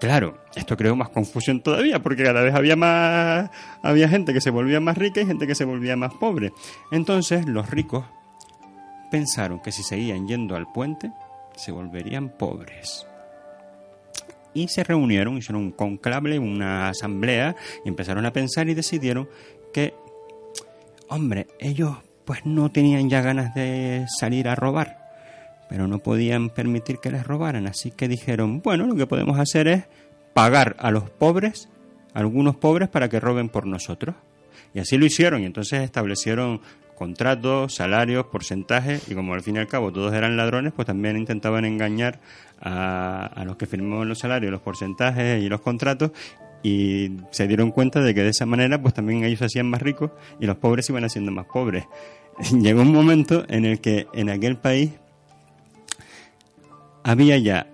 Claro, 0.00 0.36
esto 0.54 0.76
creó 0.76 0.96
más 0.96 1.08
confusión 1.08 1.60
todavía, 1.60 2.02
porque 2.02 2.24
cada 2.24 2.42
vez 2.42 2.54
había 2.54 2.76
más 2.76 3.50
había 3.82 4.08
gente 4.08 4.34
que 4.34 4.40
se 4.40 4.50
volvía 4.50 4.78
más 4.78 4.98
rica 4.98 5.20
y 5.20 5.26
gente 5.26 5.46
que 5.46 5.54
se 5.54 5.64
volvía 5.64 5.96
más 5.96 6.12
pobre. 6.14 6.52
Entonces, 6.90 7.46
los 7.46 7.70
ricos 7.70 8.04
pensaron 9.10 9.60
que 9.60 9.72
si 9.72 9.82
seguían 9.82 10.26
yendo 10.26 10.56
al 10.56 10.66
puente, 10.70 11.12
se 11.56 11.72
volverían 11.72 12.30
pobres. 12.30 13.06
Y 14.52 14.68
se 14.68 14.84
reunieron, 14.84 15.36
hicieron 15.36 15.62
un 15.62 15.72
conclave, 15.72 16.38
una 16.38 16.88
asamblea, 16.88 17.56
y 17.84 17.88
empezaron 17.88 18.24
a 18.26 18.32
pensar 18.32 18.68
y 18.68 18.74
decidieron 18.74 19.28
que, 19.72 19.94
hombre, 21.08 21.48
ellos 21.58 21.96
pues 22.24 22.46
no 22.46 22.70
tenían 22.70 23.10
ya 23.10 23.20
ganas 23.20 23.54
de 23.54 24.06
salir 24.18 24.48
a 24.48 24.54
robar, 24.54 24.98
pero 25.68 25.88
no 25.88 25.98
podían 25.98 26.50
permitir 26.50 26.98
que 26.98 27.10
les 27.10 27.26
robaran, 27.26 27.66
así 27.66 27.90
que 27.90 28.08
dijeron, 28.08 28.62
bueno, 28.62 28.86
lo 28.86 28.94
que 28.94 29.06
podemos 29.06 29.38
hacer 29.38 29.68
es 29.68 29.84
pagar 30.32 30.76
a 30.78 30.90
los 30.90 31.10
pobres, 31.10 31.68
algunos 32.14 32.56
pobres, 32.56 32.88
para 32.88 33.08
que 33.08 33.20
roben 33.20 33.48
por 33.48 33.66
nosotros. 33.66 34.14
Y 34.72 34.78
así 34.80 34.96
lo 34.96 35.04
hicieron, 35.04 35.42
y 35.42 35.46
entonces 35.46 35.82
establecieron 35.82 36.60
contratos, 36.94 37.74
salarios, 37.74 38.26
porcentajes, 38.26 39.08
y 39.08 39.14
como 39.14 39.34
al 39.34 39.42
fin 39.42 39.56
y 39.56 39.58
al 39.58 39.68
cabo 39.68 39.92
todos 39.92 40.12
eran 40.14 40.36
ladrones, 40.36 40.72
pues 40.72 40.86
también 40.86 41.16
intentaban 41.16 41.64
engañar 41.64 42.20
a, 42.60 43.26
a 43.26 43.44
los 43.44 43.56
que 43.56 43.66
firmaban 43.66 44.08
los 44.08 44.18
salarios, 44.18 44.50
los 44.50 44.60
porcentajes 44.60 45.42
y 45.42 45.48
los 45.48 45.60
contratos, 45.60 46.12
y 46.64 47.12
se 47.30 47.46
dieron 47.46 47.70
cuenta 47.70 48.00
de 48.00 48.14
que 48.14 48.22
de 48.22 48.30
esa 48.30 48.46
manera 48.46 48.80
pues 48.80 48.94
también 48.94 49.22
ellos 49.22 49.38
se 49.38 49.44
hacían 49.44 49.68
más 49.68 49.82
ricos 49.82 50.10
y 50.40 50.46
los 50.46 50.56
pobres 50.56 50.88
iban 50.88 51.04
haciendo 51.04 51.30
más 51.30 51.46
pobres. 51.46 51.84
Llegó 52.60 52.82
un 52.82 52.92
momento 52.92 53.44
en 53.48 53.66
el 53.66 53.80
que 53.80 54.06
en 54.14 54.30
aquel 54.30 54.56
país 54.56 54.92
había 57.02 57.36
ya 57.36 57.66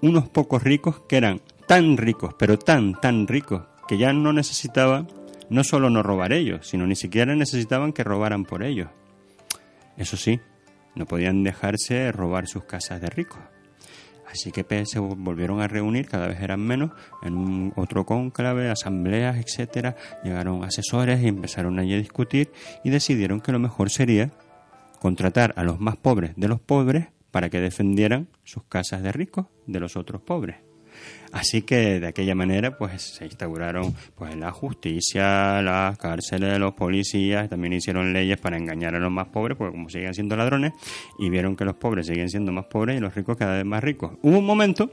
unos 0.00 0.28
pocos 0.28 0.62
ricos 0.62 1.00
que 1.06 1.18
eran 1.18 1.40
tan 1.66 1.96
ricos, 1.96 2.34
pero 2.38 2.58
tan, 2.58 2.98
tan 3.00 3.26
ricos, 3.26 3.62
que 3.86 3.98
ya 3.98 4.12
no 4.12 4.32
necesitaban 4.32 5.06
no 5.54 5.62
solo 5.62 5.88
no 5.88 6.02
robar 6.02 6.32
ellos, 6.32 6.66
sino 6.66 6.84
ni 6.84 6.96
siquiera 6.96 7.36
necesitaban 7.36 7.92
que 7.92 8.02
robaran 8.02 8.44
por 8.44 8.64
ellos. 8.64 8.88
Eso 9.96 10.16
sí, 10.16 10.40
no 10.96 11.06
podían 11.06 11.44
dejarse 11.44 12.10
robar 12.10 12.48
sus 12.48 12.64
casas 12.64 13.00
de 13.00 13.08
ricos. 13.08 13.38
Así 14.28 14.50
que 14.50 14.64
se 14.84 14.98
volvieron 14.98 15.60
a 15.60 15.68
reunir, 15.68 16.08
cada 16.08 16.26
vez 16.26 16.40
eran 16.40 16.58
menos, 16.58 16.90
en 17.22 17.36
un 17.36 17.72
otro 17.76 18.04
cónclave, 18.04 18.68
asambleas, 18.68 19.36
etcétera. 19.36 19.94
Llegaron 20.24 20.64
asesores 20.64 21.22
y 21.22 21.28
empezaron 21.28 21.78
allí 21.78 21.94
a 21.94 21.98
discutir 21.98 22.50
y 22.82 22.90
decidieron 22.90 23.40
que 23.40 23.52
lo 23.52 23.60
mejor 23.60 23.90
sería 23.90 24.32
contratar 24.98 25.54
a 25.56 25.62
los 25.62 25.78
más 25.78 25.96
pobres 25.96 26.32
de 26.34 26.48
los 26.48 26.60
pobres 26.60 27.06
para 27.30 27.48
que 27.48 27.60
defendieran 27.60 28.26
sus 28.42 28.64
casas 28.64 29.04
de 29.04 29.12
ricos 29.12 29.46
de 29.68 29.78
los 29.78 29.96
otros 29.96 30.20
pobres. 30.20 30.63
Así 31.32 31.62
que 31.62 31.98
de 31.98 32.06
aquella 32.06 32.34
manera 32.34 32.78
pues 32.78 33.02
se 33.02 33.24
instauraron 33.24 33.94
pues 34.14 34.36
la 34.36 34.52
justicia, 34.52 35.60
las 35.62 35.98
cárceles, 35.98 36.58
los 36.58 36.74
policías, 36.74 37.48
también 37.48 37.72
hicieron 37.72 38.12
leyes 38.12 38.38
para 38.38 38.56
engañar 38.56 38.94
a 38.94 39.00
los 39.00 39.10
más 39.10 39.28
pobres, 39.28 39.56
porque 39.58 39.72
como 39.72 39.88
siguen 39.88 40.14
siendo 40.14 40.36
ladrones, 40.36 40.72
y 41.18 41.30
vieron 41.30 41.56
que 41.56 41.64
los 41.64 41.74
pobres 41.74 42.06
siguen 42.06 42.30
siendo 42.30 42.52
más 42.52 42.66
pobres 42.66 42.96
y 42.96 43.00
los 43.00 43.14
ricos 43.14 43.36
cada 43.36 43.56
vez 43.56 43.64
más 43.64 43.82
ricos. 43.82 44.12
Hubo 44.22 44.38
un 44.38 44.46
momento 44.46 44.90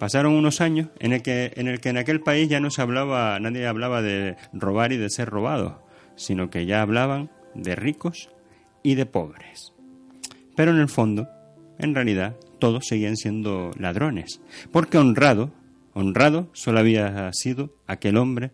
Pasaron 0.00 0.32
unos 0.32 0.62
años 0.62 0.88
en 0.98 1.12
el 1.12 1.20
que 1.20 1.52
en 1.56 1.68
el 1.68 1.78
que 1.78 1.90
en 1.90 1.98
aquel 1.98 2.22
país 2.22 2.48
ya 2.48 2.58
no 2.58 2.70
se 2.70 2.80
hablaba, 2.80 3.38
nadie 3.38 3.66
hablaba 3.66 4.00
de 4.00 4.34
robar 4.54 4.92
y 4.92 4.96
de 4.96 5.10
ser 5.10 5.28
robado, 5.28 5.82
sino 6.16 6.48
que 6.48 6.64
ya 6.64 6.80
hablaban 6.80 7.30
de 7.54 7.76
ricos 7.76 8.30
y 8.82 8.94
de 8.94 9.04
pobres. 9.04 9.74
Pero 10.56 10.70
en 10.70 10.78
el 10.78 10.88
fondo, 10.88 11.28
en 11.78 11.94
realidad, 11.94 12.34
todos 12.60 12.86
seguían 12.86 13.16
siendo 13.16 13.72
ladrones, 13.76 14.40
porque 14.70 14.98
honrado, 14.98 15.50
honrado 15.94 16.48
solo 16.52 16.78
había 16.78 17.30
sido 17.32 17.74
aquel 17.88 18.16
hombre 18.16 18.52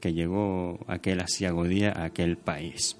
que 0.00 0.14
llegó 0.14 0.80
aquel 0.88 1.20
asiago 1.20 1.64
día 1.64 1.92
a 1.94 2.04
aquel 2.04 2.38
país. 2.38 2.96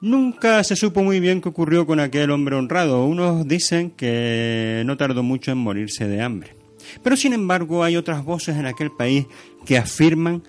Nunca 0.00 0.64
se 0.64 0.76
supo 0.76 1.02
muy 1.02 1.20
bien 1.20 1.42
qué 1.42 1.50
ocurrió 1.50 1.86
con 1.86 2.00
aquel 2.00 2.30
hombre 2.30 2.56
honrado. 2.56 3.04
Unos 3.04 3.46
dicen 3.46 3.90
que 3.90 4.82
no 4.86 4.96
tardó 4.96 5.22
mucho 5.22 5.52
en 5.52 5.58
morirse 5.58 6.08
de 6.08 6.22
hambre. 6.22 6.56
Pero 7.02 7.16
sin 7.16 7.34
embargo 7.34 7.84
hay 7.84 7.96
otras 7.96 8.24
voces 8.24 8.56
en 8.56 8.64
aquel 8.64 8.90
país 8.90 9.26
que 9.66 9.76
afirman 9.76 10.42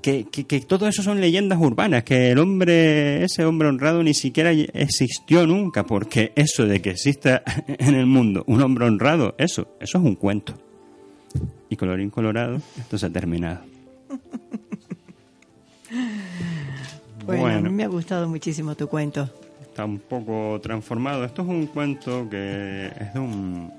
que, 0.00 0.24
que, 0.24 0.60
todo 0.60 0.88
eso 0.88 1.02
son 1.02 1.20
leyendas 1.20 1.58
urbanas, 1.60 2.04
que 2.04 2.30
el 2.30 2.38
hombre, 2.38 3.24
ese 3.24 3.44
hombre 3.44 3.68
honrado 3.68 4.02
ni 4.02 4.14
siquiera 4.14 4.50
existió 4.50 5.46
nunca, 5.46 5.84
porque 5.84 6.32
eso 6.36 6.66
de 6.66 6.80
que 6.80 6.90
exista 6.90 7.42
en 7.66 7.94
el 7.94 8.06
mundo 8.06 8.44
un 8.46 8.62
hombre 8.62 8.86
honrado, 8.86 9.34
eso, 9.38 9.76
eso 9.80 9.98
es 9.98 10.04
un 10.04 10.14
cuento. 10.14 10.54
Y 11.68 11.76
colorín 11.76 12.10
colorado, 12.10 12.60
esto 12.78 12.98
se 12.98 13.06
ha 13.06 13.10
terminado. 13.10 13.60
Bueno, 17.26 17.46
a 17.46 17.60
mí 17.60 17.70
me 17.70 17.84
ha 17.84 17.88
gustado 17.88 18.28
muchísimo 18.28 18.74
tu 18.74 18.88
cuento. 18.88 19.28
Está 19.62 19.84
un 19.84 19.98
poco 19.98 20.58
transformado. 20.60 21.24
Esto 21.24 21.42
es 21.42 21.48
un 21.48 21.66
cuento 21.66 22.28
que 22.28 22.90
es 22.98 23.14
de 23.14 23.20
un... 23.20 23.72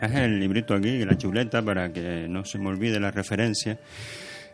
Es 0.00 0.12
el 0.12 0.40
librito 0.40 0.74
aquí, 0.74 1.04
la 1.04 1.18
chuleta, 1.18 1.62
para 1.62 1.92
que 1.92 2.26
no 2.28 2.44
se 2.44 2.58
me 2.58 2.68
olvide 2.68 3.00
la 3.00 3.10
referencia. 3.10 3.78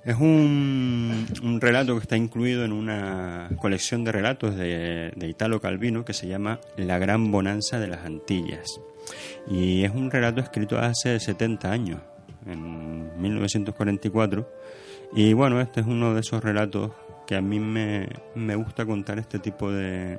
Es 0.06 0.14
un, 0.20 1.26
un 1.42 1.60
relato 1.60 1.94
que 1.96 2.02
está 2.02 2.16
incluido 2.16 2.64
en 2.64 2.70
una 2.70 3.50
colección 3.60 4.04
de 4.04 4.12
relatos 4.12 4.54
de, 4.54 5.12
de 5.16 5.28
Italo 5.28 5.60
Calvino 5.60 6.04
que 6.04 6.12
se 6.12 6.28
llama 6.28 6.60
La 6.76 7.00
Gran 7.00 7.32
Bonanza 7.32 7.80
de 7.80 7.88
las 7.88 8.06
Antillas. 8.06 8.80
Y 9.50 9.82
es 9.82 9.90
un 9.90 10.08
relato 10.08 10.40
escrito 10.40 10.78
hace 10.78 11.18
70 11.18 11.72
años, 11.72 12.00
en 12.46 13.20
1944. 13.20 14.48
Y 15.12 15.32
bueno, 15.32 15.60
este 15.60 15.80
es 15.80 15.86
uno 15.88 16.14
de 16.14 16.20
esos 16.20 16.42
relatos 16.42 16.92
que 17.26 17.34
a 17.34 17.42
mí 17.42 17.58
me, 17.58 18.08
me 18.36 18.54
gusta 18.54 18.86
contar 18.86 19.18
este 19.18 19.40
tipo 19.40 19.72
de, 19.72 20.18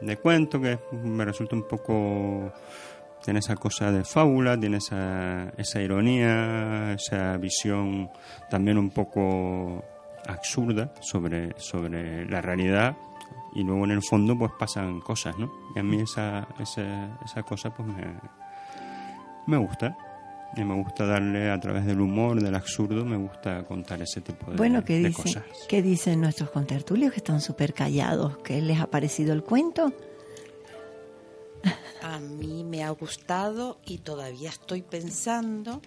de, 0.00 0.16
cuento 0.16 0.60
que 0.60 0.78
me 1.04 1.24
resulta 1.26 1.54
un 1.54 1.68
poco 1.68 2.50
tiene 3.24 3.40
esa 3.40 3.56
cosa 3.56 3.90
de 3.92 4.04
fábula, 4.04 4.58
tiene 4.58 4.78
esa, 4.78 5.50
esa 5.56 5.80
ironía, 5.80 6.92
esa 6.92 7.36
visión 7.36 8.10
también 8.48 8.78
un 8.78 8.90
poco 8.90 9.84
absurda 10.26 10.92
sobre, 11.00 11.58
sobre 11.58 12.26
la 12.26 12.40
realidad 12.40 12.96
y 13.54 13.62
luego 13.62 13.84
en 13.84 13.90
el 13.92 14.02
fondo 14.02 14.38
pues 14.38 14.52
pasan 14.58 15.00
cosas, 15.00 15.36
¿no? 15.38 15.50
Y 15.74 15.78
a 15.78 15.82
mí 15.82 16.00
esa, 16.00 16.46
esa, 16.58 17.18
esa 17.24 17.42
cosa 17.42 17.70
pues 17.74 17.88
me, 17.88 18.04
me 19.46 19.56
gusta 19.56 19.96
y 20.56 20.64
me 20.64 20.74
gusta 20.74 21.06
darle 21.06 21.50
a 21.50 21.60
través 21.60 21.86
del 21.86 22.00
humor, 22.00 22.40
del 22.40 22.54
absurdo, 22.54 23.04
me 23.04 23.16
gusta 23.16 23.64
contar 23.64 24.02
ese 24.02 24.20
tipo 24.20 24.50
de, 24.50 24.56
bueno, 24.56 24.84
¿qué 24.84 24.98
dicen, 24.98 25.12
cosas. 25.12 25.44
¿qué 25.68 25.82
dicen 25.82 26.20
nuestros 26.20 26.50
contertulios 26.50 27.12
que 27.12 27.18
están 27.18 27.40
súper 27.40 27.72
callados? 27.72 28.38
¿Qué 28.38 28.60
les 28.60 28.80
ha 28.80 28.86
parecido 28.88 29.32
el 29.32 29.44
cuento? 29.44 29.92
A 32.02 32.18
mí 32.18 32.64
me 32.64 32.82
ha 32.84 32.90
gustado 32.90 33.78
y 33.84 33.98
todavía 33.98 34.48
estoy 34.50 34.82
pensando, 34.82 35.80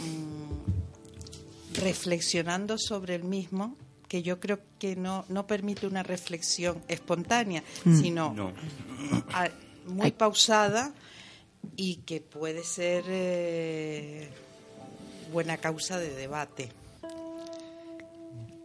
mmm, 0.00 1.78
reflexionando 1.80 2.78
sobre 2.78 3.14
el 3.16 3.24
mismo, 3.24 3.76
que 4.08 4.22
yo 4.22 4.40
creo 4.40 4.60
que 4.78 4.96
no, 4.96 5.24
no 5.28 5.46
permite 5.46 5.86
una 5.86 6.02
reflexión 6.02 6.82
espontánea, 6.88 7.62
Mm. 7.84 8.00
sino 8.00 8.52
a- 9.32 9.48
muy 9.86 10.12
pausada 10.12 10.92
y 11.76 11.96
que 11.96 12.20
puede 12.20 12.62
ser 12.64 13.04
eh, 13.08 14.28
buena 15.32 15.56
causa 15.58 15.98
de 15.98 16.14
debate. 16.14 16.68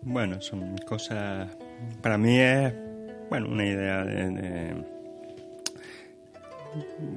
Bueno, 0.01 0.41
son 0.41 0.77
cosas. 0.79 1.49
Para 2.01 2.17
mí 2.17 2.37
es, 2.39 2.73
bueno, 3.29 3.47
una 3.49 3.65
idea 3.65 4.03
de. 4.03 4.29
de- 4.29 4.92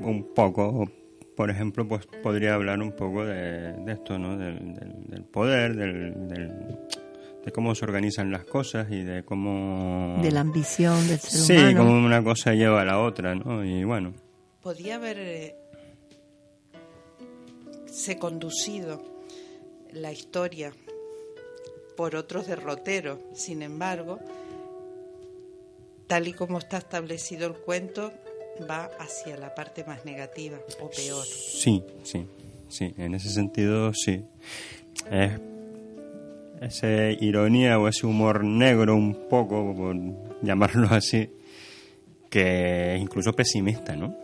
un 0.03 0.33
poco. 0.35 0.91
Por 1.37 1.51
ejemplo, 1.51 1.87
pues 1.87 2.07
podría 2.23 2.55
hablar 2.55 2.81
un 2.81 2.93
poco 2.93 3.25
de, 3.25 3.73
de 3.75 3.93
esto, 3.93 4.19
¿no? 4.19 4.39
Del, 4.39 4.75
del- 4.75 5.05
del 5.07 5.25
poder, 5.25 5.77
del, 5.77 6.29
del- 6.29 6.79
de 7.45 7.53
cómo 7.53 7.75
se 7.75 7.85
organizan 7.85 8.31
las 8.33 8.45
cosas 8.45 8.87
y 8.91 9.03
de 9.03 9.23
cómo. 9.25 10.19
De 10.23 10.31
la 10.33 10.41
ambición 10.41 11.07
del 11.09 11.19
ser 11.19 11.41
Sí, 11.41 11.57
humano. 11.57 11.79
como 11.79 12.07
una 12.07 12.25
cosa 12.25 12.55
lleva 12.55 12.81
a 12.81 12.85
la 12.85 13.01
otra, 13.01 13.35
¿no? 13.35 13.65
Y 13.65 13.85
bueno. 13.85 14.15
Podía 14.63 14.97
haber 14.97 15.19
eh, 15.21 15.55
se 17.87 18.19
conducido 18.19 19.03
la 19.93 20.13
historia 20.13 20.73
por 21.97 22.17
otros 22.17 22.47
derroteros, 22.47 23.19
sin 23.35 23.63
embargo, 23.63 24.19
tal 26.07 26.29
y 26.29 26.33
como 26.33 26.59
está 26.59 26.79
establecido 26.79 27.47
el 27.47 27.55
cuento, 27.55 28.13
va 28.69 28.91
hacia 28.99 29.37
la 29.37 29.55
parte 29.55 29.85
más 29.85 30.05
negativa 30.05 30.59
o 30.81 30.91
peor. 30.91 31.25
Sí, 31.25 31.83
sí, 32.03 32.27
sí, 32.69 32.95
en 32.97 33.15
ese 33.15 33.31
sentido 33.31 33.93
sí. 33.93 34.25
Es 35.11 35.33
esa 36.61 37.11
ironía 37.11 37.79
o 37.79 37.89
ese 37.89 38.07
humor 38.07 38.45
negro 38.45 38.97
un 38.97 39.29
poco, 39.29 39.75
por 39.75 39.97
llamarlo 40.43 40.89
así, 40.91 41.31
que 42.31 42.95
es 42.95 43.01
incluso 43.01 43.33
pesimista, 43.33 43.95
¿no? 43.97 44.15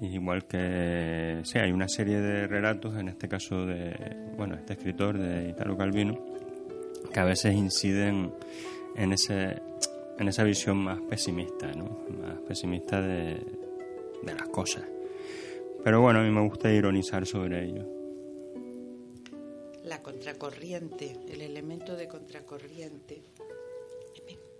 Igual 0.00 0.46
que, 0.46 1.40
sí, 1.44 1.58
hay 1.58 1.72
una 1.72 1.88
serie 1.88 2.20
de 2.20 2.46
relatos, 2.46 2.96
en 2.96 3.08
este 3.08 3.28
caso 3.28 3.66
de, 3.66 3.94
bueno, 4.36 4.54
este 4.54 4.72
escritor 4.72 5.18
de 5.18 5.50
Italo 5.50 5.76
Calvino, 5.76 6.18
que 7.12 7.20
a 7.20 7.24
veces 7.24 7.54
inciden 7.54 8.32
en 8.96 9.12
ese 9.12 9.60
en 10.20 10.28
esa 10.28 10.44
visión 10.44 10.76
más 10.76 11.00
pesimista, 11.00 11.72
¿no? 11.72 11.84
Más 12.20 12.38
pesimista 12.46 13.00
de, 13.00 13.42
de 14.22 14.34
las 14.34 14.48
cosas. 14.48 14.84
Pero 15.82 16.00
bueno, 16.00 16.20
a 16.20 16.22
mí 16.22 16.30
me 16.30 16.46
gusta 16.46 16.70
ironizar 16.70 17.26
sobre 17.26 17.64
ello. 17.64 17.86
La 19.84 20.02
contracorriente, 20.02 21.16
el 21.28 21.40
elemento 21.40 21.96
de 21.96 22.06
contracorriente, 22.06 23.22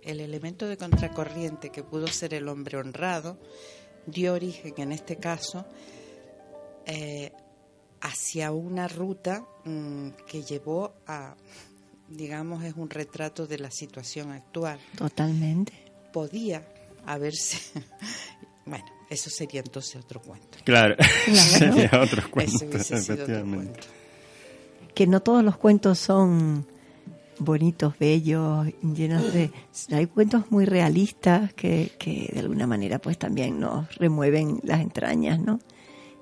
el 0.01 0.19
elemento 0.19 0.67
de 0.67 0.77
contracorriente 0.77 1.69
que 1.69 1.83
pudo 1.83 2.07
ser 2.07 2.33
el 2.33 2.47
hombre 2.47 2.77
honrado, 2.77 3.37
dio 4.05 4.33
origen 4.33 4.73
en 4.77 4.91
este 4.91 5.17
caso 5.17 5.65
eh, 6.85 7.31
hacia 8.01 8.51
una 8.51 8.87
ruta 8.87 9.45
mm, 9.63 10.09
que 10.27 10.41
llevó 10.41 10.95
a, 11.05 11.35
digamos, 12.09 12.63
es 12.63 12.73
un 12.75 12.89
retrato 12.89 13.45
de 13.45 13.59
la 13.59 13.69
situación 13.69 14.31
actual. 14.31 14.79
Totalmente. 14.97 15.73
Podía 16.11 16.67
haberse, 17.05 17.83
bueno, 18.65 18.85
eso 19.09 19.29
sería 19.29 19.61
entonces 19.61 19.95
otro 20.03 20.21
cuento. 20.21 20.57
Claro, 20.63 20.95
Claro. 21.25 21.49
sería 21.73 22.01
otro 22.01 22.29
cuento, 22.29 22.79
sido 22.79 23.23
otro. 23.23 23.73
Que 24.93 25.07
no 25.07 25.21
todos 25.21 25.43
los 25.43 25.57
cuentos 25.57 25.99
son 25.99 26.65
bonitos, 27.39 27.97
bellos, 27.97 28.67
llenos 28.81 29.33
de... 29.33 29.51
Hay 29.91 30.05
cuentos 30.07 30.51
muy 30.51 30.65
realistas 30.65 31.53
que, 31.53 31.91
que 31.97 32.29
de 32.33 32.39
alguna 32.39 32.67
manera 32.67 32.99
pues 32.99 33.17
también 33.17 33.59
nos 33.59 33.93
remueven 33.95 34.59
las 34.63 34.79
entrañas, 34.81 35.39
¿no? 35.39 35.59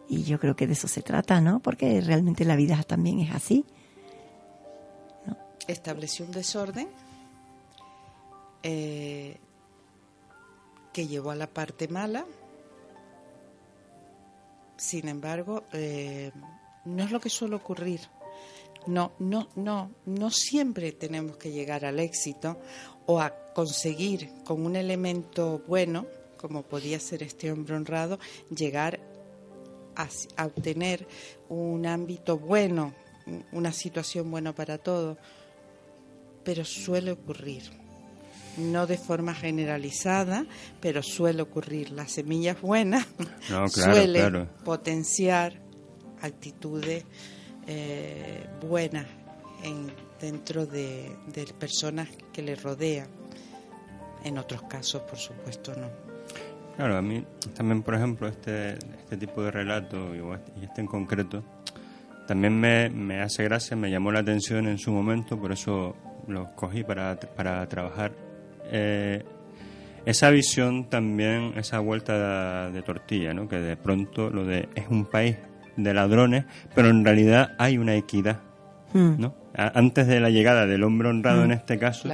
Y 0.07 0.23
yo 0.23 0.39
creo 0.39 0.55
que 0.55 0.65
de 0.65 0.73
eso 0.73 0.87
se 0.87 1.01
trata, 1.01 1.41
¿no? 1.41 1.59
Porque 1.59 1.99
realmente 2.01 2.45
la 2.45 2.55
vida 2.55 2.81
también 2.83 3.19
es 3.19 3.31
así. 3.31 3.65
estableció 5.67 6.25
un 6.25 6.31
desorden 6.31 6.87
eh, 8.63 9.37
que 10.99 11.07
llevó 11.07 11.31
a 11.31 11.35
la 11.35 11.47
parte 11.47 11.87
mala. 11.87 12.25
Sin 14.75 15.07
embargo, 15.07 15.63
eh, 15.71 16.29
no 16.83 17.05
es 17.05 17.11
lo 17.11 17.21
que 17.21 17.29
suele 17.29 17.55
ocurrir. 17.55 18.01
No, 18.85 19.13
no, 19.19 19.47
no, 19.55 19.91
no 20.05 20.29
siempre 20.29 20.91
tenemos 20.91 21.37
que 21.37 21.53
llegar 21.53 21.85
al 21.85 22.01
éxito 22.01 22.59
o 23.05 23.21
a 23.21 23.29
conseguir 23.53 24.29
con 24.43 24.65
un 24.65 24.75
elemento 24.75 25.63
bueno, 25.69 26.05
como 26.35 26.63
podía 26.63 26.99
ser 26.99 27.23
este 27.23 27.49
hombre 27.49 27.77
honrado, 27.77 28.19
llegar 28.53 28.99
a, 29.95 30.09
a 30.35 30.47
obtener 30.47 31.07
un 31.47 31.85
ámbito 31.85 32.37
bueno, 32.37 32.93
una 33.53 33.71
situación 33.71 34.29
buena 34.29 34.53
para 34.53 34.77
todos 34.77 35.17
pero 36.43 36.65
suele 36.65 37.11
ocurrir. 37.11 37.88
No 38.57 38.87
de 38.87 38.97
forma 38.97 39.33
generalizada, 39.33 40.45
pero 40.81 41.01
suele 41.03 41.41
ocurrir. 41.41 41.91
Las 41.91 42.11
semillas 42.11 42.59
buenas 42.61 43.05
No, 43.49 43.67
claro, 43.67 43.93
suelen 43.93 44.21
claro. 44.29 44.47
potenciar 44.65 45.53
actitudes 46.21 47.05
eh, 47.67 48.45
buenas 48.61 49.05
en, 49.63 49.91
dentro 50.19 50.65
de, 50.65 51.15
de 51.33 51.45
personas 51.57 52.09
que 52.33 52.41
le 52.41 52.55
rodean. 52.55 53.07
En 54.23 54.37
otros 54.37 54.63
casos, 54.63 55.03
por 55.03 55.17
supuesto, 55.17 55.73
no. 55.75 55.87
Claro, 56.75 56.97
a 56.97 57.01
mí 57.01 57.25
también, 57.55 57.83
por 57.83 57.95
ejemplo, 57.95 58.27
este, 58.27 58.73
este 58.73 59.17
tipo 59.17 59.43
de 59.43 59.51
relato 59.51 60.15
y 60.15 60.63
este, 60.63 60.81
en 60.81 60.87
concreto, 60.87 61.43
también 62.27 62.59
me, 62.59 62.89
me 62.89 63.21
hace 63.21 63.43
gracia, 63.43 63.75
me 63.75 63.89
llamó 63.89 64.11
la 64.11 64.19
atención 64.19 64.67
en 64.67 64.77
su 64.77 64.91
momento, 64.91 65.37
por 65.39 65.51
eso 65.51 65.95
lo 66.27 66.43
escogí 66.43 66.83
para, 66.83 67.17
para 67.19 67.67
trabajar. 67.67 68.13
Eh, 68.71 69.23
esa 70.05 70.29
visión 70.29 70.89
también, 70.89 71.53
esa 71.57 71.79
vuelta 71.79 72.69
de, 72.71 72.81
tortilla, 72.81 73.33
¿no? 73.33 73.47
que 73.47 73.57
de 73.57 73.75
pronto 73.77 74.29
lo 74.29 74.45
de 74.45 74.69
es 74.75 74.85
un 74.89 75.05
país 75.05 75.35
de 75.75 75.93
ladrones, 75.93 76.45
pero 76.73 76.89
en 76.89 77.03
realidad 77.05 77.53
hay 77.57 77.77
una 77.77 77.95
equidad. 77.95 78.39
Mm. 78.93 79.13
¿no? 79.19 79.35
A- 79.55 79.77
Antes 79.77 80.07
de 80.07 80.19
la 80.19 80.29
llegada 80.29 80.65
del 80.65 80.83
hombre 80.83 81.09
honrado 81.09 81.41
Mm. 81.41 81.45
en 81.45 81.51
este 81.51 81.77
caso, 81.77 82.09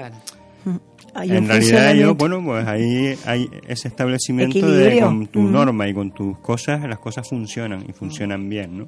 Mm. 0.65 0.77
Hay 1.13 1.29
en 1.31 1.47
realidad 1.47 1.93
yo, 1.93 2.07
funcionamiento. 2.09 2.15
bueno, 2.15 2.43
pues 2.43 2.67
ahí 2.67 3.15
hay 3.25 3.49
ese 3.67 3.87
establecimiento 3.87 4.69
de 4.69 4.99
con 4.99 5.27
tu 5.27 5.39
Mm. 5.41 5.51
norma 5.51 5.87
y 5.87 5.93
con 5.93 6.11
tus 6.11 6.37
cosas, 6.39 6.81
las 6.89 6.99
cosas 6.99 7.29
funcionan 7.29 7.85
y 7.87 7.93
funcionan 7.93 8.49
bien, 8.49 8.79
¿no? 8.79 8.87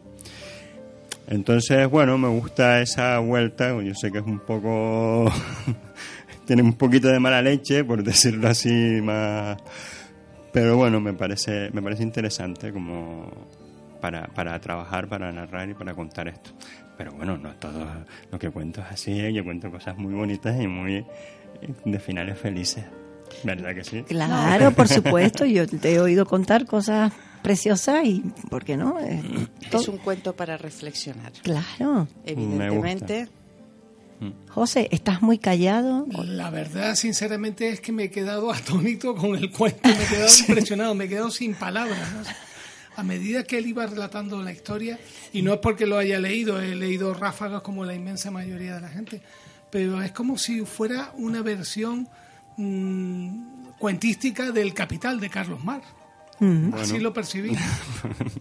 Entonces, 1.28 1.90
bueno, 1.90 2.18
me 2.18 2.28
gusta 2.30 2.82
esa 2.82 3.20
vuelta, 3.20 3.70
yo 3.82 3.94
sé 3.94 4.12
que 4.12 4.18
es 4.20 4.26
un 4.26 4.40
poco... 4.40 5.32
tiene 6.48 6.64
un 6.64 6.74
poquito 6.74 7.10
de 7.10 7.20
mala 7.20 7.42
leche, 7.42 7.84
por 7.84 8.04
decirlo 8.12 8.48
así, 8.48 8.72
más... 9.04 9.58
Pero 10.54 10.78
bueno, 10.78 11.00
me 11.00 11.14
parece, 11.14 11.70
me 11.72 11.82
parece 11.84 12.02
interesante 12.02 12.72
como 12.74 13.30
para, 14.02 14.28
para 14.28 14.60
trabajar, 14.60 15.08
para 15.08 15.32
narrar 15.32 15.70
y 15.70 15.76
para 15.76 15.94
contar 15.94 16.28
esto. 16.30 16.52
Pero 16.98 17.12
bueno, 17.12 17.38
no 17.38 17.54
todo 17.58 17.86
lo 18.32 18.40
que 18.40 18.50
cuento 18.50 18.82
es 18.82 18.88
así, 18.88 19.34
yo 19.34 19.44
cuento 19.44 19.70
cosas 19.70 19.98
muy 19.98 20.16
bonitas 20.16 20.60
y 20.60 20.66
muy 20.66 20.96
eh, 20.96 21.06
de 21.86 22.00
finales 22.00 22.40
felices. 22.40 22.86
¿Verdad 23.44 23.76
que 23.76 23.84
sí? 23.84 24.04
Claro, 24.04 24.72
por 24.72 24.88
supuesto. 24.88 25.46
Yo 25.46 25.68
te 25.82 25.94
he 25.94 26.00
oído 26.00 26.26
contar 26.26 26.66
cosas 26.66 27.12
preciosas 27.44 28.04
y, 28.06 28.24
¿por 28.50 28.64
qué 28.64 28.78
no? 28.78 29.00
Eh, 29.00 29.22
Es 29.72 29.88
un 29.88 29.98
cuento 29.98 30.36
para 30.36 30.58
reflexionar. 30.58 31.34
Claro. 31.44 32.08
Evidentemente. 32.26 33.28
José, 34.50 34.90
¿estás 34.92 35.22
muy 35.22 35.38
callado? 35.38 36.08
La 36.26 36.50
verdad, 36.50 36.96
sinceramente, 36.96 37.70
es 37.70 37.80
que 37.80 37.92
me 37.92 38.06
he 38.06 38.10
quedado 38.10 38.52
atónito 38.52 39.16
con 39.16 39.36
el 39.36 39.52
cuento, 39.52 39.88
me 39.88 40.04
he 40.04 40.08
quedado 40.08 40.30
impresionado, 40.48 40.96
me 40.96 41.06
he 41.06 41.10
quedado 41.10 41.30
sin 41.30 41.54
palabras. 41.54 42.12
¿no? 42.14 42.22
A 42.96 43.04
medida 43.04 43.44
que 43.44 43.60
él 43.60 43.68
iba 43.68 43.86
relatando 43.86 44.42
la 44.42 44.52
historia, 44.52 45.00
y 45.32 45.44
no 45.44 45.54
es 45.54 45.60
porque 45.60 45.86
lo 45.86 45.98
haya 45.98 46.20
leído, 46.20 46.60
he 46.60 46.74
leído 46.74 47.14
ráfagas 47.14 47.62
como 47.62 47.86
la 47.86 47.94
inmensa 47.94 48.32
mayoría 48.32 48.76
de 48.76 48.82
la 48.82 48.90
gente, 48.90 49.22
pero 49.70 50.02
es 50.02 50.12
como 50.12 50.38
si 50.38 50.66
fuera 50.66 51.12
una 51.18 51.44
versión 51.44 52.10
mm, 52.58 53.68
cuentística 53.78 54.52
del 54.52 54.74
Capital 54.74 55.20
de 55.20 55.30
Carlos 55.30 55.64
Mar. 55.64 55.82
Mm. 56.40 56.74
Así 56.74 57.00
lo 57.00 57.14
percibí. 57.14 57.56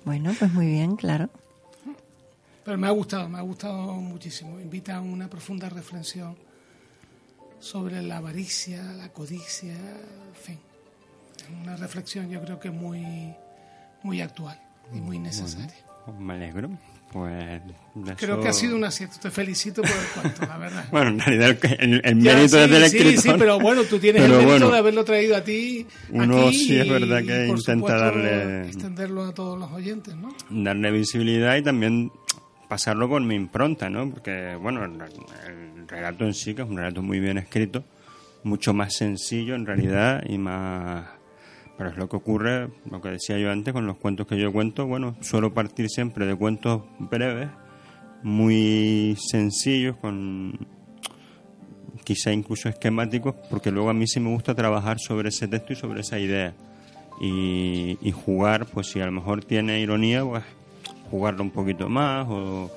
Bueno, 0.05 0.33
pues 0.39 0.53
muy 0.53 0.67
bien, 0.67 0.95
claro. 0.95 1.31
Pero 2.67 2.77
me 2.79 2.87
ha 2.89 2.91
gustado, 2.91 3.29
me 3.29 3.39
ha 3.39 3.43
gustado 3.43 3.95
muchísimo. 3.95 4.61
Invita 4.61 4.97
a 4.97 5.01
una 5.01 5.29
profunda 5.31 5.69
reflexión 5.71 6.37
sobre 7.61 8.03
la 8.03 8.19
avaricia, 8.19 8.83
la 8.99 9.09
codicia, 9.11 9.73
en 9.73 10.35
fin. 10.35 10.59
Una 11.63 11.77
reflexión 11.77 12.29
yo 12.29 12.41
creo 12.43 12.59
que 12.59 12.71
muy, 12.71 13.33
muy 14.03 14.21
actual 14.21 14.61
y 14.93 15.01
muy 15.01 15.19
necesaria. 15.21 15.73
Bueno, 16.07 16.21
me 16.21 16.35
alegro. 16.35 16.71
Pues 17.13 17.63
Creo 18.17 18.35
eso- 18.35 18.41
que 18.43 18.49
ha 18.49 18.53
sido 18.53 18.75
un 18.77 18.83
acierto. 18.85 19.17
Te 19.23 19.31
felicito 19.31 19.81
por 19.81 19.91
el 19.93 20.07
cuento, 20.21 20.45
la 20.45 20.59
verdad. 20.59 20.85
Bueno, 20.91 21.11
en 21.11 21.21
realidad 21.21 21.57
el, 21.79 22.01
el- 22.05 22.17
mérito 22.17 22.59
es 22.59 22.65
sí, 22.67 22.71
del 22.71 22.91
sí, 22.91 22.97
escritor. 22.99 23.23
Sí, 23.23 23.39
pero 23.39 23.61
bueno, 23.61 23.85
tú 23.85 23.99
tienes 24.01 24.23
Pero 24.23 24.35
el 24.35 24.39
mérito 24.47 24.65
bueno, 24.67 24.73
de 24.73 24.79
haberlo 24.79 25.05
traído 25.05 25.37
a 25.37 25.41
ti. 25.45 25.87
Uno 26.11 26.49
aquí 26.49 26.55
sí 26.67 26.77
es 26.79 26.89
verdad 26.91 27.23
que 27.25 27.47
intenta 27.47 27.97
darle- 27.97 28.67
extenderlo 28.67 29.25
a 29.25 29.33
todos 29.33 29.57
los 29.57 29.71
oyentes, 29.71 30.17
¿no? 30.17 30.35
darle 30.51 30.91
visibilidad 30.91 31.57
y 31.57 31.63
también 31.63 32.11
pasarlo 32.69 33.09
con 33.09 33.27
mi 33.27 33.35
impronta, 33.35 33.89
¿no? 33.91 34.11
Porque, 34.11 34.57
bueno, 34.61 34.85
el, 34.85 34.93
el 35.47 35.89
relato 35.89 36.25
en 36.25 36.35
sí, 36.35 36.55
que 36.55 36.63
es 36.63 36.69
un 36.69 36.77
relato 36.77 37.03
muy 37.03 37.21
bien 37.21 37.39
escrito, 37.39 37.85
mucho 38.45 38.75
más 38.75 38.95
sencillo 38.95 39.55
en 39.55 39.67
realidad 39.67 40.23
y 40.29 40.39
más... 40.39 41.09
Pero 41.77 41.91
es 41.91 41.97
lo 41.97 42.09
que 42.09 42.17
ocurre, 42.17 42.71
lo 42.91 43.03
que 43.03 43.11
decía 43.11 43.39
yo 43.39 43.51
antes, 43.51 43.75
con 43.75 43.87
los 43.87 43.99
cuentos 43.99 44.27
que 44.27 44.39
yo 44.39 44.51
cuento, 44.51 44.87
bueno, 44.87 45.15
suelo 45.21 45.53
partir 45.53 45.91
siempre 45.91 46.25
de 46.25 46.35
cuentos 46.35 46.83
breves, 46.99 47.51
muy 48.23 49.15
sencillos, 49.19 49.97
con 49.99 50.59
quizá 52.03 52.33
incluso 52.33 52.71
esquemáticos, 52.71 53.35
porque 53.51 53.71
luego 53.71 53.91
a 53.91 53.93
mí 53.93 54.07
sí 54.07 54.21
me 54.21 54.31
gusta 54.31 54.55
trabajar 54.55 54.99
sobre 55.01 55.29
ese 55.29 55.49
texto 55.49 55.75
y 55.75 55.77
sobre 55.77 56.01
esa 56.01 56.19
idea. 56.19 56.55
Y 57.21 58.13
jugar, 58.13 58.67
pues 58.67 58.89
si 58.89 59.01
a 59.01 59.07
lo 59.07 59.13
mejor 59.13 59.45
tiene 59.45 59.81
ironía, 59.81 60.25
pues 60.25 60.45
jugarlo 61.11 61.43
un 61.43 61.51
poquito 61.51 61.89
más 61.89 62.27
o 62.29 62.71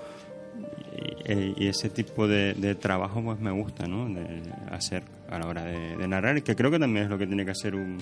y, 1.27 1.63
y 1.63 1.67
ese 1.67 1.89
tipo 1.89 2.27
de, 2.27 2.53
de 2.55 2.75
trabajo 2.75 3.21
pues 3.23 3.39
me 3.39 3.51
gusta 3.51 3.87
¿no? 3.87 4.07
de 4.09 4.41
hacer 4.71 5.03
a 5.29 5.39
la 5.39 5.47
hora 5.47 5.63
de, 5.63 5.95
de 5.95 6.07
narrar 6.07 6.41
que 6.43 6.55
creo 6.55 6.71
que 6.71 6.79
también 6.79 7.05
es 7.05 7.09
lo 7.09 7.17
que 7.17 7.27
tiene 7.27 7.45
que 7.45 7.51
hacer 7.51 7.75
un 7.75 7.97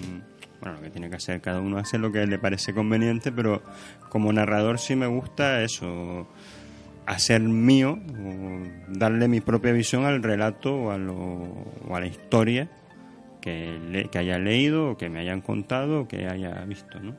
bueno 0.62 0.78
lo 0.78 0.82
que 0.84 0.90
tiene 0.90 1.10
que 1.10 1.16
hacer 1.18 1.42
cada 1.42 1.60
uno 1.60 1.78
hace 1.78 1.98
lo 1.98 2.12
que 2.12 2.26
le 2.26 2.40
parece 2.40 2.74
conveniente 2.74 3.32
pero 3.32 3.62
como 4.10 4.32
narrador 4.34 4.80
sí 4.80 4.96
me 4.96 5.08
gusta 5.08 5.62
eso 5.62 6.28
hacer 7.06 7.42
mío 7.42 8.00
o 8.20 8.64
darle 8.90 9.28
mi 9.28 9.42
propia 9.42 9.72
visión 9.72 10.06
al 10.06 10.24
relato 10.24 10.76
o 10.76 10.92
a, 10.92 10.98
lo, 10.98 11.16
o 11.18 11.96
a 11.96 12.00
la 12.00 12.08
historia 12.08 12.70
que, 13.42 13.78
le- 13.92 14.06
que 14.10 14.18
haya 14.20 14.40
leído 14.40 14.92
o 14.92 14.98
que 14.98 15.10
me 15.10 15.20
hayan 15.20 15.42
contado 15.42 16.02
o 16.02 16.08
que 16.08 16.28
haya 16.28 16.54
visto 16.66 17.00
¿no? 17.00 17.16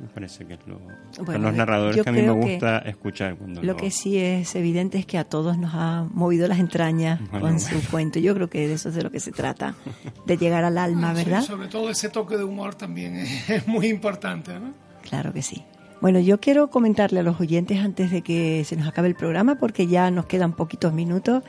Me 0.00 0.06
parece 0.08 0.46
que 0.46 0.54
es 0.54 0.60
lo 0.66 0.78
son 1.10 1.24
Bueno, 1.24 1.44
los 1.48 1.54
narradores 1.56 2.02
que 2.02 2.08
a 2.08 2.12
mí 2.12 2.22
me 2.22 2.30
gusta 2.30 2.78
escuchar 2.78 3.36
cuando 3.36 3.62
Lo 3.62 3.76
que 3.76 3.90
sí 3.90 4.16
es 4.18 4.54
evidente 4.54 4.98
es 4.98 5.06
que 5.06 5.18
a 5.18 5.24
todos 5.24 5.58
nos 5.58 5.72
ha 5.74 6.06
movido 6.12 6.46
las 6.48 6.58
entrañas 6.58 7.18
Bueno, 7.30 7.46
con 7.46 7.56
bueno. 7.56 7.58
su 7.82 7.90
cuento. 7.90 8.18
Yo 8.18 8.34
creo 8.34 8.48
que 8.48 8.68
de 8.68 8.74
eso 8.74 8.90
es 8.90 8.94
de 8.94 9.02
lo 9.02 9.10
que 9.10 9.20
se 9.20 9.32
trata, 9.32 9.74
de 10.26 10.36
llegar 10.36 10.64
al 10.64 10.78
alma, 10.78 11.14
Sí, 11.16 11.24
¿verdad? 11.24 11.42
sobre 11.42 11.68
todo 11.68 11.90
ese 11.90 12.08
toque 12.08 12.36
de 12.36 12.44
humor 12.44 12.74
también 12.74 13.16
es, 13.16 13.50
es 13.50 13.66
muy 13.66 13.88
importante, 13.88 14.58
¿no? 14.58 14.72
Claro 15.02 15.32
que 15.32 15.42
sí. 15.42 15.64
Bueno, 16.00 16.20
yo 16.20 16.38
quiero 16.38 16.70
comentarle 16.70 17.20
a 17.20 17.22
los 17.24 17.40
oyentes 17.40 17.80
antes 17.80 18.12
de 18.12 18.22
que 18.22 18.62
se 18.64 18.76
nos 18.76 18.86
acabe 18.86 19.08
el 19.08 19.16
programa, 19.16 19.56
porque 19.56 19.88
ya 19.88 20.10
nos 20.12 20.26
quedan 20.26 20.52
poquitos 20.52 20.92
minutos, 20.92 21.42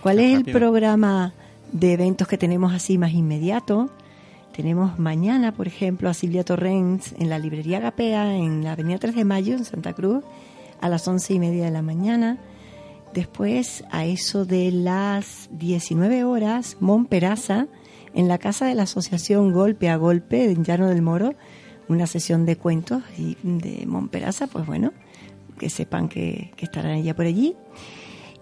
cuál 0.00 0.20
es 0.20 0.36
el 0.36 0.44
programa 0.44 1.32
de 1.72 1.94
eventos 1.94 2.28
que 2.28 2.38
tenemos 2.38 2.72
así 2.72 2.98
más 2.98 3.12
inmediato. 3.12 3.90
Tenemos 4.52 4.98
mañana, 4.98 5.52
por 5.52 5.68
ejemplo, 5.68 6.08
a 6.08 6.14
Silvia 6.14 6.44
Torrens 6.44 7.14
en 7.18 7.30
la 7.30 7.38
librería 7.38 7.80
Gapea, 7.80 8.36
en 8.36 8.64
la 8.64 8.72
avenida 8.72 8.98
3 8.98 9.14
de 9.14 9.24
Mayo, 9.24 9.54
en 9.54 9.64
Santa 9.64 9.92
Cruz, 9.92 10.24
a 10.80 10.88
las 10.88 11.06
once 11.06 11.32
y 11.32 11.38
media 11.38 11.64
de 11.64 11.70
la 11.70 11.82
mañana. 11.82 12.38
Después, 13.14 13.84
a 13.90 14.04
eso 14.04 14.44
de 14.44 14.72
las 14.72 15.48
19 15.52 16.24
horas, 16.24 16.76
Montperaza, 16.80 17.68
en 18.12 18.28
la 18.28 18.38
casa 18.38 18.66
de 18.66 18.74
la 18.74 18.82
asociación 18.82 19.52
Golpe 19.52 19.88
a 19.88 19.96
Golpe, 19.96 20.50
en 20.50 20.64
Llano 20.64 20.88
del 20.88 21.02
Moro, 21.02 21.34
una 21.88 22.06
sesión 22.06 22.44
de 22.44 22.56
cuentos 22.56 23.02
y 23.16 23.36
de 23.42 23.86
Montperaza, 23.86 24.48
pues 24.48 24.66
bueno, 24.66 24.92
que 25.58 25.70
sepan 25.70 26.08
que, 26.08 26.52
que 26.56 26.64
estarán 26.64 26.92
ella 26.96 27.14
por 27.14 27.26
allí. 27.26 27.54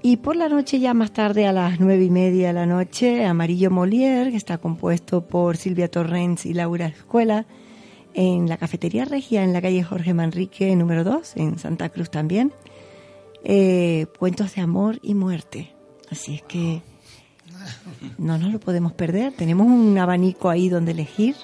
Y 0.03 0.18
por 0.18 0.36
la 0.36 0.49
noche, 0.49 0.78
ya 0.78 0.94
más 0.94 1.12
tarde, 1.12 1.46
a 1.46 1.53
las 1.53 1.80
nueve 1.80 2.05
y 2.05 2.11
media 2.11 2.49
de 2.49 2.53
la 2.53 2.66
noche, 2.66 3.24
Amarillo 3.26 3.70
Molière, 3.70 4.30
que 4.30 4.36
está 4.36 4.59
compuesto 4.59 5.26
por 5.26 5.57
Silvia 5.57 5.90
Torrens 5.90 6.46
y 6.46 6.55
Laura 6.55 6.86
Escuela, 6.86 7.46
en 8.14 8.49
la 8.49 8.57
cafetería 8.57 9.05
regia, 9.05 9.42
en 9.42 9.53
la 9.53 9.61
calle 9.61 9.82
Jorge 9.82 10.14
Manrique, 10.14 10.74
número 10.76 11.03
2, 11.05 11.36
en 11.36 11.59
Santa 11.59 11.88
Cruz 11.88 12.11
también. 12.11 12.53
Eh, 13.44 14.07
cuentos 14.18 14.55
de 14.55 14.62
amor 14.62 14.99
y 15.03 15.14
muerte. 15.14 15.72
Así 16.11 16.36
es 16.36 16.42
que 16.42 16.80
no 18.18 18.38
nos 18.38 18.53
lo 18.53 18.61
podemos 18.61 18.92
perder. 18.92 19.32
Tenemos 19.32 19.66
un 19.66 19.99
abanico 19.99 20.49
ahí 20.49 20.68
donde 20.68 20.92
elegir 20.92 21.34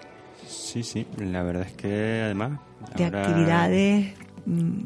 Sí, 0.46 0.82
sí, 0.82 1.06
la 1.18 1.42
verdad 1.42 1.66
es 1.66 1.72
que 1.72 2.22
además... 2.24 2.60
de 2.96 3.04
ahora- 3.04 3.22
actividades 3.26 4.14
mm, 4.46 4.80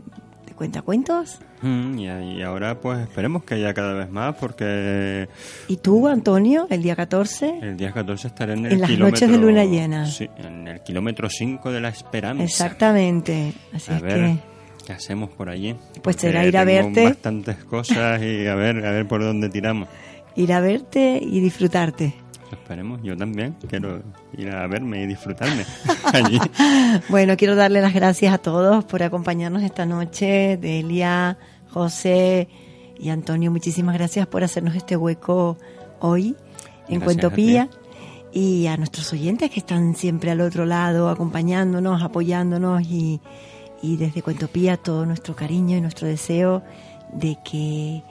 cuentacuentos. 0.59 1.40
Mm, 1.62 1.98
y, 1.98 2.04
y 2.38 2.42
ahora 2.42 2.78
pues 2.80 2.98
esperemos 3.00 3.42
que 3.44 3.54
haya 3.54 3.72
cada 3.72 3.94
vez 3.94 4.11
más 4.11 4.34
porque 4.36 5.28
¿Y 5.68 5.76
tú, 5.78 6.06
Antonio, 6.06 6.66
el 6.70 6.82
día 6.82 6.94
14? 6.94 7.59
el 7.62 7.76
día 7.76 7.92
14 7.92 8.28
estaré 8.28 8.52
en 8.52 8.66
el 8.66 8.72
En 8.72 8.80
las 8.82 8.90
kilómetro... 8.90 9.26
noches 9.26 9.30
de 9.30 9.38
luna 9.46 9.64
llena. 9.64 10.06
Sí, 10.06 10.28
en 10.36 10.68
el 10.68 10.82
kilómetro 10.82 11.30
5 11.30 11.72
de 11.72 11.80
la 11.80 11.88
esperanza. 11.88 12.44
Exactamente. 12.44 13.54
Así 13.72 13.90
A 13.92 13.96
es 13.96 14.02
ver, 14.02 14.14
que 14.14 14.38
¿qué 14.86 14.92
hacemos 14.92 15.30
por 15.30 15.48
allí? 15.48 15.74
Pues 16.02 16.16
será 16.16 16.44
ir 16.46 16.56
a 16.59 16.64
verte. 16.64 17.04
bastantes 17.04 17.56
cosas 17.64 18.20
y 18.22 18.46
a 18.46 18.54
ver, 18.54 18.84
a 18.86 18.90
ver 18.92 19.09
por 19.09 19.22
dónde 19.22 19.48
tiramos. 19.48 19.88
ir 20.36 20.52
a 20.52 20.61
verte 20.61 21.18
y 21.22 21.40
disfrutarte. 21.40 22.14
Esperemos, 22.51 23.01
yo 23.03 23.16
también 23.16 23.57
quiero 23.68 24.03
ir 24.36 24.51
a 24.51 24.66
verme 24.66 25.03
y 25.03 25.07
disfrutarme 25.07 25.64
allí. 26.12 26.38
Bueno, 27.09 27.36
quiero 27.36 27.55
darle 27.55 27.80
las 27.80 27.94
gracias 27.94 28.32
a 28.32 28.38
todos 28.38 28.84
por 28.84 29.03
acompañarnos 29.03 29.62
esta 29.62 29.86
noche. 29.86 30.57
Delia, 30.57 31.38
José 31.70 32.49
y 32.99 33.11
Antonio, 33.11 33.51
muchísimas 33.51 33.94
gracias 33.94 34.26
por 34.26 34.42
hacernos 34.42 34.74
este 34.74 34.96
hueco 34.96 35.59
hoy 36.01 36.36
en 36.88 37.01
Cuentopía. 37.01 37.68
Y 38.32 38.66
a 38.66 38.76
nuestros 38.76 39.12
oyentes 39.12 39.51
que 39.51 39.61
están 39.61 39.94
siempre 39.94 40.30
al 40.30 40.40
otro 40.40 40.66
lado, 40.66 41.09
acompañándonos, 41.09 42.03
apoyándonos 42.03 42.82
y, 42.82 43.20
y 43.82 43.96
desde 43.96 44.22
Cuentopía 44.22 44.76
todo 44.76 45.07
nuestro 45.07 45.34
cariño 45.34 45.76
y 45.76 45.80
nuestro 45.80 46.07
deseo 46.07 46.62
de 47.12 47.38
que, 47.44 48.03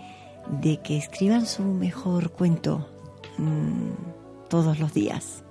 de 0.62 0.78
que 0.78 0.98
escriban 0.98 1.46
su 1.46 1.64
mejor 1.64 2.32
cuento 2.32 2.90
mm, 3.38 4.17
todos 4.48 4.80
los 4.80 4.94
días. 4.94 5.44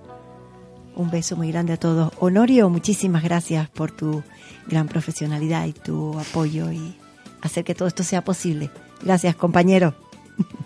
Un 0.94 1.10
beso 1.10 1.36
muy 1.36 1.50
grande 1.52 1.74
a 1.74 1.76
todos. 1.76 2.12
Honorio, 2.20 2.70
muchísimas 2.70 3.22
gracias 3.22 3.68
por 3.68 3.90
tu 3.90 4.22
gran 4.66 4.88
profesionalidad 4.88 5.66
y 5.66 5.72
tu 5.72 6.18
apoyo 6.18 6.72
y 6.72 6.96
hacer 7.42 7.64
que 7.64 7.74
todo 7.74 7.88
esto 7.88 8.02
sea 8.02 8.24
posible. 8.24 8.70
Gracias, 9.02 9.36
compañero. 9.36 9.94